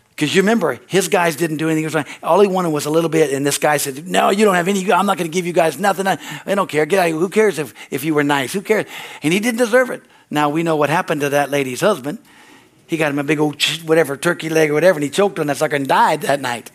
Because 0.09 0.35
you 0.35 0.41
remember, 0.41 0.79
his 0.87 1.07
guys 1.07 1.35
didn't 1.35 1.57
do 1.57 1.69
anything. 1.69 2.05
All 2.21 2.39
he 2.41 2.47
wanted 2.47 2.69
was 2.69 2.85
a 2.85 2.89
little 2.89 3.09
bit, 3.09 3.33
and 3.33 3.45
this 3.45 3.57
guy 3.57 3.77
said, 3.77 4.07
"No, 4.07 4.29
you 4.29 4.45
don't 4.45 4.53
have 4.53 4.67
any. 4.67 4.91
I'm 4.91 5.05
not 5.05 5.17
going 5.17 5.29
to 5.29 5.33
give 5.33 5.47
you 5.47 5.53
guys 5.53 5.79
nothing. 5.79 6.05
I, 6.05 6.19
I 6.45 6.53
don't 6.53 6.69
care. 6.69 6.85
Get 6.85 6.99
out. 6.99 7.11
Who 7.11 7.27
cares 7.27 7.57
if, 7.57 7.73
if 7.89 8.03
you 8.03 8.13
were 8.13 8.23
nice? 8.23 8.53
Who 8.53 8.61
cares?" 8.61 8.85
And 9.23 9.33
he 9.33 9.39
didn't 9.39 9.57
deserve 9.57 9.89
it. 9.89 10.03
Now 10.29 10.49
we 10.49 10.61
know 10.61 10.75
what 10.75 10.89
happened 10.89 11.21
to 11.21 11.29
that 11.29 11.49
lady's 11.49 11.81
husband. 11.81 12.19
He 12.91 12.97
got 12.97 13.09
him 13.09 13.19
a 13.19 13.23
big 13.23 13.39
old 13.39 13.63
whatever 13.85 14.17
turkey 14.17 14.49
leg 14.49 14.69
or 14.69 14.73
whatever, 14.73 14.97
and 14.97 15.03
he 15.05 15.09
choked 15.09 15.39
on 15.39 15.47
that 15.47 15.55
sucker 15.55 15.77
and 15.77 15.87
died 15.87 16.23
that 16.23 16.41
night. 16.41 16.71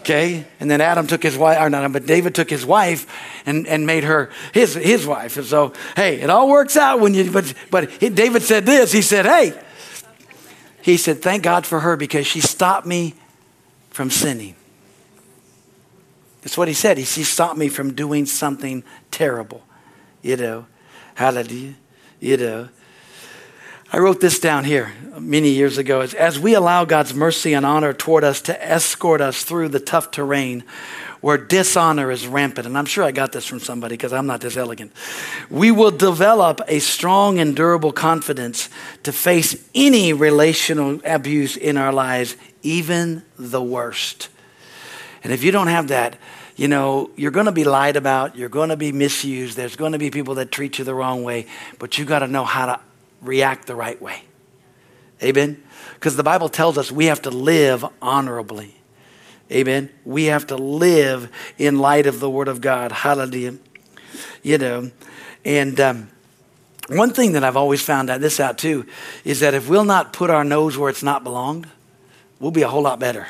Okay, 0.00 0.46
and 0.58 0.70
then 0.70 0.80
Adam 0.80 1.06
took 1.06 1.22
his 1.22 1.36
wife, 1.36 1.60
or 1.60 1.68
not, 1.68 1.92
but 1.92 2.06
David 2.06 2.34
took 2.34 2.48
his 2.48 2.64
wife 2.64 3.06
and, 3.44 3.66
and 3.66 3.86
made 3.86 4.04
her 4.04 4.30
his 4.54 4.72
his 4.72 5.06
wife. 5.06 5.36
And 5.36 5.44
so, 5.44 5.74
hey, 5.96 6.22
it 6.22 6.30
all 6.30 6.48
works 6.48 6.78
out 6.78 6.98
when 6.98 7.12
you. 7.12 7.30
But 7.30 7.52
but 7.70 7.90
he, 7.90 8.08
David 8.08 8.42
said 8.42 8.64
this. 8.64 8.90
He 8.90 9.02
said, 9.02 9.26
hey, 9.26 9.52
he 10.80 10.96
said, 10.96 11.20
thank 11.20 11.42
God 11.42 11.66
for 11.66 11.80
her 11.80 11.94
because 11.98 12.26
she 12.26 12.40
stopped 12.40 12.86
me 12.86 13.12
from 13.90 14.08
sinning. 14.08 14.54
That's 16.40 16.56
what 16.56 16.68
he 16.68 16.74
said. 16.74 16.96
He, 16.96 17.04
she 17.04 17.22
stopped 17.22 17.58
me 17.58 17.68
from 17.68 17.92
doing 17.92 18.24
something 18.24 18.82
terrible. 19.10 19.62
You 20.22 20.38
know, 20.38 20.66
hallelujah. 21.16 21.74
You 22.18 22.38
know. 22.38 22.68
I 23.94 23.98
wrote 23.98 24.20
this 24.20 24.40
down 24.40 24.64
here 24.64 24.92
many 25.20 25.50
years 25.50 25.78
ago. 25.78 26.00
As 26.00 26.36
we 26.36 26.54
allow 26.54 26.84
God's 26.84 27.14
mercy 27.14 27.52
and 27.52 27.64
honor 27.64 27.92
toward 27.92 28.24
us 28.24 28.40
to 28.40 28.68
escort 28.68 29.20
us 29.20 29.44
through 29.44 29.68
the 29.68 29.78
tough 29.78 30.10
terrain 30.10 30.64
where 31.20 31.38
dishonor 31.38 32.10
is 32.10 32.26
rampant, 32.26 32.66
and 32.66 32.76
I'm 32.76 32.86
sure 32.86 33.04
I 33.04 33.12
got 33.12 33.30
this 33.30 33.46
from 33.46 33.60
somebody 33.60 33.92
because 33.92 34.12
I'm 34.12 34.26
not 34.26 34.40
this 34.40 34.56
elegant, 34.56 34.90
we 35.48 35.70
will 35.70 35.92
develop 35.92 36.60
a 36.66 36.80
strong 36.80 37.38
and 37.38 37.54
durable 37.54 37.92
confidence 37.92 38.68
to 39.04 39.12
face 39.12 39.64
any 39.76 40.12
relational 40.12 41.00
abuse 41.04 41.56
in 41.56 41.76
our 41.76 41.92
lives, 41.92 42.36
even 42.64 43.22
the 43.38 43.62
worst. 43.62 44.28
And 45.22 45.32
if 45.32 45.44
you 45.44 45.52
don't 45.52 45.68
have 45.68 45.86
that, 45.86 46.18
you 46.56 46.66
know, 46.66 47.12
you're 47.14 47.30
going 47.30 47.46
to 47.46 47.52
be 47.52 47.62
lied 47.62 47.94
about, 47.94 48.34
you're 48.34 48.48
going 48.48 48.70
to 48.70 48.76
be 48.76 48.90
misused, 48.90 49.56
there's 49.56 49.76
going 49.76 49.92
to 49.92 50.00
be 50.00 50.10
people 50.10 50.34
that 50.34 50.50
treat 50.50 50.80
you 50.80 50.84
the 50.84 50.96
wrong 50.96 51.22
way, 51.22 51.46
but 51.78 51.96
you 51.96 52.04
got 52.04 52.18
to 52.18 52.26
know 52.26 52.44
how 52.44 52.66
to 52.66 52.80
react 53.24 53.66
the 53.66 53.74
right 53.74 54.00
way. 54.00 54.22
Amen? 55.22 55.62
Because 55.94 56.16
the 56.16 56.22
Bible 56.22 56.48
tells 56.48 56.76
us 56.76 56.92
we 56.92 57.06
have 57.06 57.22
to 57.22 57.30
live 57.30 57.84
honorably. 58.02 58.76
Amen? 59.50 59.90
We 60.04 60.24
have 60.24 60.46
to 60.48 60.56
live 60.56 61.30
in 61.58 61.78
light 61.78 62.06
of 62.06 62.20
the 62.20 62.30
Word 62.30 62.48
of 62.48 62.60
God. 62.60 62.92
Hallelujah. 62.92 63.58
You 64.42 64.58
know, 64.58 64.90
and 65.44 65.78
um, 65.80 66.10
one 66.88 67.12
thing 67.12 67.32
that 67.32 67.44
I've 67.44 67.56
always 67.56 67.82
found 67.82 68.10
out 68.10 68.20
this 68.20 68.40
out 68.40 68.58
too 68.58 68.86
is 69.24 69.40
that 69.40 69.54
if 69.54 69.68
we'll 69.68 69.84
not 69.84 70.12
put 70.12 70.30
our 70.30 70.44
nose 70.44 70.76
where 70.76 70.90
it's 70.90 71.02
not 71.02 71.24
belonged, 71.24 71.66
we'll 72.40 72.50
be 72.50 72.62
a 72.62 72.68
whole 72.68 72.82
lot 72.82 72.98
better. 72.98 73.26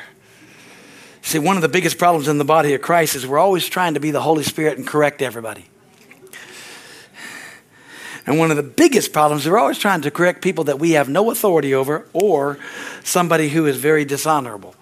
See, 1.21 1.39
one 1.39 1.55
of 1.55 1.61
the 1.61 1.69
biggest 1.69 1.97
problems 1.97 2.27
in 2.27 2.37
the 2.37 2.45
body 2.45 2.73
of 2.73 2.81
Christ 2.81 3.15
is 3.15 3.25
we're 3.25 3.39
always 3.39 3.67
trying 3.67 3.95
to 3.95 3.99
be 3.99 4.11
the 4.11 4.21
Holy 4.21 4.43
Spirit 4.43 4.77
and 4.77 4.85
correct 4.85 5.21
everybody. 5.21 5.65
And 8.25 8.39
one 8.39 8.49
of 8.49 8.57
the 8.57 8.63
biggest 8.63 9.13
problems, 9.13 9.47
we're 9.47 9.57
always 9.57 9.77
trying 9.77 10.01
to 10.01 10.11
correct 10.11 10.41
people 10.41 10.63
that 10.65 10.79
we 10.79 10.91
have 10.91 11.07
no 11.07 11.29
authority 11.29 11.75
over 11.75 12.07
or 12.13 12.57
somebody 13.03 13.49
who 13.49 13.65
is 13.67 13.77
very 13.77 14.03
dishonorable. 14.03 14.73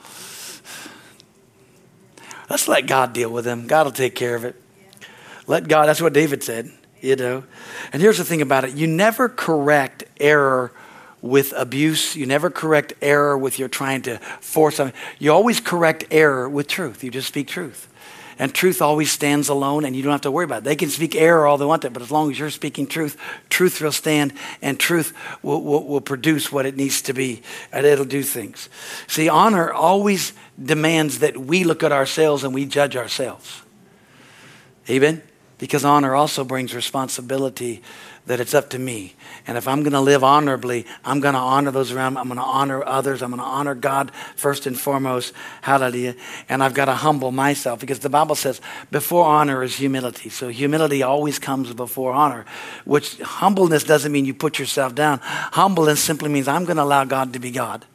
Let's 2.50 2.68
let 2.68 2.88
God 2.88 3.14
deal 3.14 3.30
with 3.30 3.46
them. 3.46 3.68
God 3.68 3.86
will 3.86 3.92
take 3.92 4.16
care 4.16 4.36
of 4.36 4.46
it. 4.46 4.56
Let 5.48 5.68
God, 5.68 5.88
that's 5.88 6.02
what 6.02 6.14
David 6.14 6.44
said, 6.44 6.72
you 7.02 7.16
know. 7.16 7.44
And 7.92 8.02
here's 8.02 8.18
the 8.18 8.24
thing 8.24 8.42
about 8.42 8.64
it 8.64 8.76
you 8.76 8.88
never 8.88 9.28
correct 9.28 10.06
error 10.20 10.72
with 11.22 11.54
abuse. 11.56 12.16
You 12.16 12.26
never 12.26 12.50
correct 12.50 12.94
error 13.02 13.38
with 13.38 13.60
your 13.60 13.70
trying 13.70 14.04
to 14.04 14.18
force 14.40 14.76
something. 14.76 14.96
You 15.20 15.32
always 15.32 15.60
correct 15.60 16.06
error 16.12 16.48
with 16.48 16.68
truth. 16.68 17.04
You 17.04 17.12
just 17.12 17.28
speak 17.28 17.48
truth. 17.48 17.90
And 18.40 18.54
truth 18.54 18.82
always 18.82 19.12
stands 19.12 19.50
alone, 19.50 19.86
and 19.86 19.96
you 19.96 20.02
don't 20.02 20.12
have 20.12 20.22
to 20.22 20.32
worry 20.32 20.46
about 20.46 20.60
it. 20.60 20.64
They 20.64 20.76
can 20.76 20.90
speak 20.90 21.16
error 21.16 21.46
all 21.46 21.58
they 21.58 21.66
want, 21.66 21.84
to, 21.84 21.90
but 21.90 22.02
as 22.02 22.12
long 22.12 22.32
as 22.32 22.40
you're 22.40 22.50
speaking 22.50 22.88
truth, 22.88 23.18
truth 23.50 23.80
will 23.82 23.92
stand, 23.92 24.34
and 24.62 24.80
truth 24.80 25.14
will, 25.42 25.62
will, 25.62 25.86
will 25.86 26.02
produce 26.02 26.52
what 26.52 26.66
it 26.66 26.76
needs 26.76 27.02
to 27.04 27.14
be, 27.14 27.42
and 27.72 27.86
it'll 27.86 28.06
do 28.06 28.24
things. 28.24 28.70
See, 29.08 29.30
honor 29.30 29.72
always 29.72 30.34
demands 30.64 31.20
that 31.20 31.38
we 31.38 31.64
look 31.64 31.84
at 31.84 31.92
ourselves 31.92 32.44
and 32.44 32.54
we 32.54 32.66
judge 32.66 32.96
ourselves. 32.96 33.62
Amen? 34.90 35.22
Because 35.64 35.86
honor 35.86 36.14
also 36.14 36.44
brings 36.44 36.76
responsibility 36.76 37.82
that 38.26 38.42
it's 38.42 38.54
up 38.54 38.70
to 38.72 38.78
me. 38.78 39.14
And 39.48 39.58
if 39.58 39.66
I'm 39.66 39.82
going 39.82 39.94
to 39.94 40.02
live 40.02 40.22
honorably, 40.22 40.86
I'm 41.06 41.22
going 41.22 41.36
to 41.36 41.40
honor 41.40 41.72
those 41.72 41.90
around 41.90 42.16
me. 42.16 42.20
I'm 42.20 42.28
going 42.28 42.38
to 42.38 42.44
honor 42.44 42.86
others. 42.86 43.22
I'm 43.22 43.30
going 43.30 43.42
to 43.42 43.48
honor 43.48 43.74
God 43.74 44.12
first 44.36 44.68
and 44.68 44.78
foremost. 44.78 45.32
Hallelujah. 45.62 46.18
And 46.50 46.62
I've 46.62 46.74
got 46.74 46.86
to 46.86 46.96
humble 46.96 47.32
myself 47.32 47.80
because 47.80 48.00
the 48.00 48.10
Bible 48.10 48.36
says 48.36 48.60
before 48.92 49.24
honor 49.24 49.64
is 49.64 49.78
humility. 49.78 50.28
So 50.28 50.50
humility 50.50 51.02
always 51.02 51.40
comes 51.40 51.72
before 51.74 52.12
honor, 52.12 52.44
which 52.84 53.18
humbleness 53.22 53.86
doesn't 53.86 54.12
mean 54.12 54.26
you 54.26 54.34
put 54.34 54.60
yourself 54.60 54.94
down. 54.94 55.22
Humbleness 55.24 56.02
simply 56.02 56.28
means 56.28 56.50
I'm 56.50 56.66
going 56.66 56.76
to 56.76 56.84
allow 56.84 57.06
God 57.06 57.32
to 57.32 57.40
be 57.40 57.52
God. 57.52 57.86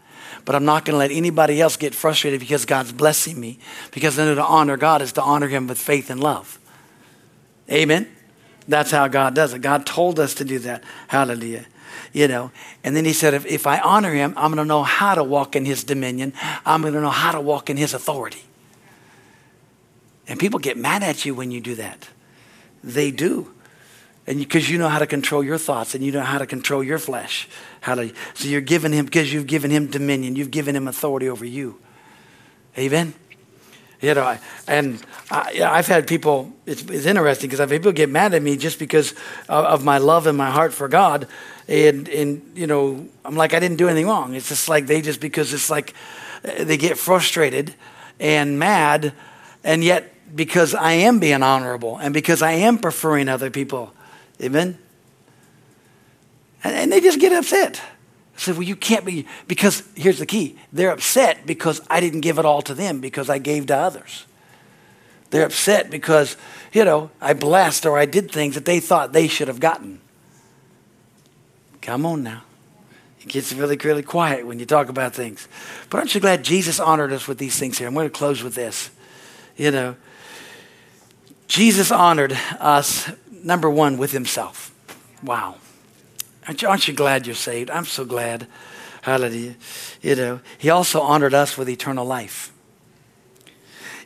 But 0.46 0.54
I'm 0.54 0.64
not 0.64 0.86
going 0.86 0.94
to 0.94 0.98
let 1.00 1.10
anybody 1.10 1.60
else 1.60 1.76
get 1.76 1.94
frustrated 1.94 2.40
because 2.40 2.64
God's 2.64 2.92
blessing 2.92 3.38
me. 3.38 3.58
Because 3.90 4.16
then 4.16 4.34
to 4.34 4.42
honor 4.42 4.78
God 4.78 5.02
is 5.02 5.12
to 5.12 5.22
honor 5.22 5.48
Him 5.48 5.66
with 5.66 5.76
faith 5.76 6.08
and 6.08 6.18
love. 6.18 6.57
Amen. 7.70 8.08
That's 8.66 8.90
how 8.90 9.08
God 9.08 9.34
does 9.34 9.54
it. 9.54 9.60
God 9.60 9.86
told 9.86 10.20
us 10.20 10.34
to 10.34 10.44
do 10.44 10.58
that. 10.60 10.84
Hallelujah. 11.08 11.66
You 12.12 12.28
know, 12.28 12.52
and 12.84 12.96
then 12.96 13.04
he 13.04 13.12
said, 13.12 13.34
if, 13.34 13.46
if 13.46 13.66
I 13.66 13.80
honor 13.80 14.12
him, 14.12 14.34
I'm 14.36 14.52
going 14.52 14.56
to 14.56 14.64
know 14.64 14.82
how 14.82 15.14
to 15.14 15.24
walk 15.24 15.56
in 15.56 15.64
his 15.64 15.84
dominion. 15.84 16.32
I'm 16.64 16.82
going 16.82 16.94
to 16.94 17.00
know 17.00 17.10
how 17.10 17.32
to 17.32 17.40
walk 17.40 17.70
in 17.70 17.76
his 17.76 17.94
authority. 17.94 18.42
And 20.26 20.38
people 20.38 20.58
get 20.58 20.76
mad 20.76 21.02
at 21.02 21.24
you 21.24 21.34
when 21.34 21.50
you 21.50 21.60
do 21.60 21.74
that. 21.76 22.08
They 22.84 23.10
do. 23.10 23.52
And 24.26 24.38
because 24.38 24.68
you, 24.68 24.74
you 24.74 24.78
know 24.78 24.88
how 24.88 24.98
to 24.98 25.06
control 25.06 25.42
your 25.42 25.56
thoughts 25.56 25.94
and 25.94 26.04
you 26.04 26.12
know 26.12 26.20
how 26.20 26.36
to 26.38 26.46
control 26.46 26.84
your 26.84 26.98
flesh. 26.98 27.48
Hallelujah. 27.80 28.12
So 28.34 28.48
you're 28.48 28.60
giving 28.60 28.92
him, 28.92 29.06
because 29.06 29.32
you've 29.32 29.46
given 29.46 29.70
him 29.70 29.86
dominion, 29.86 30.36
you've 30.36 30.50
given 30.50 30.76
him 30.76 30.86
authority 30.86 31.28
over 31.28 31.46
you. 31.46 31.80
Amen. 32.76 33.14
You 34.01 34.14
know, 34.14 34.38
and 34.68 35.05
I, 35.28 35.53
have 35.55 35.88
had 35.88 36.07
people, 36.07 36.53
it's, 36.66 36.82
it's 36.82 37.05
interesting 37.05 37.49
because 37.49 37.59
I've 37.59 37.70
had 37.70 37.80
people 37.80 37.90
get 37.90 38.09
mad 38.09 38.32
at 38.32 38.40
me 38.40 38.57
just 38.57 38.78
because 38.78 39.11
of, 39.49 39.64
of, 39.64 39.84
my 39.84 39.99
love 39.99 40.28
and 40.28 40.38
my 40.38 40.51
heart 40.51 40.72
for 40.72 40.86
God. 40.86 41.26
And, 41.66 42.09
and, 42.09 42.53
you 42.55 42.68
know, 42.68 43.09
I'm 43.24 43.34
like, 43.34 43.55
I 43.55 43.59
didn't 43.61 43.76
do 43.76 43.88
anything 43.88 44.07
wrong. 44.07 44.34
It's 44.34 44.49
just 44.49 44.68
like 44.68 44.86
they 44.86 45.01
just, 45.03 45.20
because 45.20 45.53
it's 45.53 45.68
like 45.68 45.94
eh, 46.44 46.62
they 46.62 46.76
get 46.76 46.96
frustrated 46.96 47.74
and 48.20 48.57
mad. 48.57 49.12
And 49.64 49.82
yet, 49.82 50.14
because 50.34 50.76
I 50.76 50.92
am 50.92 51.18
being 51.18 51.42
honorable 51.42 51.99
and 51.99 52.14
because 52.14 52.40
I 52.40 52.53
am 52.53 52.78
preferring 52.78 53.28
other 53.28 53.51
people, 53.51 53.92
amen? 54.40 54.78
And, 56.62 56.74
and 56.76 56.92
they 56.92 57.01
just 57.01 57.18
get 57.18 57.32
upset. 57.32 57.80
I 58.39 58.41
said, 58.41 58.55
Well, 58.55 58.62
you 58.62 58.76
can't 58.76 59.05
be, 59.05 59.26
because 59.49 59.82
here's 59.97 60.20
the 60.20 60.26
key 60.26 60.57
they're 60.72 60.93
upset 60.93 61.45
because 61.45 61.80
I 61.91 61.99
didn't 61.99 62.20
give 62.20 62.39
it 62.39 62.45
all 62.45 62.62
to 62.62 62.74
them 62.74 63.01
because 63.01 63.28
I 63.28 63.39
gave 63.39 63.66
to 63.66 63.76
others. 63.76 64.26
They're 65.30 65.45
upset 65.45 65.91
because, 65.91 66.36
you 66.72 66.84
know, 66.84 67.11
I 67.20 67.34
blessed 67.34 67.84
or 67.84 67.99
I 67.99 68.07
did 68.07 68.30
things 68.30 68.55
that 68.55 68.64
they 68.64 68.80
thought 68.80 69.12
they 69.12 69.26
should 69.26 69.49
have 69.49 69.61
gotten. 69.61 70.01
Come 71.82 72.07
on 72.07 72.22
now. 72.22 72.45
It 73.20 73.28
gets 73.28 73.53
really, 73.53 73.76
really 73.76 74.05
quiet 74.05 74.47
when 74.47 74.59
you 74.59 74.64
talk 74.64 74.89
about 74.89 75.14
things. 75.14 75.49
But 75.91 75.99
aren't 75.99 76.14
you 76.14 76.20
glad 76.20 76.45
Jesus 76.45 76.80
honored 76.80 77.12
us 77.12 77.26
with 77.26 77.39
these 77.39 77.59
things 77.59 77.76
here? 77.76 77.89
I'm 77.89 77.95
going 77.95 78.07
to 78.07 78.11
close 78.11 78.43
with 78.43 78.55
this. 78.55 78.91
You 79.57 79.72
know, 79.72 79.97
Jesus 81.49 81.91
honored 81.91 82.39
us, 82.61 83.11
number 83.32 83.68
one, 83.68 83.99
with 83.99 84.12
himself. 84.12 84.72
Wow. 85.22 85.57
Aren't 86.49 86.62
you, 86.62 86.68
aren't 86.68 86.88
you 86.88 86.94
glad 86.94 87.26
you're 87.26 87.36
saved? 87.36 87.70
I'm 87.70 87.84
so 87.84 88.07
glad. 88.07 88.46
Hallelujah. 89.03 89.55
You 90.01 90.16
know, 90.16 90.40
he 90.57 90.70
also 90.70 91.01
honored 91.01 91.34
us 91.34 91.59
with 91.59 91.68
eternal 91.68 92.07
life. 92.07 92.53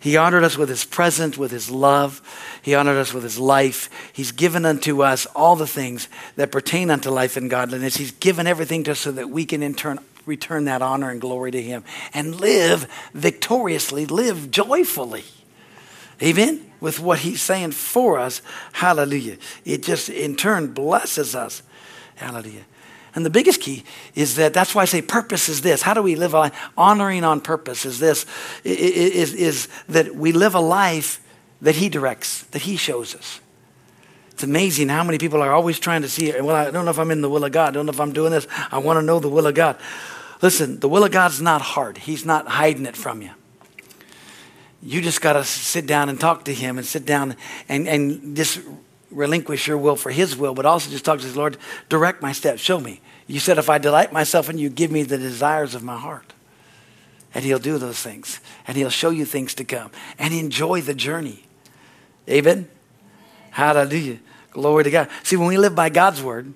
He 0.00 0.16
honored 0.16 0.42
us 0.42 0.58
with 0.58 0.68
his 0.68 0.84
presence, 0.84 1.38
with 1.38 1.52
his 1.52 1.70
love. 1.70 2.20
He 2.60 2.74
honored 2.74 2.96
us 2.96 3.14
with 3.14 3.22
his 3.22 3.38
life. 3.38 3.88
He's 4.12 4.32
given 4.32 4.64
unto 4.64 5.04
us 5.04 5.26
all 5.26 5.54
the 5.54 5.68
things 5.68 6.08
that 6.34 6.50
pertain 6.50 6.90
unto 6.90 7.10
life 7.10 7.36
and 7.36 7.48
godliness. 7.48 7.96
He's 7.96 8.10
given 8.10 8.48
everything 8.48 8.82
to 8.84 8.90
us 8.90 8.98
so 8.98 9.12
that 9.12 9.30
we 9.30 9.44
can 9.46 9.62
in 9.62 9.74
turn 9.74 10.00
return 10.26 10.64
that 10.66 10.82
honor 10.82 11.10
and 11.10 11.20
glory 11.20 11.50
to 11.50 11.60
him 11.60 11.82
and 12.14 12.40
live 12.40 12.86
victoriously, 13.12 14.06
live 14.06 14.50
joyfully. 14.52 15.24
Amen? 16.22 16.70
With 16.80 17.00
what 17.00 17.20
he's 17.20 17.42
saying 17.42 17.72
for 17.72 18.18
us. 18.18 18.42
Hallelujah. 18.72 19.36
It 19.64 19.82
just 19.82 20.08
in 20.08 20.36
turn 20.36 20.72
blesses 20.74 21.34
us. 21.34 21.62
Hallelujah. 22.16 22.64
And 23.14 23.26
the 23.26 23.30
biggest 23.30 23.60
key 23.60 23.84
is 24.14 24.36
that 24.36 24.54
that's 24.54 24.74
why 24.74 24.82
I 24.82 24.84
say 24.86 25.02
purpose 25.02 25.48
is 25.48 25.60
this. 25.60 25.82
How 25.82 25.92
do 25.92 26.02
we 26.02 26.16
live 26.16 26.32
a 26.32 26.38
life? 26.38 26.70
Honoring 26.76 27.24
on 27.24 27.40
purpose 27.40 27.84
is 27.84 27.98
this, 27.98 28.24
is, 28.64 29.34
is 29.34 29.68
that 29.88 30.14
we 30.14 30.32
live 30.32 30.54
a 30.54 30.60
life 30.60 31.20
that 31.60 31.76
He 31.76 31.88
directs, 31.88 32.44
that 32.44 32.62
He 32.62 32.76
shows 32.76 33.14
us. 33.14 33.40
It's 34.30 34.42
amazing 34.42 34.88
how 34.88 35.04
many 35.04 35.18
people 35.18 35.42
are 35.42 35.52
always 35.52 35.78
trying 35.78 36.02
to 36.02 36.08
see, 36.08 36.32
well, 36.40 36.56
I 36.56 36.70
don't 36.70 36.86
know 36.86 36.90
if 36.90 36.98
I'm 36.98 37.10
in 37.10 37.20
the 37.20 37.28
will 37.28 37.44
of 37.44 37.52
God. 37.52 37.68
I 37.68 37.72
don't 37.72 37.86
know 37.86 37.92
if 37.92 38.00
I'm 38.00 38.14
doing 38.14 38.32
this. 38.32 38.46
I 38.70 38.78
want 38.78 38.98
to 38.98 39.02
know 39.02 39.20
the 39.20 39.28
will 39.28 39.46
of 39.46 39.54
God. 39.54 39.76
Listen, 40.40 40.80
the 40.80 40.88
will 40.88 41.04
of 41.04 41.12
God's 41.12 41.40
not 41.40 41.60
hard. 41.60 41.98
He's 41.98 42.24
not 42.24 42.48
hiding 42.48 42.86
it 42.86 42.96
from 42.96 43.20
you. 43.20 43.30
You 44.82 45.00
just 45.00 45.20
got 45.20 45.34
to 45.34 45.44
sit 45.44 45.86
down 45.86 46.08
and 46.08 46.18
talk 46.18 46.46
to 46.46 46.54
Him 46.54 46.78
and 46.78 46.86
sit 46.86 47.04
down 47.04 47.36
and, 47.68 47.86
and 47.86 48.34
just 48.36 48.60
relinquish 49.12 49.66
your 49.66 49.78
will 49.78 49.96
for 49.96 50.10
his 50.10 50.36
will, 50.36 50.54
but 50.54 50.66
also 50.66 50.90
just 50.90 51.04
talk 51.04 51.20
to 51.20 51.26
the 51.26 51.38
Lord, 51.38 51.56
direct 51.88 52.22
my 52.22 52.32
steps, 52.32 52.60
show 52.60 52.80
me. 52.80 53.00
You 53.26 53.40
said, 53.40 53.58
if 53.58 53.70
I 53.70 53.78
delight 53.78 54.12
myself 54.12 54.50
in 54.50 54.58
you, 54.58 54.68
give 54.68 54.90
me 54.90 55.02
the 55.02 55.18
desires 55.18 55.74
of 55.74 55.82
my 55.82 55.96
heart. 55.96 56.32
And 57.34 57.44
he'll 57.44 57.58
do 57.58 57.78
those 57.78 57.98
things. 57.98 58.40
And 58.66 58.76
he'll 58.76 58.90
show 58.90 59.10
you 59.10 59.24
things 59.24 59.54
to 59.54 59.64
come. 59.64 59.90
And 60.18 60.34
enjoy 60.34 60.82
the 60.82 60.94
journey. 60.94 61.44
Amen? 62.28 62.68
Hallelujah. 63.50 64.18
Glory 64.50 64.84
to 64.84 64.90
God. 64.90 65.08
See, 65.22 65.36
when 65.36 65.48
we 65.48 65.56
live 65.56 65.74
by 65.74 65.88
God's 65.88 66.22
word, 66.22 66.52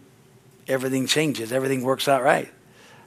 everything 0.69 1.07
changes. 1.07 1.53
Everything 1.53 1.83
works 1.83 2.09
out 2.09 2.23
right. 2.23 2.51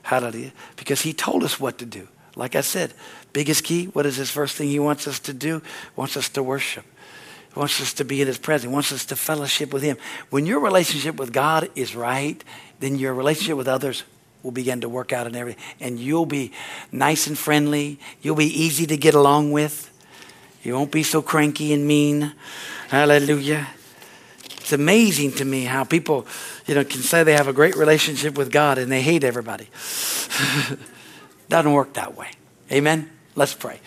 Hallelujah. 0.02 0.52
Because 0.76 1.02
he 1.02 1.12
told 1.12 1.44
us 1.44 1.60
what 1.60 1.78
to 1.78 1.86
do. 1.86 2.08
Like 2.34 2.56
I 2.56 2.60
said, 2.60 2.92
biggest 3.32 3.64
key, 3.64 3.86
what 3.86 4.06
is 4.06 4.16
his 4.16 4.30
first 4.30 4.56
thing 4.56 4.68
he 4.68 4.78
wants 4.78 5.06
us 5.06 5.20
to 5.20 5.32
do? 5.32 5.62
Wants 5.94 6.16
us 6.16 6.28
to 6.30 6.42
worship. 6.42 6.84
He 7.52 7.58
wants 7.58 7.80
us 7.80 7.92
to 7.94 8.04
be 8.04 8.20
in 8.20 8.26
His 8.26 8.38
presence. 8.38 8.68
He 8.70 8.72
wants 8.72 8.92
us 8.92 9.04
to 9.06 9.16
fellowship 9.16 9.72
with 9.72 9.82
Him. 9.82 9.96
When 10.30 10.46
your 10.46 10.60
relationship 10.60 11.16
with 11.16 11.32
God 11.32 11.68
is 11.74 11.96
right, 11.96 12.42
then 12.78 12.96
your 12.96 13.12
relationship 13.12 13.56
with 13.56 13.68
others 13.68 14.04
will 14.42 14.52
begin 14.52 14.80
to 14.82 14.88
work 14.88 15.12
out 15.12 15.26
and 15.26 15.36
everything. 15.36 15.62
And 15.80 15.98
you'll 15.98 16.26
be 16.26 16.52
nice 16.92 17.26
and 17.26 17.36
friendly. 17.36 17.98
You'll 18.22 18.36
be 18.36 18.46
easy 18.46 18.86
to 18.86 18.96
get 18.96 19.14
along 19.14 19.52
with. 19.52 19.90
You 20.62 20.74
won't 20.74 20.92
be 20.92 21.02
so 21.02 21.22
cranky 21.22 21.72
and 21.72 21.86
mean. 21.86 22.32
Hallelujah. 22.88 23.68
It's 24.44 24.72
amazing 24.72 25.32
to 25.32 25.44
me 25.44 25.64
how 25.64 25.84
people, 25.84 26.26
you 26.66 26.74
know, 26.74 26.84
can 26.84 27.00
say 27.00 27.24
they 27.24 27.32
have 27.32 27.48
a 27.48 27.52
great 27.52 27.76
relationship 27.76 28.38
with 28.38 28.52
God 28.52 28.78
and 28.78 28.92
they 28.92 29.02
hate 29.02 29.24
everybody. 29.24 29.68
Doesn't 31.48 31.72
work 31.72 31.94
that 31.94 32.16
way. 32.16 32.30
Amen. 32.70 33.10
Let's 33.36 33.54
pray. 33.54 33.78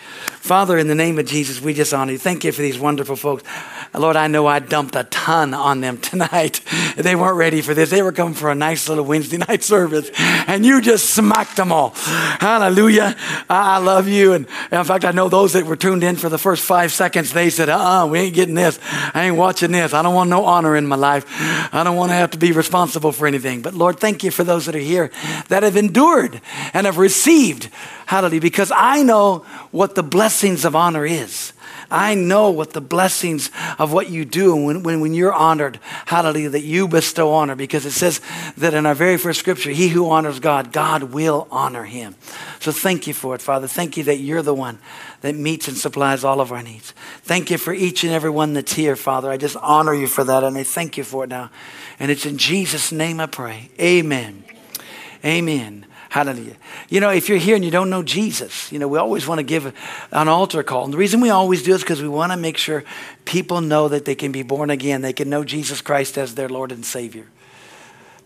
Father, 0.44 0.78
in 0.78 0.88
the 0.88 0.94
name 0.94 1.18
of 1.18 1.26
Jesus, 1.26 1.60
we 1.60 1.74
just 1.74 1.92
honor 1.92 2.12
you. 2.12 2.18
Thank 2.18 2.44
you 2.44 2.52
for 2.52 2.62
these 2.62 2.78
wonderful 2.78 3.14
folks. 3.14 3.44
Lord, 3.92 4.16
I 4.16 4.26
know 4.26 4.46
I 4.46 4.58
dumped 4.58 4.96
a 4.96 5.04
ton 5.04 5.52
on 5.52 5.82
them 5.82 5.98
tonight. 6.02 6.62
They 6.96 7.14
weren't 7.14 7.36
ready 7.36 7.60
for 7.60 7.74
this. 7.74 7.90
They 7.90 8.00
were 8.00 8.12
coming 8.12 8.34
for 8.34 8.50
a 8.50 8.54
nice 8.54 8.88
little 8.88 9.04
Wednesday 9.04 9.36
night 9.48 9.62
service, 9.62 10.10
and 10.16 10.64
you 10.64 10.80
just 10.80 11.10
smacked 11.10 11.56
them 11.56 11.72
all. 11.72 11.90
Hallelujah. 11.90 13.16
I 13.50 13.78
love 13.78 14.08
you. 14.08 14.32
And 14.32 14.46
in 14.72 14.84
fact, 14.84 15.04
I 15.04 15.10
know 15.10 15.28
those 15.28 15.52
that 15.52 15.66
were 15.66 15.76
tuned 15.76 16.04
in 16.04 16.16
for 16.16 16.30
the 16.30 16.38
first 16.38 16.64
five 16.64 16.90
seconds, 16.90 17.32
they 17.32 17.50
said, 17.50 17.68
uh 17.68 18.02
uh 18.02 18.06
we 18.06 18.20
ain't 18.20 18.34
getting 18.34 18.54
this. 18.54 18.78
I 19.14 19.26
ain't 19.26 19.36
watching 19.36 19.72
this. 19.72 19.92
I 19.92 20.02
don't 20.02 20.14
want 20.14 20.30
no 20.30 20.46
honor 20.46 20.74
in 20.74 20.86
my 20.86 20.96
life. 20.96 21.26
I 21.74 21.84
don't 21.84 21.96
want 21.96 22.10
to 22.10 22.16
have 22.16 22.30
to 22.30 22.38
be 22.38 22.52
responsible 22.52 23.12
for 23.12 23.26
anything. 23.26 23.60
But 23.60 23.74
Lord, 23.74 24.00
thank 24.00 24.24
you 24.24 24.30
for 24.30 24.42
those 24.42 24.66
that 24.66 24.74
are 24.74 24.78
here 24.78 25.10
that 25.48 25.62
have 25.62 25.76
endured 25.76 26.40
and 26.72 26.86
have 26.86 26.96
received. 26.96 27.68
Hallelujah. 28.14 28.40
Because 28.40 28.70
I 28.72 29.02
know 29.02 29.38
what 29.72 29.96
the 29.96 30.02
blessings 30.04 30.64
of 30.64 30.76
honor 30.76 31.04
is. 31.04 31.52
I 31.90 32.14
know 32.14 32.50
what 32.50 32.72
the 32.72 32.80
blessings 32.80 33.50
of 33.76 33.92
what 33.92 34.08
you 34.08 34.24
do 34.24 34.54
when, 34.54 34.84
when, 34.84 35.00
when 35.00 35.14
you're 35.14 35.32
honored, 35.32 35.80
hallelujah, 36.06 36.50
that 36.50 36.62
you 36.62 36.86
bestow 36.86 37.32
honor 37.32 37.56
because 37.56 37.84
it 37.84 37.90
says 37.90 38.20
that 38.56 38.72
in 38.72 38.86
our 38.86 38.94
very 38.94 39.18
first 39.18 39.40
scripture, 39.40 39.70
he 39.70 39.88
who 39.88 40.08
honors 40.08 40.38
God, 40.38 40.72
God 40.72 41.02
will 41.02 41.48
honor 41.50 41.82
him. 41.82 42.14
So 42.60 42.70
thank 42.70 43.08
you 43.08 43.14
for 43.14 43.34
it, 43.34 43.42
Father. 43.42 43.66
Thank 43.66 43.96
you 43.96 44.04
that 44.04 44.18
you're 44.18 44.42
the 44.42 44.54
one 44.54 44.78
that 45.22 45.34
meets 45.34 45.66
and 45.66 45.76
supplies 45.76 46.22
all 46.22 46.40
of 46.40 46.52
our 46.52 46.62
needs. 46.62 46.92
Thank 47.22 47.50
you 47.50 47.58
for 47.58 47.74
each 47.74 48.04
and 48.04 48.12
every 48.12 48.30
one 48.30 48.52
that's 48.52 48.74
here, 48.74 48.94
Father. 48.94 49.28
I 49.28 49.38
just 49.38 49.56
honor 49.56 49.92
you 49.92 50.06
for 50.06 50.22
that 50.22 50.44
and 50.44 50.56
I 50.56 50.62
thank 50.62 50.96
you 50.96 51.02
for 51.02 51.24
it 51.24 51.30
now. 51.30 51.50
And 51.98 52.12
it's 52.12 52.26
in 52.26 52.38
Jesus' 52.38 52.92
name 52.92 53.18
I 53.18 53.26
pray. 53.26 53.70
Amen. 53.80 54.44
Amen. 55.24 55.86
Hallelujah. 56.14 56.54
You 56.90 57.00
know, 57.00 57.10
if 57.10 57.28
you're 57.28 57.38
here 57.38 57.56
and 57.56 57.64
you 57.64 57.72
don't 57.72 57.90
know 57.90 58.04
Jesus, 58.04 58.70
you 58.70 58.78
know, 58.78 58.86
we 58.86 58.98
always 58.98 59.26
want 59.26 59.40
to 59.40 59.42
give 59.42 59.74
an 60.12 60.28
altar 60.28 60.62
call. 60.62 60.84
And 60.84 60.92
the 60.92 60.96
reason 60.96 61.20
we 61.20 61.30
always 61.30 61.64
do 61.64 61.74
is 61.74 61.80
because 61.80 62.00
we 62.00 62.06
want 62.06 62.30
to 62.30 62.38
make 62.38 62.56
sure 62.56 62.84
people 63.24 63.60
know 63.60 63.88
that 63.88 64.04
they 64.04 64.14
can 64.14 64.30
be 64.30 64.44
born 64.44 64.70
again. 64.70 65.02
They 65.02 65.12
can 65.12 65.28
know 65.28 65.42
Jesus 65.42 65.80
Christ 65.80 66.16
as 66.16 66.36
their 66.36 66.48
Lord 66.48 66.70
and 66.70 66.86
Savior. 66.86 67.26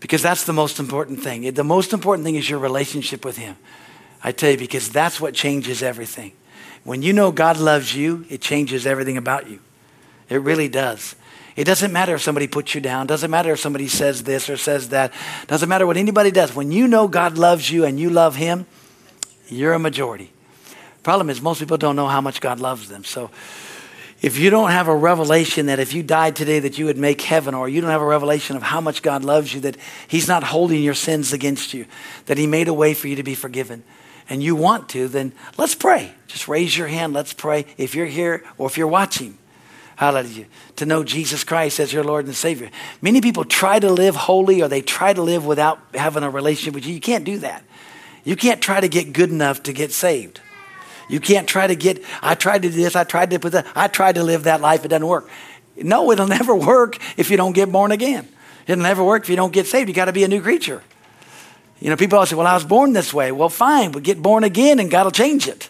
Because 0.01 0.21
that's 0.21 0.45
the 0.45 0.53
most 0.53 0.77
important 0.77 1.23
thing. 1.23 1.51
The 1.51 1.63
most 1.63 1.91
important 1.91 2.25
thing 2.25 2.35
is 2.35 2.47
your 2.47 2.59
relationship 2.59 3.25
with 3.25 3.37
Him. 3.37 3.57
I 4.23 4.33
tell 4.33 4.51
you, 4.51 4.57
because 4.59 4.89
that's 4.89 5.19
what 5.19 5.33
changes 5.33 5.81
everything. 5.81 6.33
When 6.83 7.01
you 7.01 7.11
know 7.11 7.31
God 7.31 7.57
loves 7.57 7.95
you, 7.95 8.23
it 8.29 8.39
changes 8.39 8.85
everything 8.85 9.17
about 9.17 9.49
you. 9.49 9.61
It 10.29 10.43
really 10.43 10.69
does. 10.69 11.15
It 11.59 11.65
doesn't 11.65 11.91
matter 11.91 12.15
if 12.15 12.21
somebody 12.21 12.47
puts 12.47 12.73
you 12.73 12.79
down. 12.79 13.05
Doesn't 13.05 13.29
matter 13.29 13.51
if 13.51 13.59
somebody 13.59 13.89
says 13.89 14.23
this 14.23 14.49
or 14.49 14.55
says 14.55 14.89
that. 14.89 15.11
Doesn't 15.47 15.67
matter 15.67 15.85
what 15.85 15.97
anybody 15.97 16.31
does. 16.31 16.55
When 16.55 16.71
you 16.71 16.87
know 16.87 17.09
God 17.09 17.37
loves 17.37 17.69
you 17.69 17.83
and 17.83 17.99
you 17.99 18.09
love 18.09 18.37
Him, 18.37 18.65
you're 19.49 19.73
a 19.73 19.79
majority. 19.79 20.31
Problem 21.03 21.29
is, 21.29 21.41
most 21.41 21.59
people 21.59 21.75
don't 21.75 21.97
know 21.97 22.07
how 22.07 22.21
much 22.21 22.39
God 22.39 22.61
loves 22.61 22.87
them. 22.87 23.03
So 23.03 23.29
if 24.21 24.39
you 24.39 24.49
don't 24.49 24.71
have 24.71 24.87
a 24.87 24.95
revelation 24.95 25.65
that 25.65 25.79
if 25.79 25.93
you 25.93 26.01
died 26.01 26.37
today 26.37 26.59
that 26.59 26.77
you 26.77 26.85
would 26.85 26.97
make 26.97 27.19
heaven 27.19 27.53
or 27.53 27.67
you 27.67 27.81
don't 27.81 27.89
have 27.89 28.01
a 28.01 28.05
revelation 28.05 28.55
of 28.55 28.63
how 28.63 28.79
much 28.79 29.01
god 29.01 29.25
loves 29.25 29.53
you 29.53 29.59
that 29.61 29.77
he's 30.09 30.27
not 30.27 30.43
holding 30.43 30.83
your 30.83 30.93
sins 30.93 31.31
against 31.31 31.73
you 31.73 31.85
that 32.25 32.37
he 32.37 32.45
made 32.45 32.67
a 32.67 32.73
way 32.73 32.93
for 32.93 33.07
you 33.07 33.15
to 33.15 33.23
be 33.23 33.33
forgiven 33.33 33.81
and 34.29 34.43
you 34.43 34.57
want 34.57 34.89
to 34.89 35.07
then 35.07 35.31
let's 35.57 35.73
pray 35.73 36.13
just 36.27 36.49
raise 36.49 36.77
your 36.77 36.87
hand 36.87 37.13
let's 37.13 37.31
pray 37.31 37.65
if 37.77 37.95
you're 37.95 38.05
here 38.05 38.43
or 38.57 38.67
if 38.67 38.77
you're 38.77 38.87
watching 38.87 39.37
hallelujah 39.99 40.45
to 40.77 40.85
know 40.85 41.03
jesus 41.03 41.43
christ 41.43 41.79
as 41.79 41.91
your 41.91 42.03
lord 42.03 42.25
and 42.25 42.35
savior 42.35 42.71
many 43.01 43.19
people 43.19 43.43
try 43.43 43.77
to 43.79 43.91
live 43.91 44.15
holy 44.15 44.61
or 44.61 44.67
they 44.67 44.81
try 44.81 45.11
to 45.11 45.21
live 45.21 45.45
without 45.45 45.79
having 45.93 46.23
a 46.23 46.29
relationship 46.29 46.73
with 46.73 46.85
you 46.85 46.93
you 46.93 47.01
can't 47.01 47.25
do 47.25 47.37
that 47.37 47.63
you 48.23 48.35
can't 48.35 48.61
try 48.61 48.79
to 48.79 48.87
get 48.87 49.11
good 49.11 49.29
enough 49.29 49.61
to 49.63 49.73
get 49.73 49.91
saved 49.91 50.39
you 51.09 51.19
can't 51.19 51.47
try 51.47 51.65
to 51.65 51.75
get, 51.75 52.03
I 52.21 52.35
tried 52.35 52.61
to 52.61 52.69
do 52.69 52.75
this, 52.75 52.95
I 52.95 53.03
tried 53.03 53.31
to 53.31 53.39
put 53.39 53.53
that, 53.53 53.65
I 53.75 53.87
tried 53.87 54.15
to 54.15 54.23
live 54.23 54.43
that 54.43 54.61
life, 54.61 54.85
it 54.85 54.89
doesn't 54.89 55.07
work. 55.07 55.27
No, 55.75 56.11
it'll 56.11 56.27
never 56.39 56.55
work 56.55 56.97
if 57.17 57.31
you 57.31 57.35
don't 57.35 57.53
get 57.53 57.71
born 57.71 57.91
again. 57.91 58.27
It'll 58.67 58.83
never 58.83 59.03
work 59.03 59.23
if 59.23 59.29
you 59.29 59.35
don't 59.35 59.51
get 59.51 59.65
saved. 59.65 59.89
You 59.89 59.95
got 59.95 60.05
to 60.05 60.13
be 60.13 60.23
a 60.23 60.27
new 60.27 60.41
creature. 60.41 60.83
You 61.79 61.89
know, 61.89 61.95
people 61.95 62.17
always 62.17 62.29
say, 62.29 62.35
well, 62.35 62.45
I 62.45 62.53
was 62.53 62.65
born 62.65 62.93
this 62.93 63.13
way. 63.13 63.31
Well, 63.31 63.49
fine, 63.49 63.91
but 63.91 64.03
get 64.03 64.21
born 64.21 64.43
again 64.43 64.79
and 64.79 64.91
God 64.91 65.05
will 65.05 65.11
change 65.11 65.47
it. 65.47 65.69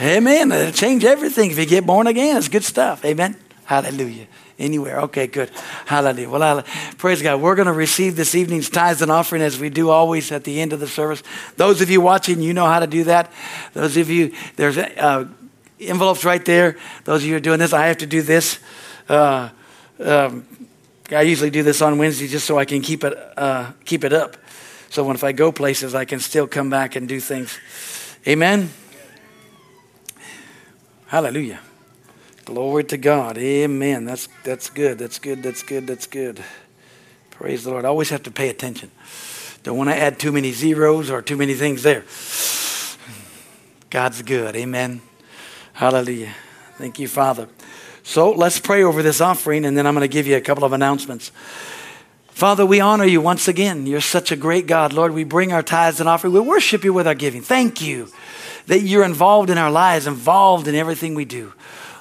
Amen. 0.00 0.52
It'll 0.52 0.72
change 0.72 1.04
everything 1.04 1.50
if 1.50 1.58
you 1.58 1.66
get 1.66 1.86
born 1.86 2.06
again. 2.06 2.36
It's 2.36 2.48
good 2.48 2.64
stuff. 2.64 3.04
Amen. 3.04 3.36
Hallelujah. 3.64 4.26
Anywhere. 4.58 5.00
Okay, 5.00 5.26
good. 5.26 5.50
Hallelujah. 5.86 6.28
Well, 6.28 6.40
hallelujah. 6.40 6.66
praise 6.98 7.22
God. 7.22 7.40
We're 7.40 7.54
going 7.54 7.66
to 7.66 7.72
receive 7.72 8.16
this 8.16 8.34
evening's 8.34 8.68
tithes 8.68 9.02
and 9.02 9.10
offering 9.10 9.42
as 9.42 9.58
we 9.58 9.70
do 9.70 9.90
always 9.90 10.32
at 10.32 10.44
the 10.44 10.60
end 10.60 10.72
of 10.72 10.80
the 10.80 10.86
service. 10.86 11.22
Those 11.56 11.80
of 11.80 11.90
you 11.90 12.00
watching, 12.00 12.40
you 12.40 12.52
know 12.52 12.66
how 12.66 12.80
to 12.80 12.86
do 12.86 13.04
that. 13.04 13.32
Those 13.72 13.96
of 13.96 14.10
you, 14.10 14.34
there's 14.56 14.76
uh, 14.76 15.26
envelopes 15.80 16.24
right 16.24 16.44
there. 16.44 16.76
Those 17.04 17.22
of 17.22 17.26
you 17.26 17.32
who 17.32 17.36
are 17.38 17.40
doing 17.40 17.58
this, 17.58 17.72
I 17.72 17.86
have 17.86 17.98
to 17.98 18.06
do 18.06 18.22
this. 18.22 18.58
Uh, 19.08 19.50
um, 20.02 20.46
I 21.10 21.22
usually 21.22 21.50
do 21.50 21.62
this 21.62 21.80
on 21.80 21.98
Wednesday 21.98 22.28
just 22.28 22.46
so 22.46 22.58
I 22.58 22.64
can 22.64 22.82
keep 22.82 23.04
it 23.04 23.16
uh, 23.36 23.72
keep 23.84 24.04
it 24.04 24.12
up. 24.12 24.36
So 24.90 25.04
when 25.04 25.16
if 25.16 25.24
I 25.24 25.32
go 25.32 25.52
places, 25.52 25.94
I 25.94 26.04
can 26.04 26.20
still 26.20 26.46
come 26.46 26.70
back 26.70 26.96
and 26.96 27.08
do 27.08 27.20
things. 27.20 27.58
Amen. 28.26 28.70
Hallelujah. 31.06 31.60
Glory 32.44 32.84
to 32.84 32.96
God. 32.96 33.38
Amen. 33.38 34.04
That's, 34.04 34.28
that's 34.44 34.70
good. 34.70 34.98
That's 34.98 35.18
good. 35.18 35.42
That's 35.42 35.62
good. 35.62 35.86
That's 35.86 36.06
good. 36.06 36.42
Praise 37.30 37.64
the 37.64 37.70
Lord. 37.70 37.84
I 37.84 37.88
always 37.88 38.10
have 38.10 38.22
to 38.24 38.30
pay 38.30 38.48
attention. 38.48 38.90
Don't 39.62 39.76
want 39.76 39.90
to 39.90 39.96
add 39.96 40.18
too 40.18 40.32
many 40.32 40.52
zeros 40.52 41.10
or 41.10 41.22
too 41.22 41.36
many 41.36 41.54
things 41.54 41.82
there. 41.82 42.04
God's 43.90 44.22
good. 44.22 44.56
Amen. 44.56 45.00
Hallelujah. 45.72 46.34
Thank 46.76 46.98
you, 46.98 47.08
Father. 47.08 47.48
So 48.02 48.30
let's 48.30 48.60
pray 48.60 48.84
over 48.84 49.02
this 49.02 49.20
offering, 49.20 49.64
and 49.64 49.76
then 49.76 49.86
I'm 49.86 49.94
going 49.94 50.02
to 50.02 50.12
give 50.12 50.26
you 50.26 50.36
a 50.36 50.40
couple 50.40 50.64
of 50.64 50.72
announcements. 50.72 51.32
Father, 52.36 52.66
we 52.66 52.80
honor 52.80 53.06
you 53.06 53.22
once 53.22 53.48
again. 53.48 53.86
You're 53.86 54.02
such 54.02 54.30
a 54.30 54.36
great 54.36 54.66
God. 54.66 54.92
Lord, 54.92 55.14
we 55.14 55.24
bring 55.24 55.54
our 55.54 55.62
tithes 55.62 56.00
and 56.00 56.08
offering. 56.08 56.34
We 56.34 56.40
worship 56.40 56.84
you 56.84 56.92
with 56.92 57.06
our 57.06 57.14
giving. 57.14 57.40
Thank 57.40 57.80
you 57.80 58.08
that 58.66 58.80
you're 58.80 59.06
involved 59.06 59.48
in 59.48 59.56
our 59.56 59.70
lives, 59.70 60.06
involved 60.06 60.68
in 60.68 60.74
everything 60.74 61.14
we 61.14 61.24
do. 61.24 61.54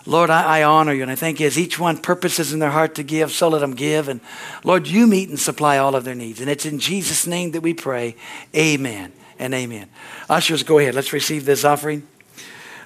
Lord, 0.05 0.29
I, 0.29 0.59
I, 0.59 0.63
honor 0.63 0.91
you 0.91 1.03
and 1.03 1.09
I 1.09 1.15
thank 1.15 1.39
you 1.39 1.47
as 1.47 1.57
each 1.57 1.79
one 1.79 1.99
purposes 1.99 2.51
in 2.51 2.59
their 2.59 2.71
heart 2.71 2.95
to 2.95 3.03
give, 3.03 3.31
so 3.31 3.47
let 3.47 3.59
them 3.59 3.75
give. 3.75 4.09
And 4.09 4.19
Lord, 4.65 4.88
you 4.89 5.07
meet 5.07 5.29
and 5.29 5.39
supply 5.39 5.77
all 5.77 5.95
of 5.95 6.03
their 6.03 6.15
needs. 6.15 6.41
And 6.41 6.49
it's 6.49 6.65
in 6.65 6.79
Jesus' 6.79 7.25
name 7.25 7.51
that 7.51 7.61
we 7.61 7.73
pray. 7.73 8.17
Amen 8.53 9.13
and 9.39 9.53
amen. 9.53 9.88
Ushers, 10.29 10.63
go 10.63 10.79
ahead. 10.79 10.95
Let's 10.95 11.13
receive 11.13 11.45
this 11.45 11.63
offering. 11.63 12.05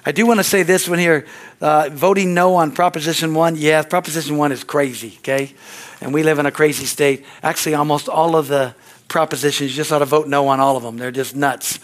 I 0.04 0.12
do 0.12 0.26
want 0.26 0.40
to 0.40 0.44
say 0.44 0.62
this 0.62 0.88
one 0.88 0.98
here. 0.98 1.26
Uh, 1.60 1.90
voting 1.92 2.32
no 2.32 2.54
on 2.54 2.72
Proposition 2.72 3.34
1. 3.34 3.56
Yeah, 3.56 3.82
Proposition 3.82 4.38
1 4.38 4.52
is 4.52 4.64
crazy, 4.64 5.14
okay? 5.18 5.52
And 6.00 6.14
we 6.14 6.22
live 6.22 6.38
in 6.38 6.46
a 6.46 6.50
crazy 6.50 6.86
state. 6.86 7.26
Actually, 7.42 7.74
almost 7.74 8.08
all 8.08 8.34
of 8.34 8.48
the 8.48 8.74
propositions, 9.08 9.72
you 9.72 9.76
just 9.76 9.92
ought 9.92 9.98
to 9.98 10.06
vote 10.06 10.26
no 10.26 10.48
on 10.48 10.58
all 10.58 10.76
of 10.76 10.82
them. 10.82 10.96
They're 10.96 11.10
just 11.10 11.36
nuts 11.36 11.78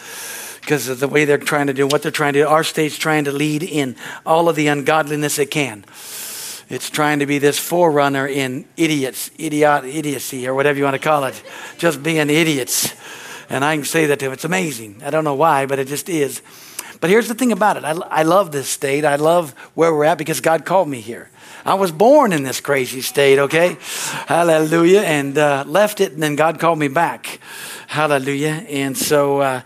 because 0.62 0.88
of 0.88 0.98
the 0.98 1.08
way 1.08 1.26
they're 1.26 1.36
trying 1.36 1.66
to 1.66 1.74
do 1.74 1.86
what 1.86 2.02
they're 2.02 2.10
trying 2.10 2.32
to 2.32 2.40
do. 2.40 2.46
Our 2.46 2.64
state's 2.64 2.96
trying 2.96 3.24
to 3.24 3.32
lead 3.32 3.62
in 3.62 3.96
all 4.24 4.48
of 4.48 4.56
the 4.56 4.68
ungodliness 4.68 5.38
it 5.38 5.50
can. 5.50 5.84
It's 6.68 6.90
trying 6.90 7.18
to 7.18 7.26
be 7.26 7.38
this 7.38 7.58
forerunner 7.58 8.26
in 8.26 8.64
idiots, 8.76 9.30
idiot, 9.38 9.84
idiocy, 9.84 10.48
or 10.48 10.54
whatever 10.54 10.78
you 10.78 10.84
want 10.84 10.94
to 10.94 11.00
call 11.00 11.24
it, 11.24 11.40
just 11.78 12.02
being 12.02 12.30
idiots. 12.30 12.94
And 13.48 13.64
I 13.64 13.76
can 13.76 13.84
say 13.84 14.06
that 14.06 14.18
to 14.18 14.24
them. 14.24 14.32
It's 14.32 14.44
amazing. 14.44 15.02
I 15.04 15.10
don't 15.10 15.22
know 15.22 15.34
why, 15.34 15.66
but 15.66 15.78
it 15.78 15.86
just 15.86 16.08
is. 16.08 16.42
But 17.00 17.10
here's 17.10 17.28
the 17.28 17.34
thing 17.34 17.52
about 17.52 17.76
it 17.76 17.84
I, 17.84 17.92
I 17.92 18.22
love 18.22 18.52
this 18.52 18.68
state. 18.68 19.04
I 19.04 19.16
love 19.16 19.52
where 19.74 19.94
we're 19.94 20.04
at 20.04 20.18
because 20.18 20.40
God 20.40 20.64
called 20.64 20.88
me 20.88 21.00
here. 21.00 21.30
I 21.64 21.74
was 21.74 21.90
born 21.90 22.32
in 22.32 22.44
this 22.44 22.60
crazy 22.60 23.00
state, 23.00 23.38
okay? 23.40 23.76
Hallelujah. 24.26 25.00
And 25.00 25.36
uh, 25.36 25.64
left 25.66 26.00
it, 26.00 26.12
and 26.12 26.22
then 26.22 26.36
God 26.36 26.60
called 26.60 26.78
me 26.78 26.86
back. 26.86 27.40
Hallelujah. 27.88 28.64
And 28.68 28.96
so, 28.96 29.40
uh, 29.40 29.62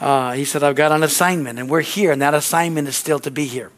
uh, 0.00 0.32
he 0.32 0.44
said, 0.44 0.62
I've 0.62 0.74
got 0.74 0.92
an 0.92 1.02
assignment, 1.02 1.58
and 1.58 1.68
we're 1.68 1.80
here, 1.80 2.12
and 2.12 2.22
that 2.22 2.34
assignment 2.34 2.88
is 2.88 2.96
still 2.96 3.18
to 3.20 3.30
be 3.30 3.44
here. 3.44 3.70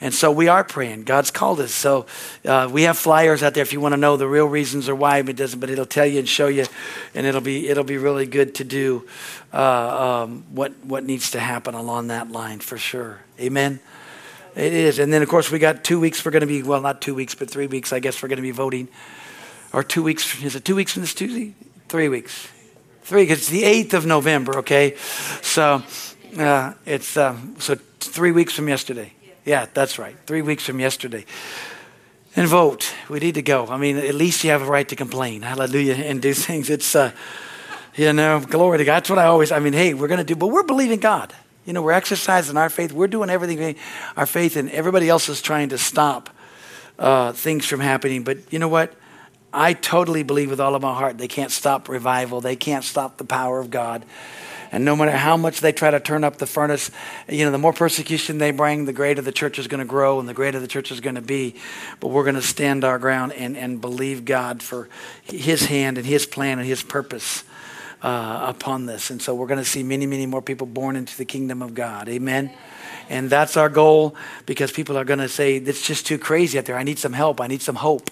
And 0.00 0.12
so 0.12 0.30
we 0.30 0.48
are 0.48 0.62
praying. 0.62 1.04
God's 1.04 1.30
called 1.30 1.60
us. 1.60 1.72
So 1.72 2.06
uh, 2.44 2.68
we 2.70 2.82
have 2.82 2.98
flyers 2.98 3.42
out 3.42 3.54
there 3.54 3.62
if 3.62 3.72
you 3.72 3.80
want 3.80 3.92
to 3.92 3.96
know 3.96 4.16
the 4.16 4.28
real 4.28 4.46
reasons 4.46 4.88
or 4.88 4.94
why 4.94 5.18
it 5.18 5.36
doesn't, 5.36 5.58
but 5.58 5.70
it'll 5.70 5.86
tell 5.86 6.04
you 6.04 6.18
and 6.18 6.28
show 6.28 6.48
you, 6.48 6.66
and 7.14 7.26
it'll 7.26 7.40
be 7.40 7.68
it'll 7.68 7.84
be 7.84 7.96
really 7.96 8.26
good 8.26 8.54
to 8.56 8.64
do 8.64 9.08
uh, 9.54 10.24
um, 10.24 10.44
what 10.50 10.72
what 10.84 11.04
needs 11.04 11.30
to 11.30 11.40
happen 11.40 11.74
along 11.74 12.08
that 12.08 12.30
line 12.30 12.60
for 12.60 12.76
sure. 12.76 13.20
Amen. 13.40 13.80
It 14.54 14.72
is, 14.72 14.98
and 14.98 15.12
then 15.12 15.22
of 15.22 15.28
course 15.28 15.50
we 15.50 15.58
got 15.58 15.84
two 15.84 16.00
weeks. 16.00 16.24
We're 16.24 16.30
going 16.30 16.42
to 16.42 16.46
be 16.46 16.62
well, 16.62 16.80
not 16.80 17.00
two 17.00 17.14
weeks, 17.14 17.34
but 17.34 17.50
three 17.50 17.66
weeks. 17.66 17.92
I 17.92 17.98
guess 17.98 18.22
we're 18.22 18.28
going 18.28 18.36
to 18.36 18.42
be 18.42 18.50
voting, 18.50 18.88
or 19.72 19.82
two 19.82 20.02
weeks. 20.02 20.42
Is 20.42 20.56
it 20.56 20.64
two 20.64 20.76
weeks 20.76 20.92
from 20.92 21.02
this 21.02 21.14
Tuesday? 21.14 21.54
Three 21.88 22.08
weeks. 22.08 22.48
Three, 23.02 23.22
because 23.22 23.38
it's 23.38 23.50
the 23.50 23.62
8th 23.62 23.92
of 23.94 24.04
November, 24.06 24.58
okay? 24.58 24.96
So 25.40 25.80
uh, 26.36 26.72
it's 26.84 27.16
uh, 27.16 27.36
so 27.58 27.76
three 28.00 28.32
weeks 28.32 28.52
from 28.52 28.68
yesterday. 28.68 29.12
Yeah, 29.46 29.66
that's 29.72 29.96
right. 29.96 30.16
Three 30.26 30.42
weeks 30.42 30.64
from 30.64 30.80
yesterday. 30.80 31.24
And 32.34 32.48
vote. 32.48 32.92
We 33.08 33.20
need 33.20 33.36
to 33.36 33.42
go. 33.42 33.68
I 33.68 33.78
mean, 33.78 33.96
at 33.96 34.14
least 34.14 34.42
you 34.42 34.50
have 34.50 34.60
a 34.60 34.66
right 34.66 34.86
to 34.88 34.96
complain. 34.96 35.42
Hallelujah. 35.42 35.94
And 35.94 36.20
do 36.20 36.34
things. 36.34 36.68
It's, 36.68 36.96
uh, 36.96 37.12
you 37.94 38.12
know, 38.12 38.40
glory 38.40 38.78
to 38.78 38.84
God. 38.84 38.96
That's 38.96 39.10
what 39.10 39.20
I 39.20 39.26
always, 39.26 39.52
I 39.52 39.60
mean, 39.60 39.72
hey, 39.72 39.94
we're 39.94 40.08
going 40.08 40.18
to 40.18 40.24
do, 40.24 40.34
but 40.34 40.48
we're 40.48 40.64
believing 40.64 40.98
God. 40.98 41.32
You 41.64 41.72
know, 41.72 41.80
we're 41.80 41.92
exercising 41.92 42.56
our 42.56 42.68
faith. 42.68 42.92
We're 42.92 43.06
doing 43.06 43.30
everything, 43.30 43.76
our 44.16 44.26
faith, 44.26 44.56
and 44.56 44.68
everybody 44.70 45.08
else 45.08 45.28
is 45.28 45.40
trying 45.40 45.68
to 45.68 45.78
stop 45.78 46.28
uh, 46.98 47.32
things 47.32 47.66
from 47.66 47.80
happening. 47.80 48.24
But 48.24 48.52
you 48.52 48.58
know 48.58 48.68
what? 48.68 48.94
I 49.52 49.74
totally 49.74 50.24
believe 50.24 50.50
with 50.50 50.60
all 50.60 50.74
of 50.74 50.82
my 50.82 50.92
heart 50.92 51.18
they 51.18 51.28
can't 51.28 51.50
stop 51.52 51.88
revival. 51.88 52.40
They 52.40 52.56
can't 52.56 52.84
stop 52.84 53.16
the 53.16 53.24
power 53.24 53.58
of 53.60 53.70
God. 53.70 54.04
And 54.72 54.84
no 54.84 54.96
matter 54.96 55.12
how 55.12 55.36
much 55.36 55.60
they 55.60 55.72
try 55.72 55.90
to 55.90 56.00
turn 56.00 56.24
up 56.24 56.38
the 56.38 56.46
furnace, 56.46 56.90
you 57.28 57.44
know, 57.44 57.50
the 57.50 57.58
more 57.58 57.72
persecution 57.72 58.38
they 58.38 58.50
bring, 58.50 58.84
the 58.84 58.92
greater 58.92 59.22
the 59.22 59.32
church 59.32 59.58
is 59.58 59.68
going 59.68 59.80
to 59.80 59.86
grow 59.86 60.18
and 60.20 60.28
the 60.28 60.34
greater 60.34 60.60
the 60.60 60.66
church 60.66 60.90
is 60.90 61.00
going 61.00 61.14
to 61.14 61.22
be. 61.22 61.54
But 62.00 62.08
we're 62.08 62.24
going 62.24 62.36
to 62.36 62.42
stand 62.42 62.84
our 62.84 62.98
ground 62.98 63.32
and, 63.32 63.56
and 63.56 63.80
believe 63.80 64.24
God 64.24 64.62
for 64.62 64.88
His 65.22 65.66
hand 65.66 65.98
and 65.98 66.06
His 66.06 66.26
plan 66.26 66.58
and 66.58 66.66
His 66.66 66.82
purpose 66.82 67.44
uh, 68.02 68.46
upon 68.48 68.86
this. 68.86 69.10
And 69.10 69.20
so 69.20 69.34
we're 69.34 69.46
going 69.46 69.58
to 69.58 69.64
see 69.64 69.82
many, 69.82 70.06
many 70.06 70.26
more 70.26 70.42
people 70.42 70.66
born 70.66 70.96
into 70.96 71.16
the 71.16 71.24
kingdom 71.24 71.62
of 71.62 71.74
God. 71.74 72.08
Amen. 72.08 72.50
And 73.08 73.30
that's 73.30 73.56
our 73.56 73.68
goal 73.68 74.16
because 74.46 74.72
people 74.72 74.96
are 74.96 75.04
going 75.04 75.20
to 75.20 75.28
say, 75.28 75.56
it's 75.56 75.86
just 75.86 76.06
too 76.06 76.18
crazy 76.18 76.58
out 76.58 76.64
there. 76.64 76.76
I 76.76 76.82
need 76.82 76.98
some 76.98 77.12
help. 77.12 77.40
I 77.40 77.46
need 77.46 77.62
some 77.62 77.76
hope. 77.76 78.10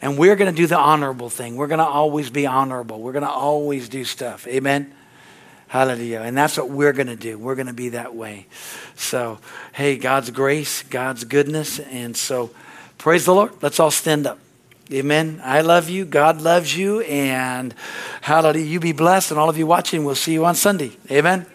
And 0.00 0.16
we're 0.16 0.36
going 0.36 0.52
to 0.52 0.56
do 0.56 0.66
the 0.66 0.78
honorable 0.78 1.28
thing. 1.28 1.56
We're 1.56 1.66
going 1.66 1.78
to 1.78 1.86
always 1.86 2.30
be 2.30 2.46
honorable. 2.46 3.00
We're 3.00 3.12
going 3.12 3.24
to 3.24 3.30
always 3.30 3.88
do 3.88 4.04
stuff. 4.04 4.46
Amen. 4.46 4.94
Hallelujah. 5.68 6.22
And 6.22 6.36
that's 6.36 6.56
what 6.56 6.70
we're 6.70 6.92
going 6.92 7.08
to 7.08 7.16
do. 7.16 7.38
We're 7.38 7.54
going 7.54 7.66
to 7.66 7.72
be 7.74 7.90
that 7.90 8.14
way. 8.14 8.46
So, 8.96 9.38
hey, 9.72 9.96
God's 9.96 10.30
grace, 10.30 10.82
God's 10.82 11.24
goodness. 11.24 11.78
And 11.78 12.16
so, 12.16 12.50
praise 12.96 13.26
the 13.26 13.34
Lord. 13.34 13.52
Let's 13.62 13.78
all 13.78 13.90
stand 13.90 14.26
up. 14.26 14.38
Amen. 14.90 15.40
I 15.44 15.60
love 15.60 15.90
you. 15.90 16.06
God 16.06 16.40
loves 16.40 16.74
you. 16.74 17.00
And 17.02 17.74
hallelujah. 18.22 18.64
You 18.64 18.80
be 18.80 18.92
blessed. 18.92 19.30
And 19.30 19.38
all 19.38 19.50
of 19.50 19.58
you 19.58 19.66
watching, 19.66 20.04
we'll 20.04 20.14
see 20.14 20.32
you 20.32 20.46
on 20.46 20.54
Sunday. 20.54 20.92
Amen. 21.10 21.46